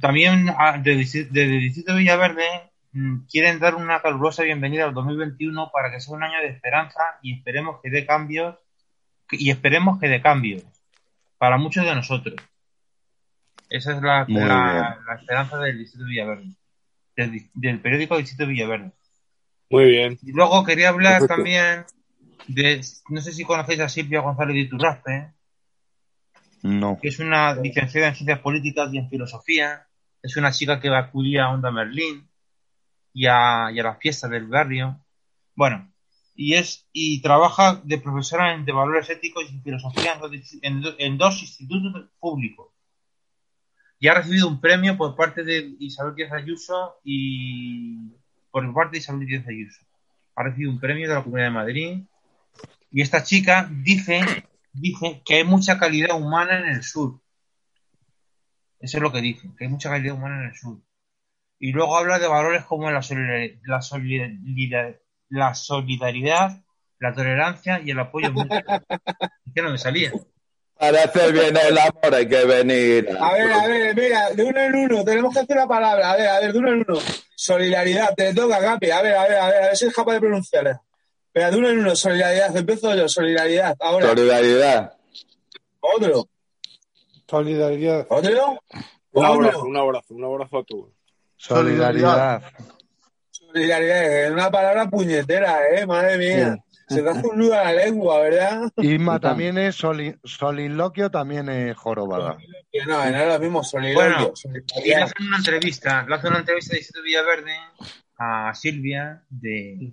también 0.00 0.50
ah, 0.50 0.78
desde 0.82 1.24
desde 1.24 1.54
el 1.56 1.60
Distrito 1.60 1.92
de 1.92 1.98
Villaverde 2.00 2.72
mm, 2.92 3.20
quieren 3.30 3.60
dar 3.60 3.76
una 3.76 4.02
calurosa 4.02 4.42
bienvenida 4.42 4.84
al 4.84 4.94
2021 4.94 5.70
para 5.72 5.90
que 5.90 6.00
sea 6.00 6.14
un 6.14 6.24
año 6.24 6.40
de 6.40 6.48
esperanza 6.48 7.00
y 7.22 7.38
esperemos 7.38 7.80
que 7.80 7.90
dé 7.90 8.04
cambios 8.04 8.56
y 9.30 9.50
esperemos 9.50 10.00
que 10.00 10.08
dé 10.08 10.20
cambios 10.20 10.64
para 11.40 11.56
muchos 11.56 11.86
de 11.86 11.94
nosotros. 11.94 12.36
Esa 13.70 13.96
es 13.96 14.02
la, 14.02 14.26
Muy 14.28 14.42
la- 14.42 14.98
la 15.06 15.14
esperanza 15.14 15.56
del 15.58 15.78
Distrito 15.78 16.04
de 16.04 16.10
Villaverde, 16.10 16.50
del, 17.16 17.50
del 17.54 17.80
periódico 17.80 18.18
Distrito 18.18 18.42
de 18.44 18.48
Villaverde. 18.50 18.92
Muy 19.70 19.84
bien. 19.86 20.18
Y 20.22 20.32
luego 20.32 20.62
quería 20.64 20.90
hablar 20.90 21.20
Perfecto. 21.20 21.34
también 21.36 21.84
de, 22.46 22.82
no 23.08 23.20
sé 23.22 23.32
si 23.32 23.44
conocéis 23.44 23.80
a 23.80 23.88
Silvia 23.88 24.20
González 24.20 24.54
de 24.54 24.60
Iturraspe, 24.60 25.32
No. 26.62 26.98
que 27.00 27.08
es 27.08 27.18
una 27.20 27.54
licenciada 27.54 28.08
en 28.08 28.14
ciencias 28.16 28.40
políticas 28.40 28.92
y 28.92 28.98
en 28.98 29.08
filosofía. 29.08 29.86
Es 30.22 30.36
una 30.36 30.52
chica 30.52 30.78
que 30.78 30.88
acudía 30.90 31.44
a 31.44 31.54
Onda 31.54 31.70
Merlín 31.70 32.28
y 33.14 33.26
a, 33.26 33.70
y 33.72 33.80
a 33.80 33.82
las 33.82 33.98
fiestas 33.98 34.30
del 34.30 34.46
barrio. 34.46 35.00
Bueno, 35.54 35.90
y 36.34 36.54
es 36.54 36.88
y 36.92 37.20
trabaja 37.22 37.80
de 37.84 37.98
profesora 37.98 38.56
de 38.56 38.72
valores 38.72 39.10
éticos 39.10 39.44
y 39.50 39.60
filosofía 39.60 40.18
en 40.62 41.18
dos, 41.18 41.42
institutos 41.42 42.08
públicos. 42.18 42.68
Y 43.98 44.08
ha 44.08 44.14
recibido 44.14 44.48
un 44.48 44.60
premio 44.60 44.96
por 44.96 45.14
parte 45.14 45.44
de 45.44 45.76
Isabel 45.78 46.14
Díaz 46.14 46.32
Ayuso 46.32 47.00
y 47.04 48.12
por 48.50 48.72
parte 48.72 48.92
de 48.92 48.98
Isabel 48.98 49.26
Díaz 49.26 49.46
Ayuso. 49.46 49.82
Ha 50.36 50.44
recibido 50.44 50.70
un 50.70 50.80
premio 50.80 51.08
de 51.08 51.14
la 51.14 51.22
Comunidad 51.22 51.48
de 51.48 51.54
Madrid 51.54 52.02
y 52.90 53.02
esta 53.02 53.22
chica 53.22 53.68
dice, 53.70 54.20
dice 54.72 55.22
que 55.24 55.34
hay 55.36 55.44
mucha 55.44 55.78
calidad 55.78 56.16
humana 56.16 56.58
en 56.60 56.76
el 56.76 56.82
sur. 56.82 57.20
Eso 58.80 58.96
es 58.96 59.02
lo 59.02 59.12
que 59.12 59.20
dice, 59.20 59.50
que 59.58 59.64
hay 59.64 59.70
mucha 59.70 59.90
calidad 59.90 60.16
humana 60.16 60.40
en 60.40 60.48
el 60.48 60.56
sur. 60.56 60.80
Y 61.58 61.72
luego 61.72 61.98
habla 61.98 62.18
de 62.18 62.26
valores 62.26 62.64
como 62.64 62.90
la 62.90 63.02
solidaridad, 63.02 63.60
la 63.64 63.82
solidaridad, 63.82 64.96
la, 65.30 65.54
solidaridad, 65.54 66.60
la 66.98 67.14
tolerancia 67.14 67.80
y 67.82 67.90
el 67.90 67.98
apoyo 67.98 68.30
mutuo. 68.32 68.56
Es 69.46 69.54
que 69.54 69.62
no 69.62 69.70
me 69.70 69.78
salía. 69.78 70.12
Para 70.78 71.04
hacer 71.04 71.32
bien 71.32 71.56
el 71.56 71.76
amor 71.76 72.14
hay 72.14 72.28
que 72.28 72.44
venir. 72.44 73.08
A 73.20 73.32
ver, 73.32 73.52
a 73.52 73.66
ver, 73.66 73.94
mira, 73.96 74.30
de 74.30 74.44
uno 74.44 74.60
en 74.60 74.74
uno, 74.76 75.04
tenemos 75.04 75.34
que 75.34 75.40
hacer 75.40 75.56
una 75.56 75.66
palabra. 75.66 76.12
A 76.12 76.16
ver, 76.16 76.28
a 76.28 76.40
ver, 76.40 76.52
de 76.52 76.58
uno 76.58 76.68
en 76.72 76.84
uno. 76.88 76.98
Solidaridad, 77.34 78.14
te 78.14 78.32
toca, 78.32 78.60
Capi. 78.60 78.90
A 78.90 79.02
ver, 79.02 79.14
a 79.14 79.22
ver, 79.24 79.38
a 79.38 79.46
ver, 79.46 79.62
a 79.62 79.66
ver 79.66 79.76
si 79.76 79.86
es 79.86 79.94
capaz 79.94 80.14
de 80.14 80.20
pronunciarla. 80.20 80.80
Espera, 81.26 81.50
de 81.50 81.56
uno 81.58 81.68
en 81.68 81.78
uno, 81.80 81.96
solidaridad. 81.96 82.56
Empiezo 82.56 82.94
yo, 82.94 83.08
solidaridad. 83.08 83.76
Ahora, 83.80 84.08
Solidaridad. 84.08 84.94
otro. 85.80 86.28
Solidaridad. 87.28 88.06
¿Otro? 88.08 88.58
Un 89.12 89.24
abrazo, 89.24 89.62
un 89.64 89.76
abrazo, 89.76 90.14
un 90.14 90.24
abrazo 90.24 90.58
a 90.58 90.64
todos. 90.64 90.90
Solidaridad. 91.36 92.40
Solidaridad, 92.42 92.42
es 93.54 94.30
una 94.30 94.50
palabra 94.50 94.88
puñetera, 94.88 95.58
¿eh? 95.74 95.86
Madre 95.86 96.18
mía. 96.18 96.56
Se 96.88 97.02
te 97.02 97.08
hace 97.08 97.26
un 97.28 97.38
nudo 97.38 97.54
a 97.54 97.64
la 97.64 97.72
lengua, 97.84 98.20
¿verdad? 98.20 98.68
Isma 98.78 99.20
también 99.20 99.56
es 99.58 99.76
soli- 99.76 100.18
soliloquio, 100.24 101.08
también 101.08 101.48
es 101.48 101.76
jorobada. 101.76 102.36
No, 102.84 103.10
no 103.10 103.16
es 103.16 103.28
lo 103.28 103.38
mismo, 103.38 103.62
soliloquio. 103.62 104.32
Bueno, 104.32 104.32
y 104.84 104.88
le 104.88 104.96
hacen 104.96 105.26
una 105.28 105.36
entrevista, 105.36 106.04
le 106.08 106.14
hacen 106.16 106.30
una 106.30 106.40
entrevista 106.40 106.72
de 106.72 106.78
Distrito 106.78 107.02
Villaverde 107.04 107.54
a 108.18 108.52
Silvia 108.54 109.22
de 109.28 109.92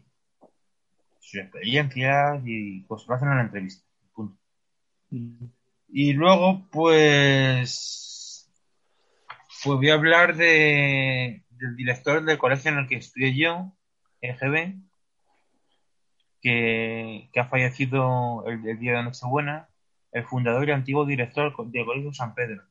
sus 1.19 1.39
experiencias 1.39 2.41
y 2.45 2.81
pues 2.81 3.05
le 3.07 3.13
hacen 3.13 3.27
una 3.27 3.41
entrevista. 3.41 3.85
Punto. 4.11 4.39
Y 5.89 6.13
luego, 6.13 6.67
pues, 6.71 8.49
pues 9.63 9.77
voy 9.77 9.89
a 9.91 9.93
hablar 9.93 10.35
de, 10.35 11.43
del 11.59 11.75
director 11.75 12.23
del 12.23 12.37
colegio 12.37 12.71
en 12.71 12.77
el 12.79 12.87
que 12.87 12.95
estudié 12.97 13.35
yo, 13.35 13.73
EGB, 14.21 14.75
que, 16.41 17.29
que 17.33 17.39
ha 17.39 17.45
fallecido 17.45 18.43
el, 18.47 18.65
el 18.67 18.79
día 18.79 18.93
de 18.97 19.03
Nochebuena, 19.03 19.69
el 20.11 20.23
fundador 20.23 20.67
y 20.67 20.71
antiguo 20.71 21.05
director 21.05 21.53
del 21.69 21.85
Colegio 21.85 22.13
San 22.13 22.33
Pedro. 22.33 22.63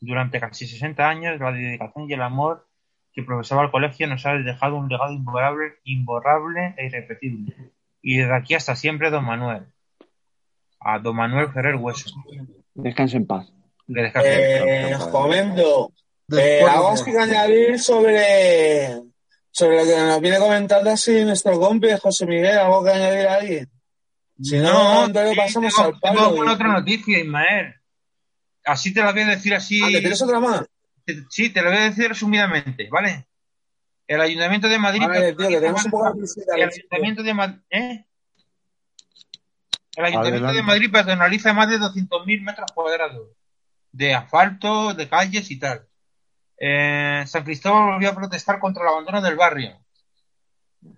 Durante 0.00 0.40
casi 0.40 0.66
60 0.66 1.08
años, 1.08 1.38
la 1.40 1.52
dedicación 1.52 2.10
y 2.10 2.14
el 2.14 2.22
amor 2.22 2.66
que 3.12 3.22
profesaba 3.22 3.62
el 3.62 3.70
colegio 3.70 4.06
nos 4.08 4.24
ha 4.26 4.32
dejado 4.34 4.76
un 4.76 4.88
legado 4.88 5.12
imborrable, 5.12 5.74
imborrable 5.84 6.74
e 6.76 6.86
irrepetible. 6.86 7.54
Y 8.00 8.16
desde 8.18 8.34
aquí 8.34 8.54
hasta 8.54 8.74
siempre, 8.74 9.10
don 9.10 9.24
Manuel. 9.24 9.66
A 10.80 10.98
don 10.98 11.14
Manuel 11.14 11.52
Ferrer 11.52 11.76
Hueso. 11.76 12.10
Descanse 12.74 13.18
en 13.18 13.26
paz. 13.26 13.52
Descanse 13.86 14.32
en 14.32 14.68
Eh, 14.68 14.90
paz. 14.92 15.02
os 15.02 15.08
comento. 15.08 15.92
Eh, 16.38 16.62
algo 16.62 16.94
que 17.04 17.18
añadir 17.18 17.78
sobre, 17.80 19.02
sobre 19.50 19.76
lo 19.78 19.84
que 19.84 19.96
nos 19.96 20.20
viene 20.20 20.38
comentando 20.38 20.90
así 20.90 21.24
nuestro 21.24 21.58
compi 21.60 21.88
José 22.00 22.26
Miguel, 22.26 22.58
algo 22.58 22.84
que 22.84 22.90
añadir 22.90 23.26
ahí. 23.28 23.64
Si 24.42 24.58
no, 24.58 25.06
entonces 25.06 25.30
sí, 25.32 25.36
pasamos 25.36 25.74
tengo, 25.74 25.88
al 25.88 26.00
palo. 26.00 26.14
tengo 26.14 26.24
y- 26.24 26.28
alguna 26.30 26.52
otra 26.54 26.68
noticia, 26.68 27.18
Ismael. 27.18 27.74
Así 28.64 28.94
te 28.94 29.00
la 29.02 29.12
voy 29.12 29.22
a 29.22 29.26
decir 29.26 29.54
así. 29.54 29.82
Ah, 29.82 29.88
¿que 29.90 30.00
tienes 30.00 30.22
otra 30.22 30.40
más? 30.40 30.64
Te- 31.04 31.24
Sí, 31.30 31.50
te 31.50 31.60
la 31.62 31.68
voy 31.70 31.78
a 31.78 31.84
decir 31.84 32.08
resumidamente, 32.08 32.88
¿vale? 32.90 33.26
El 34.06 34.20
Ayuntamiento 34.20 34.68
de 34.68 34.78
Madrid. 34.78 35.02
Ver, 35.08 35.36
tío, 35.36 35.48
que 35.48 35.56
tenemos 35.60 35.84
un 35.84 35.90
poco 35.90 36.04
de 36.04 36.10
el 36.10 36.14
publicidad. 36.14 36.54
Ayuntamiento 36.68 37.22
de 37.22 37.34
Madrid. 37.34 37.58
¿Eh? 37.70 38.04
El 39.96 40.04
Ayuntamiento 40.04 40.46
Adelante. 40.48 40.56
de 40.56 40.62
Madrid 40.62 40.90
personaliza 40.92 41.52
más 41.52 41.68
de 41.68 41.78
200.000 41.78 42.42
metros 42.42 42.70
cuadrados 42.74 43.28
de 43.92 44.14
asfalto, 44.14 44.94
de 44.94 45.08
calles 45.08 45.50
y 45.50 45.58
tal. 45.58 45.86
Eh, 46.64 47.24
San 47.26 47.42
Cristóbal 47.42 47.94
volvió 47.94 48.10
a 48.10 48.14
protestar 48.14 48.60
contra 48.60 48.84
el 48.84 48.88
abandono 48.90 49.20
del 49.20 49.34
barrio, 49.34 49.78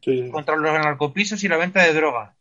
Sí, 0.03 0.29
contra 0.31 0.57
los 0.57 0.73
narcopisos 0.75 1.43
y 1.43 1.49
la 1.49 1.57
venta 1.57 1.83
de 1.83 1.95
drogas. 1.95 2.37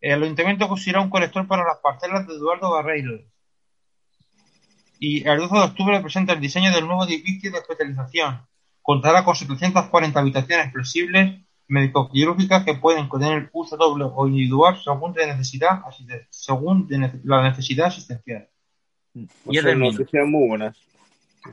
El 0.00 0.22
Ayuntamiento 0.22 0.66
construirá 0.66 1.00
un 1.02 1.10
colector 1.10 1.46
para 1.46 1.64
las 1.66 1.78
parcelas 1.78 2.26
de 2.26 2.32
Eduardo 2.34 2.70
Barreiro. 2.70 3.20
Y 4.98 5.26
el 5.28 5.38
12 5.38 5.54
de 5.54 5.60
octubre 5.60 6.00
presenta 6.00 6.32
el 6.32 6.40
diseño 6.40 6.72
del 6.72 6.86
nuevo 6.86 7.04
edificio 7.04 7.50
de 7.50 7.58
especialización. 7.58 8.40
Contará 8.82 9.22
con 9.24 9.34
740 9.34 10.18
habitaciones 10.18 10.72
flexibles 10.72 11.40
médico-quirúrgicas 11.68 12.64
que 12.64 12.74
pueden 12.74 13.08
tener 13.10 13.50
uso 13.52 13.76
doble 13.76 14.04
o 14.12 14.26
individual 14.26 14.78
según 14.82 15.12
de 15.12 15.26
necesidad, 15.26 15.82
asiste- 15.86 16.26
según 16.30 16.88
de 16.88 16.96
nece- 16.98 17.20
la 17.24 17.42
necesidad 17.42 17.88
asistencial. 17.88 18.48
Y 19.14 19.24
es 19.24 19.30
Son 19.56 19.64
del 19.66 19.76
mismo. 19.76 19.98
noticias 19.98 20.26
muy 20.26 20.48
buenas. 20.48 20.76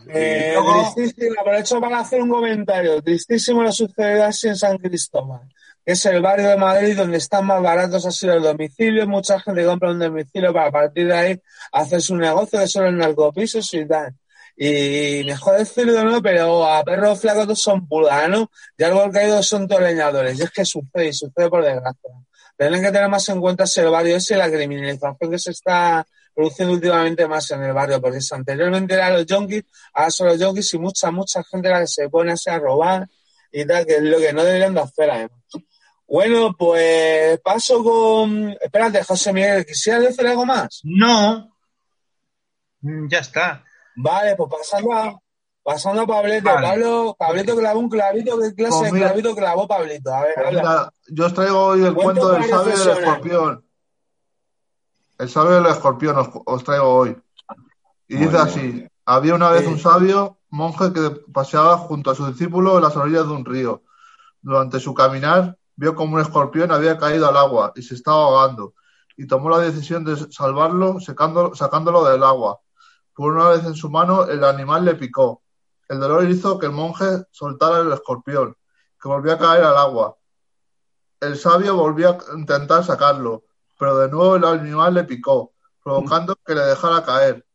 Eh, 0.09 0.51
Luego- 0.53 0.93
tristísimo, 0.95 1.41
aprovecho 1.41 1.79
para 1.79 1.99
hacer 1.99 2.21
un 2.21 2.29
comentario. 2.29 3.01
Tristísimo 3.01 3.63
lo 3.63 3.71
sucedido 3.71 4.23
así 4.25 4.47
en 4.47 4.55
San 4.55 4.77
Cristóbal, 4.77 5.41
que 5.85 5.93
es 5.93 6.05
el 6.05 6.21
barrio 6.21 6.49
de 6.49 6.57
Madrid 6.57 6.97
donde 6.97 7.17
están 7.17 7.45
más 7.45 7.61
baratos 7.61 8.05
así 8.05 8.27
los 8.27 8.43
domicilios. 8.43 9.07
Mucha 9.07 9.39
gente 9.39 9.65
compra 9.65 9.91
un 9.91 9.99
domicilio 9.99 10.53
para 10.53 10.67
a 10.67 10.71
partir 10.71 11.07
de 11.07 11.13
ahí 11.13 11.41
hacer 11.71 12.01
su 12.01 12.15
negocio, 12.15 12.59
que 12.59 12.67
son 12.67 12.85
los 12.85 12.93
narcopisos 12.93 13.73
y 13.73 13.85
tal. 13.87 14.13
Y 14.59 15.21
mejor 15.25 15.59
decirlo 15.59 16.03
no, 16.03 16.21
pero 16.21 16.65
a 16.65 16.83
perros 16.83 17.21
flacos 17.21 17.43
todos 17.43 17.61
son 17.61 17.87
pulgas, 17.87 18.27
¿no? 18.27 18.49
Y 18.77 18.83
algo 18.83 19.09
caído 19.11 19.41
son 19.43 19.67
todos 19.67 19.83
leñadores. 19.83 20.37
Y 20.39 20.43
es 20.43 20.51
que 20.51 20.65
sucede, 20.65 21.13
sucede 21.13 21.49
por 21.49 21.63
desgracia. 21.63 22.09
Tienen 22.57 22.81
que 22.81 22.91
tener 22.91 23.07
más 23.07 23.29
en 23.29 23.39
cuenta 23.39 23.65
ese 23.65 23.85
barrio 23.85 24.15
ese 24.15 24.33
y 24.33 24.37
la 24.37 24.49
criminalización 24.49 25.29
que 25.29 25.37
se 25.37 25.51
está 25.51 26.05
produciendo 26.37 26.75
últimamente 26.75 27.27
más 27.27 27.49
en 27.49 27.63
el 27.63 27.73
barrio, 27.73 27.99
porque 27.99 28.21
si 28.21 28.35
anteriormente 28.35 28.93
eran 28.93 29.13
los 29.13 29.25
yonkis, 29.25 29.63
ahora 29.93 30.11
son 30.11 30.27
los 30.27 30.39
yonkis 30.39 30.71
y 30.75 30.77
mucha, 30.77 31.09
mucha 31.09 31.43
gente 31.43 31.67
la 31.67 31.79
que 31.79 31.87
se 31.87 32.09
pone 32.09 32.33
así 32.33 32.49
a 32.51 32.59
robar 32.59 33.07
y 33.51 33.65
tal, 33.65 33.85
que 33.87 33.95
es 33.95 34.03
lo 34.03 34.19
que 34.19 34.33
no 34.33 34.43
deberían 34.43 34.75
de 34.75 34.81
hacer 34.81 35.09
además. 35.09 35.31
Bueno, 36.07 36.55
pues 36.57 37.39
paso 37.41 37.83
con... 37.83 38.55
Espérate, 38.61 39.03
José 39.03 39.33
Miguel, 39.33 39.65
¿quisieras 39.65 40.03
decir 40.03 40.27
algo 40.27 40.45
más? 40.45 40.79
No. 40.83 41.51
Mm, 42.81 43.07
Ya 43.09 43.19
está. 43.19 43.63
Vale, 43.95 44.35
pues 44.35 44.49
pasando 44.49 44.93
a, 44.93 45.19
pasando 45.63 46.03
a 46.03 46.07
Pablito. 46.07 46.43
Vale. 46.45 46.67
Pablo, 46.67 47.15
Pablito 47.17 47.55
clavó 47.57 47.79
un 47.79 47.89
clavito, 47.89 48.39
¿qué 48.39 48.53
clase 48.53 48.77
Pues 48.77 48.91
de 48.91 48.91
mira- 48.91 49.07
clavito 49.07 49.35
clavó 49.35 49.67
Pablito? 49.67 50.13
A 50.13 50.21
ver, 50.21 50.35
Pues 50.35 50.49
mira, 50.51 50.91
yo 51.09 51.25
os 51.25 51.33
traigo 51.33 51.59
hoy 51.65 51.83
el 51.83 51.93
Cuento 51.95 52.21
cuento 52.21 52.31
del 52.33 52.43
sabio 52.43 52.69
y 52.69 52.71
el 52.73 52.77
reflexionar. 52.77 53.03
escorpión. 53.17 53.66
El 55.17 55.29
sabio 55.29 55.53
y 55.53 55.65
el 55.65 55.71
escorpión 55.71 56.17
os, 56.17 56.29
os 56.45 56.63
traigo 56.63 56.87
hoy. 56.87 57.17
Y 58.07 58.15
Muy 58.15 58.25
dice 58.27 58.37
bien. 58.37 58.47
así: 58.47 58.87
Había 59.05 59.35
una 59.35 59.49
vez 59.49 59.67
un 59.67 59.79
sabio 59.79 60.37
monje 60.49 60.93
que 60.93 61.09
paseaba 61.33 61.77
junto 61.77 62.11
a 62.11 62.15
su 62.15 62.25
discípulo 62.27 62.77
en 62.77 62.83
las 62.83 62.95
orillas 62.95 63.27
de 63.27 63.33
un 63.33 63.45
río. 63.45 63.83
Durante 64.41 64.79
su 64.79 64.93
caminar, 64.93 65.57
vio 65.75 65.95
como 65.95 66.15
un 66.15 66.21
escorpión 66.21 66.71
había 66.71 66.97
caído 66.97 67.27
al 67.27 67.37
agua 67.37 67.73
y 67.75 67.81
se 67.81 67.95
estaba 67.95 68.23
ahogando, 68.23 68.73
y 69.17 69.27
tomó 69.27 69.49
la 69.49 69.59
decisión 69.59 70.05
de 70.05 70.15
salvarlo 70.31 70.99
secando- 70.99 71.53
sacándolo 71.55 72.05
del 72.05 72.23
agua. 72.23 72.59
Por 73.13 73.33
una 73.33 73.49
vez 73.49 73.65
en 73.65 73.75
su 73.75 73.89
mano, 73.89 74.25
el 74.25 74.43
animal 74.43 74.85
le 74.85 74.95
picó. 74.95 75.41
El 75.89 75.99
dolor 75.99 76.29
hizo 76.29 76.59
que 76.59 76.67
el 76.67 76.71
monje 76.71 77.23
soltara 77.31 77.79
el 77.79 77.91
escorpión, 77.91 78.55
que 79.01 79.07
volvió 79.09 79.33
a 79.33 79.37
caer 79.37 79.63
al 79.63 79.77
agua. 79.77 80.15
El 81.19 81.37
sabio 81.37 81.75
volvió 81.75 82.09
a 82.11 82.17
intentar 82.37 82.83
sacarlo, 82.83 83.43
pero 83.77 83.97
de 83.97 84.09
nuevo 84.09 84.35
el 84.35 84.45
animal 84.45 84.93
le 84.93 85.03
picó, 85.03 85.53
provocando 85.83 86.35
que 86.45 86.55
le 86.55 86.61
dejara 86.61 87.03
caer. 87.03 87.45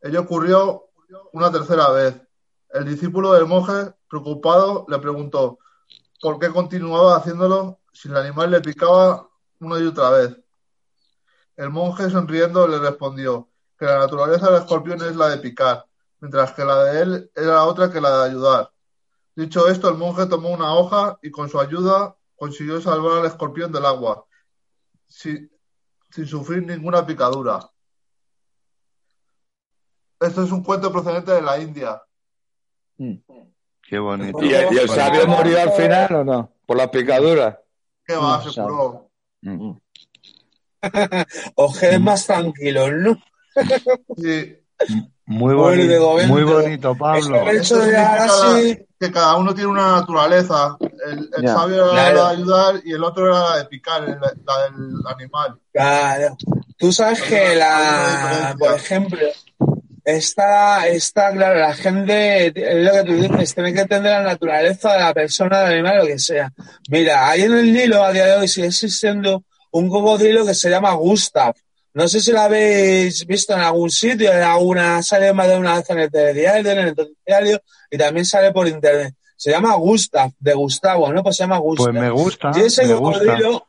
Ello 0.00 0.20
ocurrió 0.20 0.84
una 1.32 1.50
tercera 1.50 1.90
vez. 1.90 2.20
El 2.70 2.84
discípulo 2.84 3.32
del 3.32 3.46
monje, 3.46 3.92
preocupado, 4.08 4.86
le 4.88 4.98
preguntó 4.98 5.58
por 6.20 6.38
qué 6.38 6.50
continuaba 6.50 7.16
haciéndolo 7.16 7.80
si 7.92 8.08
el 8.08 8.16
animal 8.16 8.50
le 8.50 8.60
picaba 8.60 9.28
una 9.58 9.78
y 9.78 9.86
otra 9.86 10.10
vez. 10.10 10.36
El 11.56 11.70
monje, 11.70 12.08
sonriendo, 12.08 12.66
le 12.68 12.78
respondió 12.78 13.48
que 13.78 13.86
la 13.86 13.98
naturaleza 13.98 14.50
del 14.50 14.62
escorpión 14.62 15.02
es 15.02 15.16
la 15.16 15.28
de 15.28 15.38
picar, 15.38 15.84
mientras 16.20 16.52
que 16.52 16.64
la 16.64 16.84
de 16.84 17.02
él 17.02 17.30
era 17.34 17.64
otra 17.64 17.90
que 17.90 18.00
la 18.00 18.18
de 18.18 18.30
ayudar. 18.30 18.70
Dicho 19.34 19.68
esto, 19.68 19.88
el 19.88 19.96
monje 19.96 20.26
tomó 20.26 20.50
una 20.50 20.74
hoja 20.74 21.18
y 21.22 21.30
con 21.30 21.48
su 21.48 21.58
ayuda 21.58 22.16
consiguió 22.36 22.80
salvar 22.80 23.18
al 23.18 23.26
escorpión 23.26 23.72
del 23.72 23.86
agua, 23.86 24.24
sin, 25.10 25.50
sin 26.10 26.26
sufrir 26.26 26.64
ninguna 26.64 27.04
picadura. 27.04 27.58
Esto 30.20 30.44
es 30.44 30.52
un 30.52 30.62
cuento 30.62 30.92
procedente 30.92 31.32
de 31.32 31.42
la 31.42 31.58
India. 31.58 32.00
Qué 32.96 33.98
bonito. 33.98 34.42
¿Y 34.42 34.50
¿Y 34.50 34.54
el- 34.54 34.64
el, 34.68 34.74
y 34.74 34.78
el 34.78 34.88
sabio 34.88 35.26
murió 35.26 35.60
al 35.60 35.72
final 35.72 36.14
o 36.14 36.24
no? 36.24 36.52
¿Por 36.66 36.76
las 36.76 36.88
picaduras? 36.88 37.58
¿Qué 38.04 38.14
va? 38.14 38.42
No 38.44 38.50
Se 38.50 38.62
curó. 38.62 39.10
Mm. 39.42 39.72
Ojeres 41.56 42.00
más 42.00 42.26
tranquilos, 42.26 42.90
¿no? 42.92 43.22
Sí. 44.16 44.56
Muy 45.30 45.54
bonito, 45.54 46.18
muy 46.26 46.42
bonito, 46.42 46.94
Pablo. 46.96 47.48
Esto 47.50 47.76
Hecho 47.82 47.86
de 47.86 47.96
así- 47.96 48.78
que 48.98 49.10
cada 49.12 49.36
uno 49.36 49.54
tiene 49.54 49.70
una 49.70 49.92
naturaleza. 50.00 50.76
El, 51.06 51.30
el 51.36 51.46
sabio 51.48 51.76
era 51.84 51.90
Claro. 51.92 52.16
la 52.16 52.28
de 52.30 52.36
ayudar 52.36 52.74
y 52.84 52.92
el 52.92 53.04
otro 53.04 53.26
era 53.28 53.50
la 53.50 53.56
de 53.58 53.64
picar, 53.66 54.02
el- 54.04 54.18
la 54.20 54.62
del 54.64 54.74
animal. 55.14 55.56
Claro. 55.72 56.36
Tú 56.76 56.92
sabes 56.92 57.22
que 57.22 57.54
la, 57.54 58.56
por 58.58 58.74
ejemplo, 58.74 59.20
está, 60.04 60.88
está 60.88 61.30
claro, 61.32 61.60
la 61.60 61.74
gente, 61.74 62.46
es 62.48 62.84
lo 62.84 62.92
que 62.92 63.04
tú 63.04 63.12
dices, 63.14 63.54
tiene 63.54 63.72
que 63.72 63.80
entender 63.82 64.10
la 64.12 64.22
naturaleza 64.22 64.94
de 64.94 64.98
la 64.98 65.14
persona, 65.14 65.60
del 65.60 65.74
animal, 65.74 65.98
lo 65.98 66.06
que 66.06 66.18
sea. 66.18 66.52
Mira, 66.88 67.28
ahí 67.28 67.42
en 67.42 67.52
el 67.56 67.72
Nilo 67.72 68.02
a 68.02 68.12
día 68.12 68.26
de 68.26 68.36
hoy 68.36 68.48
sigue 68.48 68.66
existiendo 68.66 69.44
un 69.70 69.88
cocodrilo 69.88 70.44
que 70.44 70.54
se 70.54 70.68
llama 70.70 70.92
Gustav. 70.94 71.54
No 71.92 72.06
sé 72.06 72.20
si 72.20 72.30
lo 72.30 72.40
habéis 72.40 73.26
visto 73.26 73.52
en 73.52 73.60
algún 73.60 73.90
sitio, 73.90 74.32
en 74.32 74.42
alguna, 74.42 75.02
sale 75.02 75.32
más 75.32 75.48
de 75.48 75.58
una 75.58 75.76
vez 75.76 75.90
en 75.90 75.98
el 75.98 76.10
telediario, 76.10 76.70
en 76.70 76.78
el 76.78 76.94
telediario, 76.94 77.62
y 77.90 77.98
también 77.98 78.24
sale 78.24 78.52
por 78.52 78.68
internet. 78.68 79.14
Se 79.36 79.50
llama 79.50 79.74
Gustav, 79.74 80.30
de 80.38 80.54
Gustavo, 80.54 81.12
¿no? 81.12 81.22
Pues 81.22 81.36
se 81.36 81.42
llama 81.42 81.58
Gustav. 81.58 81.86
Pues 81.92 82.00
me 82.00 82.10
gusta, 82.10 82.52
Y 82.54 82.60
ese 82.60 82.86
gusta. 82.94 83.18
cocodrilo, 83.18 83.66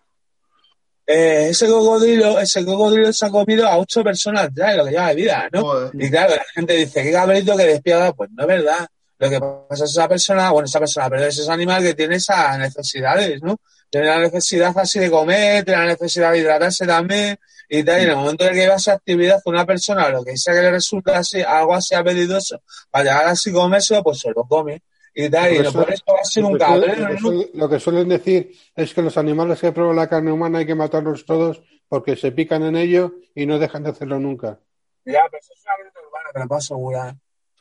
eh, 1.08 1.48
ese 1.50 1.68
cocodrilo, 1.68 2.40
ese 2.40 2.64
cocodrilo 2.64 3.12
se 3.12 3.26
ha 3.26 3.30
comido 3.30 3.68
a 3.68 3.78
ocho 3.78 4.04
personas 4.04 4.50
ya 4.54 4.72
en 4.72 4.78
lo 4.78 4.86
que 4.86 4.92
lleva 4.92 5.08
de 5.08 5.16
vida, 5.16 5.50
¿no? 5.52 5.62
Joder. 5.62 5.92
Y 5.94 6.10
claro, 6.12 6.36
la 6.36 6.46
gente 6.54 6.74
dice, 6.74 7.04
qué 7.04 7.12
cabrito 7.12 7.58
que 7.58 7.66
despiada, 7.66 8.14
pues 8.14 8.30
no 8.34 8.44
es 8.44 8.48
verdad. 8.48 8.88
Lo 9.18 9.30
que 9.30 9.40
pasa 9.40 9.86
es 9.86 9.92
esa 9.92 10.08
persona, 10.08 10.52
bueno, 10.52 10.66
esa 10.66 10.80
persona, 10.80 11.10
pero 11.10 11.26
es 11.26 11.38
ese 11.38 11.52
animal 11.52 11.82
que 11.82 11.94
tiene 11.96 12.18
esas 12.18 12.60
necesidades, 12.60 13.42
¿no? 13.42 13.58
Tiene 13.90 14.08
la 14.08 14.20
necesidad 14.20 14.78
así 14.78 15.00
de 15.00 15.10
comer, 15.10 15.64
tiene 15.66 15.82
la 15.82 15.88
necesidad 15.88 16.32
de 16.32 16.40
hidratarse 16.40 16.86
también 16.86 17.38
y 17.74 17.84
tal. 17.84 18.02
Y 18.02 18.04
en 18.04 18.10
el 18.12 18.16
momento 18.18 18.44
en 18.44 18.50
el 18.52 18.56
que 18.58 18.68
va 18.68 18.74
a 18.74 18.78
esa 18.78 18.94
actividad, 18.94 19.42
una 19.46 19.66
persona, 19.66 20.10
lo 20.10 20.24
que 20.24 20.36
sea 20.36 20.54
que 20.54 20.62
le 20.62 20.72
resulta 20.72 21.18
así, 21.20 21.42
algo 21.42 21.74
así 21.74 21.96
apetitoso, 21.96 22.62
para 22.90 23.04
llegar 23.06 23.26
así 23.28 23.50
a 23.50 23.54
comérselo, 23.54 24.04
pues 24.04 24.20
se 24.20 24.30
lo 24.32 24.44
come. 24.44 24.84
Y 25.14 25.30
tal, 25.30 25.54
y 25.54 25.60
no 25.60 25.70
eso- 25.70 25.80
por 25.80 25.92
eso 25.94 26.04
va 26.10 26.20
a 26.22 26.26
ser 26.26 26.44
un 26.46 26.58
cabrón, 26.58 27.18
lo, 27.22 27.32
¿no? 27.32 27.44
lo 27.54 27.70
que 27.70 27.80
suelen 27.80 28.08
decir 28.10 28.52
es 28.76 28.94
que 28.94 29.02
los 29.02 29.18
animales 29.18 29.60
que 29.60 29.72
prueban 29.72 29.96
la 29.96 30.08
carne 30.08 30.32
humana 30.32 30.60
hay 30.60 30.66
que 30.66 30.76
matarlos 30.76 31.26
todos 31.26 31.62
porque 31.88 32.16
se 32.16 32.32
pican 32.32 32.64
en 32.64 32.76
ello 32.76 33.14
y 33.36 33.46
no 33.46 33.58
dejan 33.60 33.84
de 33.84 33.90
hacerlo 33.92 34.20
nunca. 34.20 34.60
Ya, 35.06 35.22
pero 35.30 35.40
eso 35.42 35.54
es 35.54 35.64
una 35.66 35.78
leyenda 35.78 36.00
urbana, 36.08 36.30
te 36.34 36.40
lo 36.40 36.48
puedo 36.48 36.60
asegurar. 36.60 37.16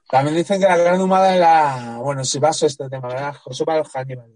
También 0.08 0.36
dicen 0.36 0.61
que 0.61 0.66
la 0.66 0.76
carne 0.76 1.02
humana 1.04 1.34
es 1.34 1.40
la. 1.40 1.98
Bueno, 2.00 2.24
si 2.24 2.38
paso 2.40 2.66
este 2.66 2.88
tema, 2.88 3.08
¿verdad? 3.08 3.34
Eso 3.48 3.64
para 3.64 3.78
los 3.78 3.90
caníbales. 3.90 4.34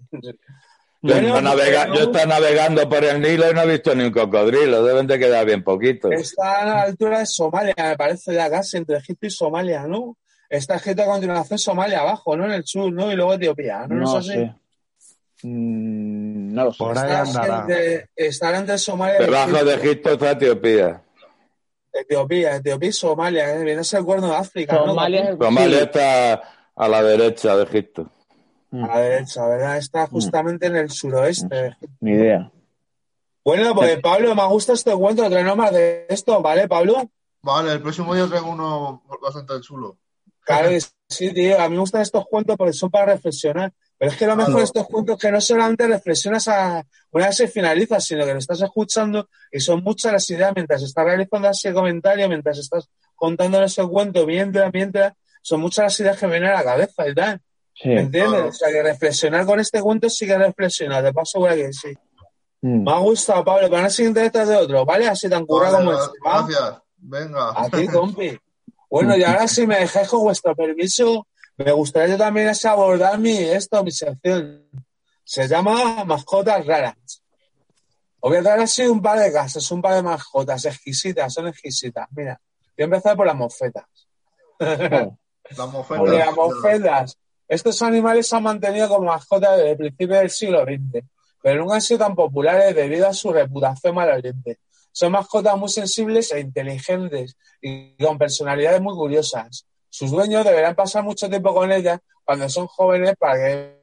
Yo, 1.07 1.40
navega- 1.42 1.86
pues, 1.88 1.98
yo 1.98 2.05
estoy 2.07 2.26
navegando 2.28 2.88
por 2.88 3.05
el 3.05 3.20
Nilo 3.20 3.50
y 3.50 3.55
no 3.55 3.61
he 3.62 3.66
visto 3.66 3.94
ni 3.94 4.05
un 4.05 4.11
cocodrilo. 4.11 4.82
Deben 4.82 5.07
de 5.07 5.18
quedar 5.18 5.44
bien 5.44 5.62
poquitos. 5.62 6.11
Está 6.12 6.62
a 6.62 6.64
la 6.64 6.82
altura 6.82 7.18
de 7.18 7.26
Somalia, 7.26 7.74
me 7.76 7.96
parece, 7.96 8.32
ya 8.32 8.48
casi, 8.48 8.78
entre 8.78 8.96
Egipto 8.96 9.26
y 9.26 9.30
Somalia, 9.30 9.86
¿no? 9.86 10.16
Está 10.48 10.76
Egipto 10.76 11.02
a 11.02 11.07
continuación 11.07 11.59
Somalia 11.59 12.00
abajo, 12.00 12.36
¿no? 12.36 12.46
En 12.46 12.52
el 12.52 12.64
sur, 12.64 12.90
¿no? 12.90 13.12
Y 13.12 13.16
luego 13.16 13.34
Etiopía, 13.34 13.86
¿no? 13.86 13.96
No 13.96 14.00
¿No 14.02 14.18
es 14.18 14.26
así? 14.26 14.32
sé. 14.32 14.55
Mm, 15.42 16.55
no 16.55 16.64
lo 16.64 16.72
sé. 16.72 16.78
Por 16.78 16.96
ahí 16.98 17.26
entre, 17.26 18.09
estará 18.16 18.59
entre 18.59 18.78
Somalia 18.78 19.16
y 19.20 19.24
Debajo 19.26 19.64
de 19.64 19.74
Egipto 19.74 20.11
está 20.12 20.30
Etiopía. 20.30 21.02
Etiopía, 21.92 22.57
Etiopía 22.57 22.88
y 22.88 22.92
Somalia, 22.92 23.55
¿eh? 23.57 23.62
Viene 23.62 23.80
a 23.80 23.84
ser 23.84 24.00
el 24.00 24.07
cuerno 24.07 24.28
de 24.30 24.36
África, 24.36 24.74
¿no? 24.76 24.86
Somalia 24.86 25.82
está 25.82 26.42
a 26.74 26.88
la 26.88 27.02
derecha 27.02 27.55
de 27.57 27.64
Egipto. 27.64 28.11
A 28.82 28.86
la 28.86 28.98
derecha, 28.98 29.46
¿verdad? 29.46 29.76
Está 29.76 30.06
justamente 30.06 30.66
en 30.66 30.76
el 30.76 30.90
suroeste. 30.90 31.76
Ni 32.00 32.12
idea. 32.12 32.50
Bueno, 33.44 33.74
pues 33.74 34.00
Pablo, 34.00 34.34
me 34.34 34.46
gusta 34.46 34.72
este 34.72 34.92
cuento, 34.94 35.28
trae 35.28 35.54
más 35.54 35.72
de 35.72 36.06
esto, 36.08 36.40
¿vale, 36.40 36.66
Pablo? 36.66 37.10
Vale, 37.42 37.72
el 37.72 37.82
próximo 37.82 38.14
día 38.14 38.26
traigo 38.26 38.50
uno 38.50 39.02
bastante 39.20 39.60
chulo. 39.60 39.98
Claro 40.40 40.70
que 40.70 40.80
sí, 41.08 41.32
tío. 41.32 41.60
A 41.60 41.68
mí 41.68 41.74
me 41.74 41.80
gustan 41.80 42.02
estos 42.02 42.24
cuentos 42.26 42.56
porque 42.56 42.72
son 42.72 42.90
para 42.90 43.12
reflexionar. 43.12 43.72
Pero 43.96 44.10
es 44.10 44.16
que 44.16 44.26
lo 44.26 44.36
mejor 44.36 44.56
de 44.56 44.62
estos 44.62 44.86
cuentos 44.86 45.16
es 45.16 45.22
que 45.22 45.30
no 45.30 45.40
solamente 45.40 45.86
reflexionas 45.86 46.48
a 46.48 46.84
una 47.10 47.26
vez 47.26 47.36
se 47.36 47.48
finaliza, 47.48 48.00
sino 48.00 48.24
que 48.24 48.32
lo 48.32 48.38
estás 48.38 48.60
escuchando 48.60 49.28
y 49.52 49.60
son 49.60 49.82
muchas 49.82 50.12
las 50.12 50.28
ideas 50.30 50.52
mientras 50.54 50.82
estás 50.82 51.04
realizando 51.04 51.48
ese 51.48 51.72
comentario, 51.72 52.28
mientras 52.28 52.58
estás 52.58 52.88
contando 53.14 53.62
ese 53.62 53.86
cuento, 53.86 54.26
mientras, 54.26 54.72
mientras, 54.72 55.14
son 55.40 55.60
muchas 55.60 55.84
las 55.84 56.00
ideas 56.00 56.18
que 56.18 56.26
me 56.26 56.32
vienen 56.32 56.50
a 56.50 56.54
la 56.54 56.64
cabeza 56.64 57.08
y 57.08 57.14
tal. 57.14 57.40
Sí. 57.74 57.88
¿Me 57.88 58.00
entiendes? 58.02 58.42
O 58.42 58.52
sea, 58.52 58.70
que 58.70 58.82
reflexionar 58.82 59.44
con 59.44 59.60
este 59.60 59.80
cuento 59.80 60.08
sí 60.08 60.26
que 60.26 60.38
reflexionar, 60.38 61.04
te 61.04 61.12
paso 61.12 61.40
por 61.40 61.54
que 61.54 61.72
sí. 61.72 61.92
Mm. 62.62 62.84
Me 62.84 62.92
ha 62.92 62.98
gustado, 62.98 63.44
Pablo, 63.44 63.64
pero 63.64 63.76
ahora 63.76 63.90
siguiente 63.90 64.20
detrás 64.20 64.48
de 64.48 64.56
otro, 64.56 64.84
¿vale? 64.84 65.06
Así 65.06 65.28
tan 65.28 65.44
Vale, 65.44 65.76
como 65.76 65.92
este, 65.92 66.18
¿va? 66.24 66.46
gracias. 66.46 66.82
Venga. 66.96 67.52
A 67.54 67.68
ti, 67.68 67.86
compi. 67.92 68.38
Bueno, 68.88 69.16
y 69.16 69.24
ahora 69.24 69.48
si 69.48 69.66
me 69.66 69.80
dejáis 69.80 70.08
con 70.08 70.20
vuestro 70.20 70.54
permiso, 70.54 71.26
me 71.56 71.72
gustaría 71.72 72.14
yo 72.14 72.18
también 72.18 72.50
abordar 72.64 73.18
mi, 73.18 73.36
esto, 73.36 73.82
mi 73.84 73.90
sección. 73.90 74.68
Se 75.24 75.48
llama 75.48 76.04
Mascotas 76.04 76.64
Raras. 76.64 77.22
Os 78.20 78.30
voy 78.30 78.38
a 78.38 78.42
traer 78.42 78.60
así 78.60 78.86
un 78.86 79.02
par 79.02 79.18
de 79.18 79.30
casos, 79.30 79.70
un 79.70 79.82
par 79.82 79.96
de 79.96 80.02
mascotas 80.02 80.64
exquisitas, 80.64 81.32
son 81.32 81.48
exquisitas. 81.48 82.06
Mira, 82.12 82.40
voy 82.76 82.82
a 82.82 82.84
empezar 82.84 83.16
por 83.16 83.26
las 83.26 83.36
mofetas. 83.36 83.84
La 84.58 85.66
mofeta. 85.66 86.00
Porque 86.00 86.18
las 86.18 86.34
mofetas, 86.34 87.18
estos 87.49 87.82
animales 87.82 88.26
se 88.26 88.36
han 88.36 88.42
mantenido 88.42 88.88
como 88.88 89.09
mascotas 89.09 89.57
desde 89.57 89.72
el 89.72 89.76
principio 89.76 90.16
del 90.16 90.30
siglo 90.30 90.64
XX, 90.64 91.05
pero 91.42 91.61
nunca 91.61 91.74
han 91.74 91.82
sido 91.82 91.99
tan 91.99 92.14
populares 92.14 92.74
debido 92.74 93.07
a 93.07 93.12
su 93.12 93.32
reputación 93.32 93.95
maloliente. 93.95 94.59
Son 94.92 95.12
mascotas 95.12 95.57
muy 95.57 95.68
sensibles 95.68 96.32
e 96.32 96.40
inteligentes 96.40 97.36
y 97.61 97.97
con 97.97 98.16
personalidades 98.16 98.80
muy 98.80 98.95
curiosas. 98.95 99.66
Sus 99.90 100.11
dueños 100.11 100.45
deberán 100.45 100.74
pasar 100.74 101.05
mucho 101.05 101.28
tiempo 101.28 101.55
con 101.55 101.70
ellas 101.70 102.01
cuando 102.24 102.49
son 102.49 102.66
jóvenes 102.66 103.14
para 103.18 103.36
que, 103.36 103.78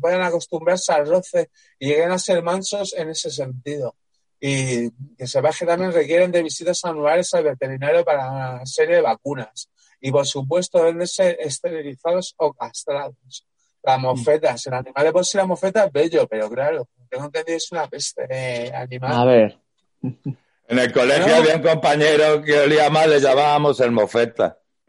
puedan 0.00 0.22
acostumbrarse 0.22 0.92
al 0.92 1.06
roce 1.06 1.50
y 1.78 1.88
lleguen 1.88 2.10
a 2.10 2.18
ser 2.18 2.42
mansos 2.42 2.92
en 2.94 3.10
ese 3.10 3.30
sentido. 3.30 3.94
Y 4.40 4.90
que 5.16 5.26
sepas 5.26 5.56
que 5.58 5.66
también 5.66 5.92
requieren 5.92 6.32
de 6.32 6.42
visitas 6.42 6.84
anuales 6.84 7.32
al 7.34 7.44
veterinario 7.44 8.04
para 8.04 8.30
una 8.30 8.66
serie 8.66 8.96
de 8.96 9.02
vacunas. 9.02 9.70
Y 10.02 10.10
por 10.12 10.26
supuesto 10.26 10.78
deben 10.78 10.98
de 10.98 11.06
ser 11.06 11.36
esterilizados 11.40 12.34
o 12.36 12.52
castrados. 12.52 13.46
Las 13.84 13.98
mofetas, 13.98 14.66
el 14.66 14.74
animal 14.74 15.04
de 15.04 15.12
por 15.12 15.24
sí 15.24 15.36
la 15.38 15.46
mofeta 15.46 15.84
es 15.84 15.92
bello, 15.92 16.26
pero 16.28 16.50
claro, 16.50 16.86
tengo 17.08 17.24
entendido 17.24 17.56
es 17.56 17.72
una 17.72 17.86
peste 17.88 18.26
eh, 18.28 18.70
animal. 18.74 19.12
A 19.12 19.24
ver. 19.24 19.58
En 20.68 20.78
el 20.78 20.92
colegio 20.92 21.26
No. 21.26 21.34
había 21.34 21.56
un 21.56 21.62
compañero 21.62 22.40
que 22.40 22.60
olía 22.60 22.88
mal, 22.88 23.10
le 23.10 23.20
llamábamos 23.20 23.78
el 23.80 23.90
mofeta. 23.90 24.56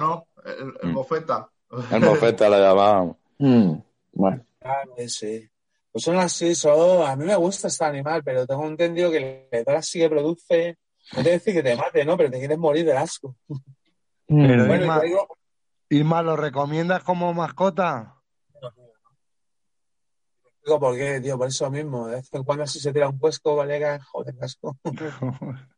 ¿no? 0.00 0.26
El, 0.44 0.72
el 0.82 0.88
Mm. 0.90 0.92
mofeta. 0.92 1.48
El 1.92 2.00
mofeta 2.00 2.48
le 2.48 2.58
llamábamos. 2.58 3.16
Mm, 3.38 3.74
Bueno. 4.14 4.42
Sí. 5.08 5.46
Pues 5.96 6.04
son 6.04 6.18
así, 6.18 6.54
son- 6.54 7.06
a 7.06 7.16
mí 7.16 7.24
me 7.24 7.34
gusta 7.36 7.68
este 7.68 7.82
animal, 7.82 8.22
pero 8.22 8.46
tengo 8.46 8.66
entendido 8.66 9.10
que 9.10 9.16
el 9.16 9.48
hedor 9.50 9.82
sí 9.82 9.98
que 9.98 10.10
produce 10.10 10.76
No 11.16 11.22
te 11.22 11.30
decir 11.30 11.54
que 11.54 11.62
te 11.62 11.74
mate, 11.74 12.04
¿no? 12.04 12.18
Pero 12.18 12.30
te 12.30 12.38
quieres 12.38 12.58
morir 12.58 12.84
de 12.84 12.92
asco. 12.94 13.34
Pero 14.26 14.66
Bueno, 14.66 14.82
Isma, 14.82 15.00
digo, 15.00 15.26
Isma, 15.88 16.22
¿lo 16.22 16.36
recomiendas 16.36 17.02
como 17.02 17.32
mascota? 17.32 18.14
digo 20.66 20.78
por 20.78 20.94
qué, 20.96 21.18
tío, 21.22 21.38
por 21.38 21.48
eso 21.48 21.70
mismo. 21.70 22.08
De 22.08 22.16
vez 22.16 22.28
en 22.30 22.44
cuando 22.44 22.64
así 22.64 22.78
se 22.78 22.92
tira 22.92 23.08
un 23.08 23.18
cuesco, 23.18 23.56
colega, 23.56 23.98
joder, 24.04 24.34
asco. 24.42 24.76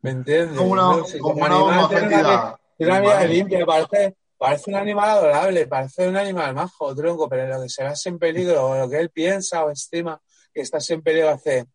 ¿Me 0.00 0.12
entiendes? 0.12 0.56
Como 0.56 0.70
una, 0.72 0.82
No, 0.82 1.02
como 1.02 1.20
como 1.20 1.32
una 1.44 1.44
animal 1.56 1.76
bomba 1.76 1.88
tiene 1.88 2.06
una 2.06 2.58
tiene 2.78 3.00
una 3.00 3.24
limpia, 3.24 3.66
parece, 3.66 4.16
parece 4.38 4.70
un 4.70 4.76
animal 4.76 5.10
adorable, 5.10 5.66
parece 5.66 6.08
un 6.08 6.16
animal 6.16 6.54
majo, 6.54 6.94
tronco, 6.94 7.28
pero 7.28 7.46
lo 7.48 7.62
que 7.62 7.68
se 7.68 7.84
ve 7.84 7.92
en 8.04 8.18
peligro, 8.18 8.68
o 8.70 8.76
lo 8.76 8.88
que 8.90 8.98
él 8.98 9.10
piensa 9.10 9.64
o 9.64 9.70
estima 9.70 10.20
que 10.52 10.60
está 10.62 10.78
así 10.78 10.92
en 10.94 11.02
peligro 11.02 11.30
hace. 11.30 11.66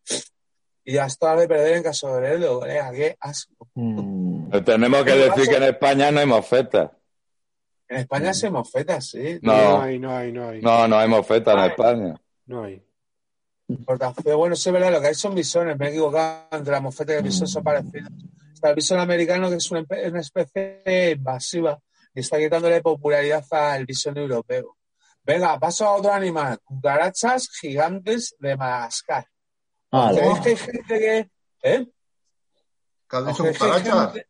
Y 0.84 0.94
ya 0.94 1.06
está 1.06 1.36
de 1.36 1.46
perder 1.46 1.76
en 1.76 1.82
caso 1.84 2.12
de 2.14 2.20
verlo, 2.20 2.58
colega, 2.60 2.90
qué 2.90 3.16
asco. 3.20 3.68
Mm. 3.74 4.50
Pero 4.50 4.64
tenemos 4.64 5.04
que 5.04 5.12
¿Qué 5.12 5.16
decir 5.18 5.30
pasa? 5.34 5.50
que 5.50 5.56
en 5.56 5.62
España 5.62 6.10
no 6.10 6.20
hay 6.20 6.26
mofetas. 6.26 6.90
En 7.88 7.98
España 7.98 8.34
se 8.34 8.50
mofetas, 8.50 9.06
sí. 9.10 9.38
No. 9.42 9.52
No 9.52 9.82
hay, 9.82 9.98
no 9.98 10.16
hay, 10.16 10.32
no 10.32 10.48
hay. 10.48 10.60
No, 10.60 10.88
no 10.88 10.98
hay 10.98 11.08
mofetas 11.08 11.54
en. 11.56 11.70
España. 11.70 12.20
No 12.46 12.64
hay. 12.64 12.82
Portafolio, 13.86 14.36
bueno, 14.36 14.56
sí 14.56 14.68
es 14.68 14.72
verdad, 14.72 14.92
lo 14.92 15.00
que 15.00 15.06
hay 15.08 15.14
son 15.14 15.34
bisones, 15.34 15.78
me 15.78 15.86
he 15.86 15.90
equivocado 15.90 16.46
entre 16.50 16.72
la 16.72 16.80
mofeta 16.80 17.14
y 17.14 17.16
el 17.16 17.22
bisón 17.22 17.46
son 17.48 17.62
parecidos. 17.62 18.10
Está 18.52 18.70
el 18.70 18.74
bisón 18.74 18.98
americano, 18.98 19.48
que 19.48 19.56
es 19.56 19.70
una, 19.70 19.80
espe- 19.82 20.10
una 20.10 20.20
especie 20.20 21.12
invasiva 21.12 21.80
está 22.20 22.38
quitándole 22.38 22.80
popularidad 22.82 23.44
al 23.50 23.86
bisón 23.86 24.16
europeo. 24.18 24.76
Venga, 25.24 25.58
paso 25.58 25.86
a 25.86 25.92
otro 25.96 26.12
animal, 26.12 26.58
cucarachas 26.64 27.48
gigantes 27.60 28.34
de 28.38 28.56
Madagascar. 28.56 29.26
Vale. 29.90 30.18
¿Creéis 30.20 30.40
que 30.40 30.48
hay 30.50 30.56
gente 30.56 30.98
que... 30.98 31.30
¿Eh? 31.62 31.86
¿Que 33.08 33.16
has 33.16 33.22
¿Os 33.22 33.28
dicho 33.28 33.42
creéis 33.42 33.58
que 33.58 33.64
hay 33.64 33.70
cucarachas? 33.82 34.12
gente- 34.12 34.26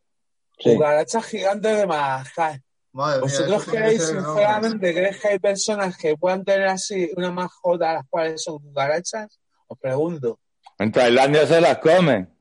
Sí. 0.59 0.75
Cucarachas 0.75 1.25
gigantes 1.25 1.77
de 1.77 1.87
Madagascar. 1.87 2.61
Madre 2.91 3.15
mía, 3.15 3.21
¿Vosotros 3.21 3.65
que 3.65 3.71
creéis, 3.71 4.05
sinceramente, 4.07 4.93
creéis 4.93 5.19
que 5.19 5.27
hay 5.29 5.39
personas 5.39 5.97
que 5.97 6.15
puedan 6.15 6.45
tener 6.45 6.67
así 6.67 7.09
una 7.17 7.31
mascota 7.31 7.89
a 7.89 7.93
las 7.95 8.05
cuales 8.07 8.43
son 8.43 8.59
cucarachas? 8.59 9.39
Os 9.67 9.79
pregunto. 9.79 10.39
En 10.77 10.91
Tailandia 10.91 11.47
se 11.47 11.59
las 11.59 11.79
comen. 11.79 12.31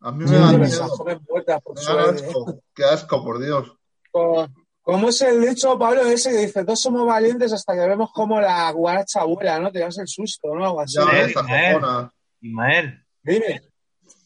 A 0.00 0.10
mí 0.10 0.24
me 0.24 0.38
da 0.38 0.50
Pero 0.52 0.64
se 0.64 0.70
las 0.70 0.80
miedo. 0.86 0.96
comen 0.96 1.20
muertas 1.28 1.60
por 1.62 1.74
Me 1.76 1.82
asco. 2.22 2.62
Qué 2.74 2.84
asco, 2.84 3.22
por 3.22 3.38
Dios. 3.40 3.72
¿Cómo 4.82 5.10
es 5.10 5.20
el 5.22 5.40
dicho, 5.40 5.78
Pablo, 5.78 6.02
ese 6.06 6.30
que 6.30 6.38
dice, 6.46 6.64
todos 6.64 6.80
somos 6.80 7.06
valientes 7.06 7.52
hasta 7.52 7.74
que 7.74 7.80
vemos 7.86 8.10
cómo 8.12 8.40
la 8.40 8.72
cucaracha 8.72 9.24
vuela, 9.24 9.58
¿no? 9.58 9.70
Te 9.70 9.80
das 9.80 9.98
el 9.98 10.08
susto, 10.08 10.54
¿no? 10.54 10.64
Algo 10.64 10.80
así. 10.80 10.96
Ya 10.96 11.04
Sí. 11.04 11.10
ves, 11.12 11.26
esta 11.28 11.40
Ismael. 11.42 11.80
Ismael, 12.40 13.06
Dime, 13.22 13.60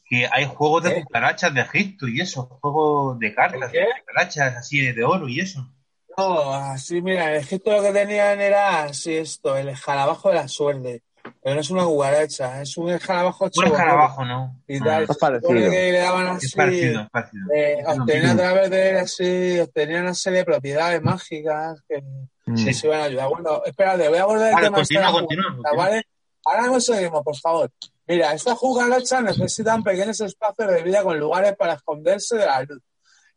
que 0.08 0.28
hay 0.30 0.46
juegos 0.46 0.84
de 0.84 0.94
¿Qué? 0.94 1.02
cucarachas 1.02 1.52
de 1.52 1.60
Egipto 1.62 2.06
y 2.06 2.20
eso, 2.20 2.44
juegos 2.60 3.18
de 3.18 3.34
cartas, 3.34 3.72
de 3.72 3.86
cucarachas 4.00 4.56
así 4.56 4.80
de 4.92 5.04
oro 5.04 5.28
y 5.28 5.40
eso. 5.40 5.68
no, 6.16 6.52
así, 6.54 7.02
mira, 7.02 7.30
en 7.34 7.40
Egipto 7.40 7.72
lo 7.72 7.82
que 7.82 7.90
tenían 7.92 8.40
era 8.40 8.84
así 8.84 9.14
esto, 9.16 9.56
el 9.56 9.70
escarabajo 9.70 10.28
de 10.28 10.34
la 10.36 10.46
suerte. 10.48 11.02
Pero 11.42 11.54
no 11.56 11.60
es 11.60 11.70
una 11.70 11.84
cucaracha, 11.84 12.62
es 12.62 12.76
un 12.76 12.90
escarabajo 12.90 13.44
Un 13.44 13.48
hecho 13.50 13.64
escarabajo, 13.64 14.24
¿no? 14.24 14.60
y 14.66 14.76
Ah, 14.76 14.84
tal. 14.84 15.02
Es 15.02 15.08
Se 15.08 15.14
supone 15.14 15.40
parecido. 15.40 15.70
que 15.70 15.92
le 15.92 15.98
daban 15.98 16.26
así, 16.28 16.46
es 16.46 16.54
parecido, 16.54 17.00
es 17.02 17.10
parecido. 17.10 17.44
eh, 17.54 17.76
Es 17.80 17.86
obtenían 17.98 18.24
a 18.24 18.34
mismo. 18.34 18.40
través 18.42 18.70
de 18.70 18.90
él 18.90 18.96
así, 18.96 19.58
obtenían 19.60 20.02
una 20.02 20.14
serie 20.14 20.38
de 20.40 20.44
propiedades 20.44 21.02
mágicas 21.02 21.80
que, 21.88 22.02
Mm. 22.46 22.56
se 22.58 22.86
iban 22.86 23.00
a 23.00 23.04
ayudar. 23.04 23.28
Bueno, 23.30 23.62
espérate, 23.64 24.08
voy 24.08 24.18
a 24.18 24.22
abordar 24.22 24.48
el 24.48 24.54
Vale, 24.54 24.66
tema 24.66 24.80
este 24.82 24.94
de 24.98 25.00
continúa, 25.12 25.44
la 25.44 25.52
continúa. 25.56 25.72
¿vale? 25.76 26.02
Ahora 26.44 26.66
no 26.66 26.80
seguimos, 26.80 27.22
por 27.22 27.36
favor. 27.36 27.70
Mira, 28.06 28.32
estas 28.34 28.58
cucarachas 28.58 29.22
necesitan 29.22 29.82
pequeños 29.82 30.20
espacios 30.20 30.68
de 30.70 30.82
vida 30.82 31.02
con 31.02 31.18
lugares 31.18 31.56
para 31.56 31.72
esconderse 31.74 32.36
de 32.36 32.44
la 32.46 32.62
luz 32.62 32.82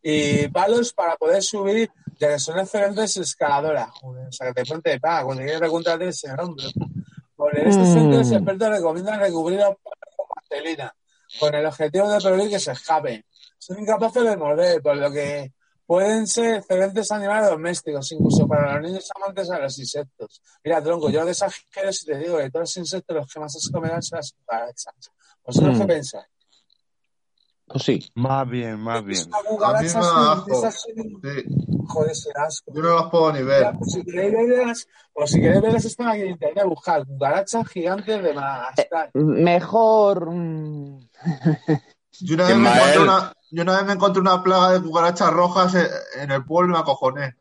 y 0.02 0.46
palos 0.48 0.92
para 0.92 1.16
poder 1.16 1.42
subir, 1.42 1.90
ya 2.20 2.28
que 2.28 2.38
son 2.38 2.58
excelentes 2.58 3.16
escaladoras. 3.16 3.88
Joder, 3.92 4.28
o 4.28 4.32
sea, 4.32 4.48
que 4.48 4.62
te 4.62 4.64
ponte 4.70 4.90
de 4.90 5.00
paga 5.00 5.24
cuando 5.24 5.42
quieres 5.42 5.60
recuntarte 5.60 6.08
ese 6.08 6.28
nombre. 6.36 6.66
Por 7.38 7.56
en 7.56 7.68
este 7.68 7.82
Mm. 7.84 7.92
sentido, 7.92 8.18
los 8.18 8.32
expertos 8.32 8.68
recomiendan 8.68 9.20
recubrir 9.20 9.58
los 9.60 9.76
palos 9.76 10.14
con 10.16 10.26
vaselina, 10.34 10.92
con 11.38 11.54
el 11.54 11.66
objetivo 11.66 12.10
de 12.10 12.18
prevenir 12.20 12.50
que 12.50 12.58
se 12.58 12.72
escapen. 12.72 13.24
Son 13.58 13.78
incapaces 13.78 14.24
de 14.24 14.36
morder, 14.36 14.82
por 14.82 14.96
lo 14.96 15.08
que 15.12 15.52
pueden 15.86 16.26
ser 16.26 16.56
excelentes 16.56 17.12
animales 17.12 17.48
domésticos, 17.48 18.10
incluso 18.10 18.48
para 18.48 18.74
los 18.74 18.82
niños 18.90 19.08
amantes 19.14 19.48
a 19.50 19.58
los 19.60 19.78
insectos. 19.78 20.42
Mira, 20.64 20.82
tronco, 20.82 21.10
yo 21.10 21.24
de 21.24 21.30
esas 21.30 21.54
si 21.92 22.04
te 22.06 22.18
digo 22.18 22.38
que 22.38 22.50
todos 22.50 22.62
los 22.64 22.76
insectos 22.76 23.16
los 23.16 23.32
que 23.32 23.38
más 23.38 23.52
se 23.52 23.70
comerán 23.70 24.02
son 24.02 24.16
las 24.16 24.32
cucarachas. 24.32 24.94
¿Vosotros 25.44 25.76
Mm. 25.76 25.80
qué 25.80 25.86
pensáis? 25.86 26.26
Pues 27.68 27.84
sí. 27.84 28.10
Más 28.14 28.48
bien, 28.48 28.80
más 28.80 29.04
bien. 29.04 29.28
esas 29.82 30.44
joder, 31.86 32.10
ese 32.10 32.30
asco. 32.34 32.72
yo 32.74 32.82
no 32.82 32.94
las 32.94 33.10
puedo 33.10 33.32
ni 33.32 33.42
ver. 33.42 33.72
Pues 33.78 33.92
si 33.92 34.04
queréis 34.04 34.32
verlas, 34.32 34.86
o 35.12 35.26
si 35.26 35.40
queréis 35.40 35.60
verlas, 35.60 35.84
están 35.84 36.08
aquí 36.08 36.22
en 36.22 36.28
internet, 36.30 36.64
buscar 36.64 37.06
cucarachas 37.06 37.68
gigantes 37.68 38.22
de 38.22 38.32
Madagascar. 38.32 39.10
Mejor. 39.14 40.30
mm, 40.30 40.98
Yo 42.20 42.34
una, 42.34 42.46
vez 42.46 42.56
me 42.56 42.68
encontré 42.70 42.98
una, 43.00 43.32
yo 43.50 43.62
una 43.62 43.76
vez 43.76 43.84
me 43.84 43.92
encontré 43.92 44.20
una 44.20 44.42
plaga 44.42 44.72
de 44.72 44.82
cucarachas 44.82 45.30
rojas 45.30 45.74
en, 46.20 46.30
el 46.30 46.44
pueblo 46.44 46.70
y 46.70 46.72
me 46.72 46.80
acojoné. 46.80 47.36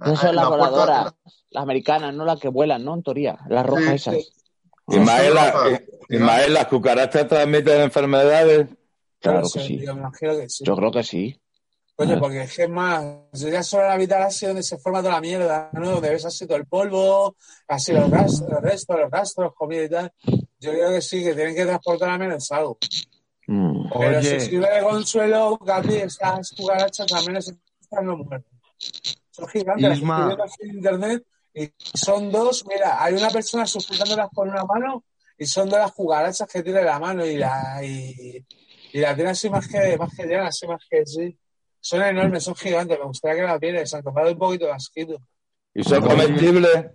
Esas 0.00 0.20
son 0.20 0.28
En 0.30 0.36
las 0.36 0.48
voladoras, 0.48 1.14
las 1.50 1.62
americanas, 1.62 2.14
no 2.14 2.24
las 2.24 2.38
que 2.38 2.48
vuelan, 2.48 2.84
¿no? 2.84 2.94
En 2.94 3.02
teoría, 3.02 3.38
las 3.48 3.64
rojas 3.64 3.84
Sí, 3.86 3.94
esas. 3.94 4.16
Ismael, 6.08 6.52
las 6.52 6.66
cucarachas 6.66 7.26
transmiten 7.26 7.80
enfermedades. 7.80 8.68
Claro 9.22 9.48
que 9.52 9.60
sí. 9.60 9.78
tío, 9.78 9.94
me 9.94 10.00
imagino 10.00 10.36
que 10.36 10.48
sí. 10.48 10.64
Yo 10.64 10.76
creo 10.76 10.90
que 10.90 11.02
sí. 11.04 11.40
Coño, 11.94 12.18
porque 12.18 12.42
es 12.42 12.56
que 12.56 12.62
es 12.64 12.70
más, 12.70 13.04
ya 13.32 13.62
solo 13.62 13.84
la 13.84 14.26
así 14.26 14.46
donde 14.46 14.62
se 14.62 14.78
forma 14.78 15.00
toda 15.00 15.12
la 15.12 15.20
mierda, 15.20 15.70
¿no? 15.74 15.90
Donde 15.90 16.10
ves 16.10 16.24
así 16.24 16.46
todo 16.46 16.56
el 16.56 16.66
polvo, 16.66 17.36
así 17.68 17.92
los 17.92 18.10
rastros, 18.10 18.50
los 18.50 18.62
restos, 18.62 18.98
los 18.98 19.10
rastros, 19.10 19.54
comida 19.54 19.84
y 19.84 19.88
tal. 19.88 20.12
Yo 20.58 20.72
creo 20.72 20.90
que 20.90 21.02
sí, 21.02 21.22
que 21.22 21.34
tienen 21.34 21.54
que 21.54 21.64
transportar 21.64 22.10
al 22.10 22.18
menos 22.18 22.50
algo. 22.50 22.78
Mm. 23.46 23.90
Pero 23.98 24.18
Oye. 24.18 24.40
si 24.40 24.50
sirve 24.50 24.70
de 24.70 24.82
consuelo, 24.82 25.58
Gaby, 25.58 25.94
estas 25.96 26.50
cucarachas 26.52 27.06
también 27.06 27.36
están 27.36 28.06
no 28.06 28.16
muertas. 28.16 28.52
Son 29.30 29.46
gigantes, 29.48 29.88
las 29.88 29.98
Isma. 29.98 30.36
en 30.60 30.76
internet 30.76 31.24
y 31.54 31.70
son 31.94 32.32
dos, 32.32 32.64
mira, 32.66 33.02
hay 33.02 33.14
una 33.14 33.28
persona 33.28 33.66
sujetándolas 33.66 34.30
con 34.34 34.48
una 34.48 34.64
mano 34.64 35.04
y 35.36 35.46
son 35.46 35.68
de 35.68 35.76
las 35.76 35.92
cucarachas 35.92 36.48
que 36.48 36.62
tiene 36.62 36.82
la 36.82 36.98
mano 36.98 37.24
y 37.24 37.36
la 37.36 37.80
y, 37.84 38.44
y 38.92 39.00
la 39.00 39.14
tiene 39.14 39.30
así 39.30 39.48
más 39.50 39.66
que 39.68 39.96
más 39.96 40.14
que 40.14 40.36
así 40.36 40.66
más 40.66 40.82
que 40.88 41.06
sí. 41.06 41.38
Son 41.80 42.02
enormes, 42.02 42.44
son 42.44 42.54
gigantes, 42.54 42.98
me 42.98 43.06
gustaría 43.06 43.42
que 43.42 43.46
la 43.48 43.58
vierais, 43.58 43.92
aunque 43.94 44.10
me 44.12 44.20
ha 44.20 44.24
dado 44.24 44.34
un 44.34 44.38
poquito 44.38 44.66
de 44.66 44.72
asquito. 44.72 45.16
¿Y 45.74 45.82
son 45.82 46.02
comestibles? 46.02 46.86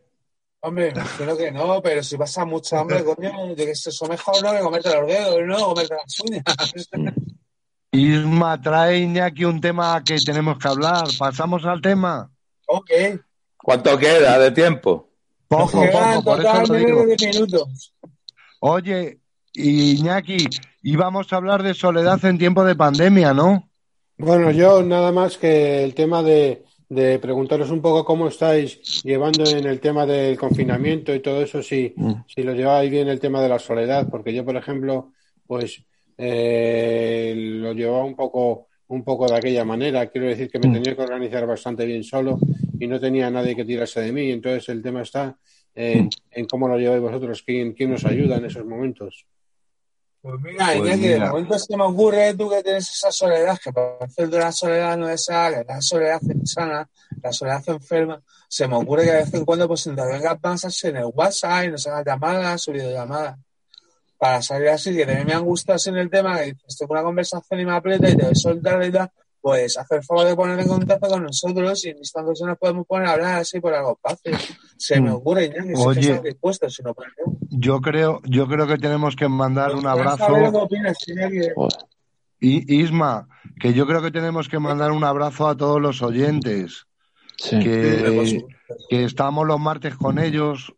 Hombre, 0.61 0.89
imagino 0.89 1.37
que 1.37 1.51
no, 1.51 1.81
pero 1.81 2.01
si 2.03 2.17
pasa 2.17 2.45
mucha 2.45 2.79
hambre, 2.79 3.03
coño, 3.03 3.49
yo 3.49 3.55
que 3.55 3.75
sé, 3.75 3.89
eso 3.89 4.05
mejor 4.07 4.41
no 4.43 4.51
que 4.51 4.59
comerte 4.59 4.95
los 4.95 5.07
dedos, 5.07 5.39
no, 5.45 5.67
comerte 5.67 5.95
las 5.95 6.19
uñas. 6.21 6.43
Isma, 7.91 8.61
trae 8.61 8.99
Iñaki 8.99 9.45
un 9.45 9.59
tema 9.61 10.03
que 10.03 10.17
tenemos 10.17 10.57
que 10.57 10.67
hablar. 10.67 11.07
¿Pasamos 11.17 11.65
al 11.65 11.81
tema? 11.81 12.29
ok. 12.67 12.91
¿Cuánto 13.57 13.97
queda 13.97 14.39
de 14.39 14.51
tiempo? 14.51 15.09
Poco, 15.47 15.83
poco, 15.91 16.23
por 16.23 16.39
eso 16.39 16.73
lo 16.73 16.73
digo. 16.73 17.05
de 17.05 17.15
10 17.15 17.35
minutos. 17.35 17.93
Oye, 18.59 19.19
Iñaki, 19.57 20.47
íbamos 20.83 21.31
a 21.33 21.37
hablar 21.37 21.63
de 21.63 21.73
soledad 21.73 22.23
en 22.25 22.37
tiempo 22.37 22.63
de 22.63 22.75
pandemia, 22.75 23.33
¿no? 23.33 23.69
Bueno, 24.17 24.51
yo 24.51 24.83
nada 24.83 25.11
más 25.11 25.37
que 25.37 25.83
el 25.83 25.93
tema 25.93 26.23
de, 26.23 26.63
de 26.89 27.19
preguntaros 27.19 27.69
un 27.71 27.81
poco 27.81 28.05
cómo 28.05 28.27
estáis 28.27 29.01
llevando 29.03 29.43
en 29.49 29.65
el 29.65 29.79
tema 29.79 30.05
del 30.05 30.37
confinamiento 30.37 31.13
y 31.13 31.19
todo 31.21 31.41
eso, 31.41 31.61
si, 31.61 31.93
Mm. 31.95 32.13
si 32.27 32.43
lo 32.43 32.53
lleváis 32.53 32.89
bien 32.91 33.07
el 33.07 33.19
tema 33.19 33.41
de 33.41 33.49
la 33.49 33.59
soledad, 33.59 34.07
porque 34.09 34.33
yo, 34.33 34.43
por 34.45 34.55
ejemplo, 34.55 35.11
pues 35.45 35.83
eh, 36.17 37.33
lo 37.37 37.73
llevaba 37.73 38.03
un 38.03 38.15
poco, 38.15 38.67
un 38.87 39.03
poco 39.03 39.27
de 39.27 39.35
aquella 39.37 39.63
manera. 39.63 40.07
Quiero 40.07 40.27
decir 40.27 40.49
que 40.49 40.59
me 40.59 40.67
Mm. 40.69 40.73
tenía 40.73 40.95
que 40.95 41.01
organizar 41.03 41.45
bastante 41.45 41.85
bien 41.85 42.03
solo 42.03 42.39
y 42.79 42.87
no 42.87 42.99
tenía 42.99 43.29
nadie 43.29 43.55
que 43.55 43.65
tirarse 43.65 44.01
de 44.01 44.11
mí. 44.11 44.31
Entonces 44.31 44.67
el 44.69 44.81
tema 44.81 45.01
está 45.03 45.37
en, 45.75 46.05
Mm. 46.05 46.09
en 46.31 46.45
cómo 46.47 46.67
lo 46.67 46.77
lleváis 46.79 47.01
vosotros, 47.01 47.43
quién, 47.43 47.73
quién 47.73 47.93
os 47.93 48.03
ayuda 48.05 48.37
en 48.37 48.45
esos 48.45 48.65
momentos. 48.65 49.25
Pues 50.29 50.41
mira, 50.41 50.65
Pues 50.65 50.77
Iñaki, 50.79 51.07
de 51.07 51.13
mira. 51.13 51.29
momento 51.29 51.57
se 51.59 51.77
me 51.77 51.83
ocurre 51.83 52.33
tú 52.33 52.49
que 52.49 52.61
tienes 52.63 52.89
esa 52.91 53.11
soledad, 53.13 53.57
que 53.63 53.71
parece 53.71 54.27
de 54.27 54.37
la 54.39 54.51
soledad 54.51 54.97
no 54.97 55.09
esa, 55.09 55.49
que 55.53 55.63
la 55.63 55.81
soledad 55.81 56.19
insana, 56.21 56.89
la 57.23 57.31
soledad 57.31 57.63
enferma, 57.67 58.21
se 58.49 58.67
me 58.67 58.75
ocurre 58.75 59.05
que 59.05 59.11
de 59.11 59.17
vez 59.19 59.33
en 59.33 59.45
cuando 59.45 59.67
pues 59.69 59.85
intervengas 59.85 60.37
más 60.43 60.83
en 60.83 60.97
el 60.97 61.05
WhatsApp 61.13 61.63
y 61.65 61.69
nos 61.69 61.87
hagas 61.87 62.05
llamadas 62.05 62.67
o 62.67 62.71
videollamadas. 62.73 63.37
Para 64.17 64.41
salir 64.41 64.67
así, 64.69 64.93
que 64.97 65.05
también 65.05 65.27
me 65.27 65.33
han 65.33 65.45
gustado 65.45 65.75
así 65.77 65.89
en 65.91 65.97
el 65.97 66.09
tema, 66.09 66.37
que 66.39 66.45
dices, 66.45 66.75
tengo 66.77 66.91
una 66.93 67.03
conversación 67.03 67.59
y 67.61 67.65
me 67.65 67.73
aprieta 67.73 68.09
y 68.09 68.17
te 68.17 68.23
voy 68.23 68.31
a 68.31 68.35
soltar 68.35 68.83
y 68.83 68.91
tal, 68.91 69.11
pues 69.39 69.77
hacer 69.77 70.03
favor 70.03 70.25
de 70.25 70.35
poner 70.35 70.59
en 70.59 70.67
contacto 70.67 71.07
con 71.07 71.23
nosotros 71.23 71.85
y 71.85 71.89
en 71.89 71.97
instantes 71.99 72.41
nos 72.41 72.57
podemos 72.57 72.85
poner 72.85 73.07
a 73.07 73.11
hablar 73.13 73.39
así 73.39 73.61
por 73.61 73.73
algo 73.73 73.97
fácil. 74.01 74.35
Se 74.75 74.99
me 74.99 75.11
Mm. 75.11 75.13
ocurre, 75.13 75.45
Iñaki, 75.45 75.75
si 75.75 75.85
Oye. 75.87 75.99
es 76.15 76.19
que 76.19 76.27
dispuesto, 76.29 76.69
si 76.69 76.81
no, 76.83 76.93
pues 76.93 77.07
no. 77.25 77.36
Yo 77.49 77.81
creo, 77.81 78.21
yo 78.25 78.47
creo 78.47 78.67
que 78.67 78.77
tenemos 78.77 79.15
que 79.15 79.27
mandar 79.27 79.75
un 79.75 79.87
abrazo. 79.87 80.27
opinas. 80.53 80.97
Y 82.39 82.81
Isma, 82.81 83.27
que 83.59 83.73
yo 83.73 83.87
creo 83.87 84.01
que 84.01 84.11
tenemos 84.11 84.47
que 84.47 84.59
mandar 84.59 84.91
un 84.91 85.03
abrazo 85.03 85.47
a 85.47 85.57
todos 85.57 85.81
los 85.81 86.01
oyentes, 86.01 86.85
Sí. 87.39 87.59
que, 87.59 88.43
que 88.89 89.03
estamos 89.03 89.45
los 89.45 89.59
martes 89.59 89.95
con 89.95 90.17
ellos, 90.17 90.73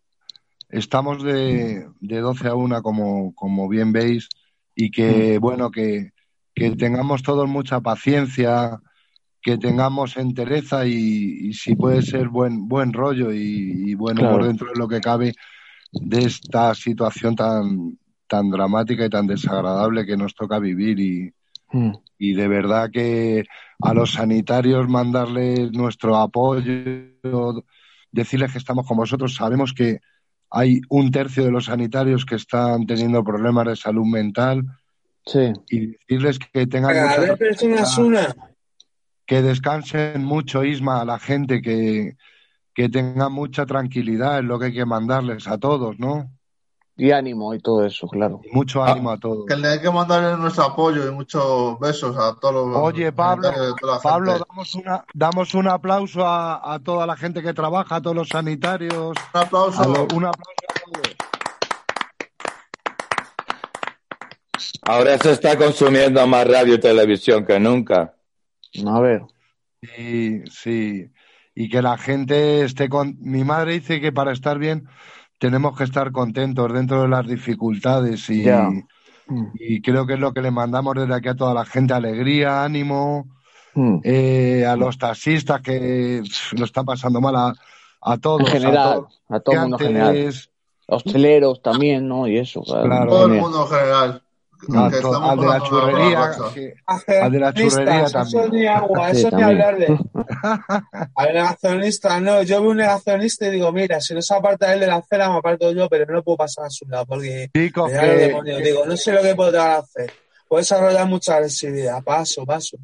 estamos 0.69 1.23
de, 1.23 1.87
de 2.01 2.19
12 2.19 2.49
a 2.49 2.55
1 2.55 2.81
como, 2.81 3.33
como 3.33 3.69
bien 3.69 3.93
veis, 3.93 4.27
y 4.75 4.91
que 4.91 5.37
bueno, 5.39 5.71
que, 5.71 6.11
que 6.53 6.71
tengamos 6.75 7.23
todos 7.23 7.47
mucha 7.47 7.79
paciencia, 7.79 8.81
que 9.41 9.57
tengamos 9.57 10.17
entereza 10.17 10.85
y, 10.85 11.47
y 11.49 11.53
si 11.53 11.75
puede 11.75 12.01
ser 12.01 12.27
buen, 12.27 12.67
buen 12.67 12.91
rollo 12.91 13.31
y, 13.31 13.91
y 13.91 13.95
buen 13.95 14.19
humor 14.19 14.31
Claro. 14.39 14.47
dentro 14.47 14.67
de 14.67 14.77
lo 14.77 14.87
que 14.89 14.99
cabe 14.99 15.33
de 15.91 16.19
esta 16.25 16.73
situación 16.75 17.35
tan, 17.35 17.97
tan 18.27 18.49
dramática 18.51 19.05
y 19.05 19.09
tan 19.09 19.27
desagradable 19.27 20.05
que 20.05 20.17
nos 20.17 20.33
toca 20.35 20.59
vivir 20.59 20.99
y, 20.99 21.33
Mm. 21.71 21.91
y 22.17 22.33
de 22.33 22.47
verdad 22.47 22.89
que 22.91 23.45
a 23.83 23.93
los 23.93 24.13
sanitarios 24.13 24.89
mandarles 24.89 25.71
nuestro 25.71 26.15
apoyo, 26.17 27.63
decirles 28.11 28.51
que 28.51 28.57
estamos 28.57 28.87
con 28.87 28.97
vosotros. 28.97 29.35
Sabemos 29.35 29.73
que 29.73 29.99
hay 30.49 30.81
un 30.89 31.11
tercio 31.11 31.43
de 31.45 31.51
los 31.51 31.65
sanitarios 31.65 32.25
que 32.25 32.33
están 32.35 32.87
teniendo 32.87 33.23
problemas 33.23 33.67
de 33.67 33.75
salud 33.75 34.05
mental 34.07 34.63
Sí. 35.27 35.53
y 35.69 35.85
decirles 36.07 36.39
que 36.39 36.65
tengan 36.65 36.93
Cada 36.95 37.07
mucha 37.19 37.21
vez 37.35 37.37
personas 37.37 37.97
una. 37.99 38.35
que 39.27 39.43
descansen 39.43 40.23
mucho, 40.25 40.63
Isma, 40.63 41.01
a 41.01 41.05
la 41.05 41.19
gente, 41.19 41.61
que, 41.61 42.15
que 42.73 42.89
tengan 42.89 43.31
mucha 43.31 43.65
tranquilidad, 43.65 44.39
es 44.39 44.45
lo 44.45 44.57
que 44.59 44.67
hay 44.67 44.73
que 44.73 44.85
mandarles 44.85 45.47
a 45.47 45.57
todos, 45.57 45.99
¿no? 45.99 46.31
Y 46.95 47.11
ánimo 47.11 47.53
y 47.53 47.59
todo 47.59 47.85
eso, 47.85 48.07
claro. 48.07 48.41
Y 48.43 48.53
mucho 48.53 48.83
Ah. 48.83 48.91
ánimo 48.91 49.09
a 49.11 49.17
todos. 49.17 49.45
Que 49.47 49.55
le 49.55 49.69
hay 49.69 49.79
que 49.79 49.89
mandarle 49.89 50.35
nuestro 50.37 50.65
apoyo 50.65 51.07
y 51.07 51.11
muchos 51.11 51.79
besos 51.79 52.17
a 52.17 52.35
todos 52.39 52.67
los 52.67 52.75
Oye, 52.77 53.11
Pablo, 53.13 53.51
Pablo, 54.03 54.37
damos, 54.37 54.75
una, 54.75 55.05
damos 55.13 55.53
un 55.53 55.67
aplauso 55.69 56.25
a, 56.25 56.73
a 56.73 56.79
toda 56.79 57.05
la 57.07 57.15
gente 57.15 57.41
que 57.41 57.53
trabaja, 57.53 57.95
a 57.97 58.01
todos 58.01 58.15
los 58.17 58.27
sanitarios. 58.27 59.15
Un 59.33 59.39
aplauso. 59.41 59.81
a 59.81 59.87
lo- 59.87 60.07
un 60.13 60.25
aplauso 60.25 60.65
a 60.67 60.91
todos. 60.91 61.15
Ahora 64.83 65.17
se 65.19 65.31
está 65.31 65.57
consumiendo 65.57 66.25
más 66.27 66.47
radio 66.47 66.73
y 66.75 66.79
televisión 66.79 67.45
que 67.45 67.59
nunca. 67.59 68.13
A 68.85 68.99
ver. 68.99 69.21
Sí, 69.81 70.43
sí. 70.51 71.09
Y 71.61 71.67
que 71.67 71.81
la 71.81 71.97
gente 71.97 72.63
esté 72.63 72.87
con. 72.87 73.17
Mi 73.19 73.43
madre 73.43 73.73
dice 73.73 73.99
que 73.99 74.13
para 74.13 74.31
estar 74.31 74.57
bien 74.57 74.87
tenemos 75.39 75.77
que 75.77 75.83
estar 75.83 76.13
contentos 76.13 76.71
dentro 76.71 77.01
de 77.01 77.09
las 77.09 77.27
dificultades 77.27 78.29
y, 78.29 78.45
y 79.55 79.81
creo 79.81 80.07
que 80.07 80.13
es 80.13 80.19
lo 80.21 80.33
que 80.33 80.41
le 80.41 80.51
mandamos 80.51 80.95
desde 80.95 81.13
aquí 81.13 81.27
a 81.27 81.35
toda 81.35 81.53
la 81.53 81.65
gente, 81.65 81.93
alegría, 81.93 82.63
ánimo, 82.63 83.27
Mm. 83.75 83.99
eh, 84.03 84.65
a 84.65 84.75
los 84.75 84.97
taxistas 84.97 85.61
que 85.61 86.23
lo 86.53 86.65
están 86.65 86.85
pasando 86.85 87.21
mal, 87.21 87.35
a, 87.35 87.53
a 88.01 88.17
todos. 88.17 88.41
En 88.41 88.47
general, 88.47 88.93
todos. 88.95 89.21
a 89.29 89.39
todo 89.41 89.55
el 89.55 89.61
mundo 89.61 89.77
en 89.79 89.87
general. 89.87 90.33
Hosteleros 90.87 91.61
también, 91.61 92.07
¿no? 92.07 92.27
Y 92.27 92.37
eso. 92.39 92.63
Claro. 92.63 92.83
Claro. 92.85 93.09
Todo 93.11 93.25
el 93.27 93.39
mundo 93.39 93.61
en 93.61 93.67
general. 93.67 94.23
To- 94.67 95.23
al 95.23 95.39
de 95.39 95.45
la 95.47 95.61
churrería, 95.63 96.31
que- 96.53 96.73
al 97.21 97.31
de 97.31 97.39
la 97.39 97.53
churrería 97.53 97.93
Negacionistas, 97.93 98.27
Eso 98.27 98.39
también. 98.41 98.61
ni 98.61 98.67
agua, 98.67 99.09
Sí, 99.13 99.17
eso 99.19 99.27
ni 99.27 99.31
también. 99.31 99.61
hablar 99.61 99.77
de. 99.77 99.87
Al 101.15 101.33
negacionista, 101.33 102.19
no. 102.19 102.43
Yo 102.43 102.61
veo 102.61 102.71
un 102.71 102.77
negacionista 102.77 103.47
y 103.47 103.51
digo, 103.51 103.71
mira, 103.71 104.01
si 104.01 104.13
no 104.13 104.21
se 104.21 104.33
aparta 104.35 104.73
él 104.73 104.81
de 104.81 104.87
la 104.87 104.95
acera, 104.95 105.29
me 105.29 105.37
aparto 105.37 105.71
yo, 105.71 105.87
pero 105.89 106.05
no 106.11 106.21
puedo 106.23 106.37
pasar 106.37 106.65
a 106.65 106.69
su 106.69 106.85
lado 106.87 107.05
porque 107.05 107.49
Chicos, 107.55 107.89
me 107.91 107.97
da 107.97 108.43
que. 108.43 108.61
Digo, 108.61 108.85
no 108.85 108.97
sé 108.97 109.13
lo 109.13 109.21
que 109.21 109.35
podrá 109.35 109.77
hacer. 109.77 110.11
Puedo 110.47 110.59
desarrollar 110.61 111.07
mucha 111.07 111.35
agresividad. 111.35 112.03
Paso, 112.03 112.45
paso. 112.45 112.77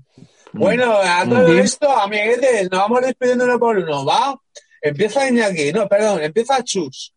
Bueno, 0.54 0.94
a 1.04 1.26
todo 1.28 1.50
Mm. 1.50 1.60
esto, 1.60 1.90
amiguetes, 1.92 2.72
nos 2.72 2.80
vamos 2.80 3.02
despidiendo 3.02 3.44
uno 3.46 3.60
por 3.60 3.78
uno, 3.78 4.06
¿va? 4.06 4.34
Empieza 4.82 5.28
Iñaki, 5.28 5.74
no, 5.74 5.88
perdón, 5.88 6.22
empieza 6.24 6.64
Chus. 6.64 7.12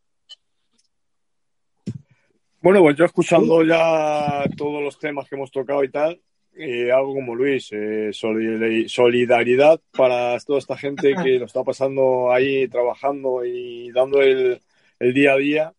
Bueno, 2.60 2.80
pues 2.80 2.96
yo 2.96 3.04
escuchando 3.04 3.62
ya 3.64 4.44
todos 4.56 4.82
los 4.82 4.98
temas 4.98 5.28
que 5.28 5.36
hemos 5.36 5.50
tocado 5.50 5.84
y 5.84 5.90
tal, 5.90 6.20
eh, 6.56 6.90
algo 6.90 7.14
como 7.14 7.34
Luis, 7.34 7.68
eh, 7.72 8.10
solidari- 8.12 8.88
solidaridad 8.88 9.80
para 9.92 10.36
toda 10.40 10.58
esta 10.58 10.76
gente 10.76 11.14
que 11.22 11.38
lo 11.38 11.46
está 11.46 11.62
pasando 11.62 12.32
ahí 12.32 12.66
trabajando 12.66 13.44
y 13.44 13.92
dando 13.92 14.20
el, 14.22 14.60
el 14.98 15.14
día 15.14 15.34
a 15.34 15.36
día. 15.36 15.72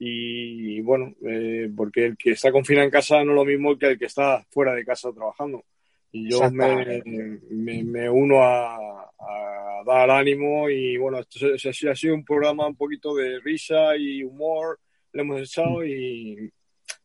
Y 0.00 0.80
bueno, 0.82 1.14
eh, 1.26 1.68
porque 1.74 2.04
el 2.06 2.16
que 2.16 2.30
está 2.32 2.52
confinado 2.52 2.84
en 2.84 2.90
casa 2.90 3.24
no 3.24 3.32
es 3.32 3.36
lo 3.36 3.44
mismo 3.44 3.76
que 3.76 3.86
el 3.86 3.98
que 3.98 4.04
está 4.04 4.44
fuera 4.50 4.74
de 4.74 4.84
casa 4.84 5.10
trabajando. 5.12 5.64
Y 6.12 6.30
yo 6.30 6.38
me, 6.50 7.02
me, 7.50 7.82
me 7.84 8.08
uno 8.10 8.42
a, 8.42 8.76
a 8.76 9.82
dar 9.84 10.10
ánimo 10.10 10.68
y 10.70 10.96
bueno, 10.98 11.18
esto 11.18 11.90
ha 11.90 11.94
sido 11.96 12.14
un 12.14 12.24
programa 12.24 12.66
un 12.66 12.76
poquito 12.76 13.14
de 13.14 13.40
risa 13.40 13.96
y 13.96 14.22
humor, 14.22 14.78
le 15.18 15.22
hemos 15.22 15.40
echado 15.40 15.84
y 15.84 16.50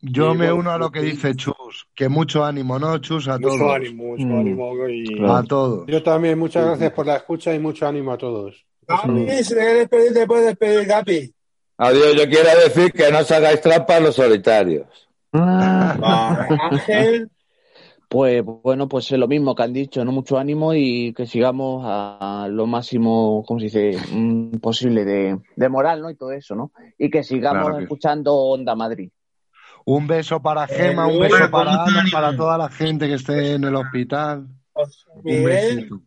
yo 0.01 0.33
y 0.33 0.37
me 0.37 0.45
bueno, 0.45 0.55
uno 0.57 0.71
a 0.71 0.77
lo 0.77 0.91
que 0.91 1.01
dice 1.01 1.33
Chus, 1.35 1.87
que 1.95 2.07
mucho 2.09 2.43
ánimo, 2.45 2.77
¿no, 2.77 2.97
Chus? 2.99 3.27
A 3.27 3.37
mucho 3.39 3.57
todos. 3.57 3.75
ánimo, 3.75 4.03
mucho 4.03 4.25
Mm. 4.27 4.39
ánimo 4.39 4.87
y 4.89 5.03
Claro. 5.15 5.33
A 5.35 5.43
todos. 5.43 5.85
Yo 5.87 6.03
también, 6.03 6.37
muchas 6.37 6.65
gracias 6.65 6.91
por 6.93 7.05
la 7.05 7.15
escucha 7.17 7.53
y 7.53 7.59
mucho 7.59 7.87
ánimo 7.87 8.11
a 8.13 8.17
todos. 8.17 8.65
Gapi, 8.87 9.27
si 9.43 9.53
te 9.53 9.59
quieres 9.61 9.77
despedir, 9.89 10.13
te 10.13 10.27
puedes 10.27 10.45
despedir, 10.45 10.85
Gapi. 10.87 11.33
Adiós, 11.77 12.15
yo 12.15 12.29
quiero 12.29 12.49
decir 12.63 12.91
que 12.91 13.11
no 13.11 13.19
os 13.19 13.31
hagáis 13.31 13.61
trampas 13.61 14.01
los 14.01 14.15
solitarios. 14.15 14.87
Ah. 15.33 16.47
Ángel, 16.71 17.29
Pues 18.13 18.43
bueno, 18.45 18.87
pues 18.87 19.11
es 19.11 19.17
lo 19.17 19.27
mismo 19.27 19.55
que 19.55 19.63
han 19.63 19.73
dicho, 19.73 20.05
¿no? 20.05 20.11
Mucho 20.11 20.37
ánimo 20.37 20.75
y 20.75 21.13
que 21.13 21.25
sigamos 21.25 21.81
a 21.83 22.47
lo 22.47 22.67
máximo, 22.67 23.43
¿cómo 23.47 23.59
se 23.59 23.65
dice? 23.65 23.97
Mm, 24.11 24.59
posible 24.59 25.03
de, 25.03 25.39
de 25.55 25.69
moral, 25.69 25.99
¿no? 26.03 26.11
Y 26.11 26.15
todo 26.15 26.31
eso, 26.31 26.53
¿no? 26.53 26.71
Y 26.99 27.09
que 27.09 27.23
sigamos 27.23 27.63
Claro 27.63 27.75
que 27.77 27.79
sí. 27.81 27.83
escuchando 27.85 28.35
Onda 28.35 28.75
Madrid. 28.75 29.09
Un 29.85 30.05
beso 30.05 30.39
para 30.43 30.67
Gema, 30.67 31.07
un 31.07 31.13
Eh, 31.15 31.19
beso 31.21 31.37
bueno, 31.37 31.49
para 31.49 31.71
Ana, 31.85 32.03
para 32.11 32.37
toda 32.37 32.55
la 32.55 32.69
gente 32.69 33.07
que 33.07 33.15
esté 33.15 33.53
en 33.55 33.63
el 33.63 33.75
hospital. 33.75 34.47
Un 35.23 35.43
besito. 35.43 35.99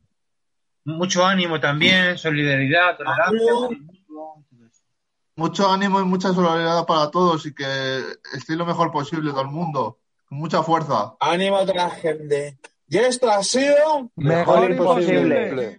Mucho 0.85 1.27
ánimo 1.27 1.59
también, 1.59 2.17
solidaridad, 2.17 2.99
tolerancia. 2.99 3.53
Mucho 5.35 5.69
ánimo 5.69 6.01
y 6.01 6.05
mucha 6.05 6.33
solidaridad 6.33 6.87
para 6.87 7.11
todos 7.11 7.45
y 7.47 7.53
que 7.53 7.65
estéis 8.33 8.57
lo 8.57 8.65
mejor 8.65 8.93
posible 8.93 9.33
todo 9.33 9.43
el 9.43 9.49
mundo. 9.49 9.99
Con 10.29 10.39
mucha 10.39 10.63
fuerza. 10.63 11.15
ánimo 11.21 11.57
a 11.57 11.61
toda 11.67 11.75
la 11.75 11.91
gente. 11.91 12.59
Y 12.89 12.99
esto 12.99 13.31
ha 13.31 13.43
sido 13.43 14.11
Mejor 14.17 14.71
imposible. 14.71 15.21
imposible. 15.47 15.75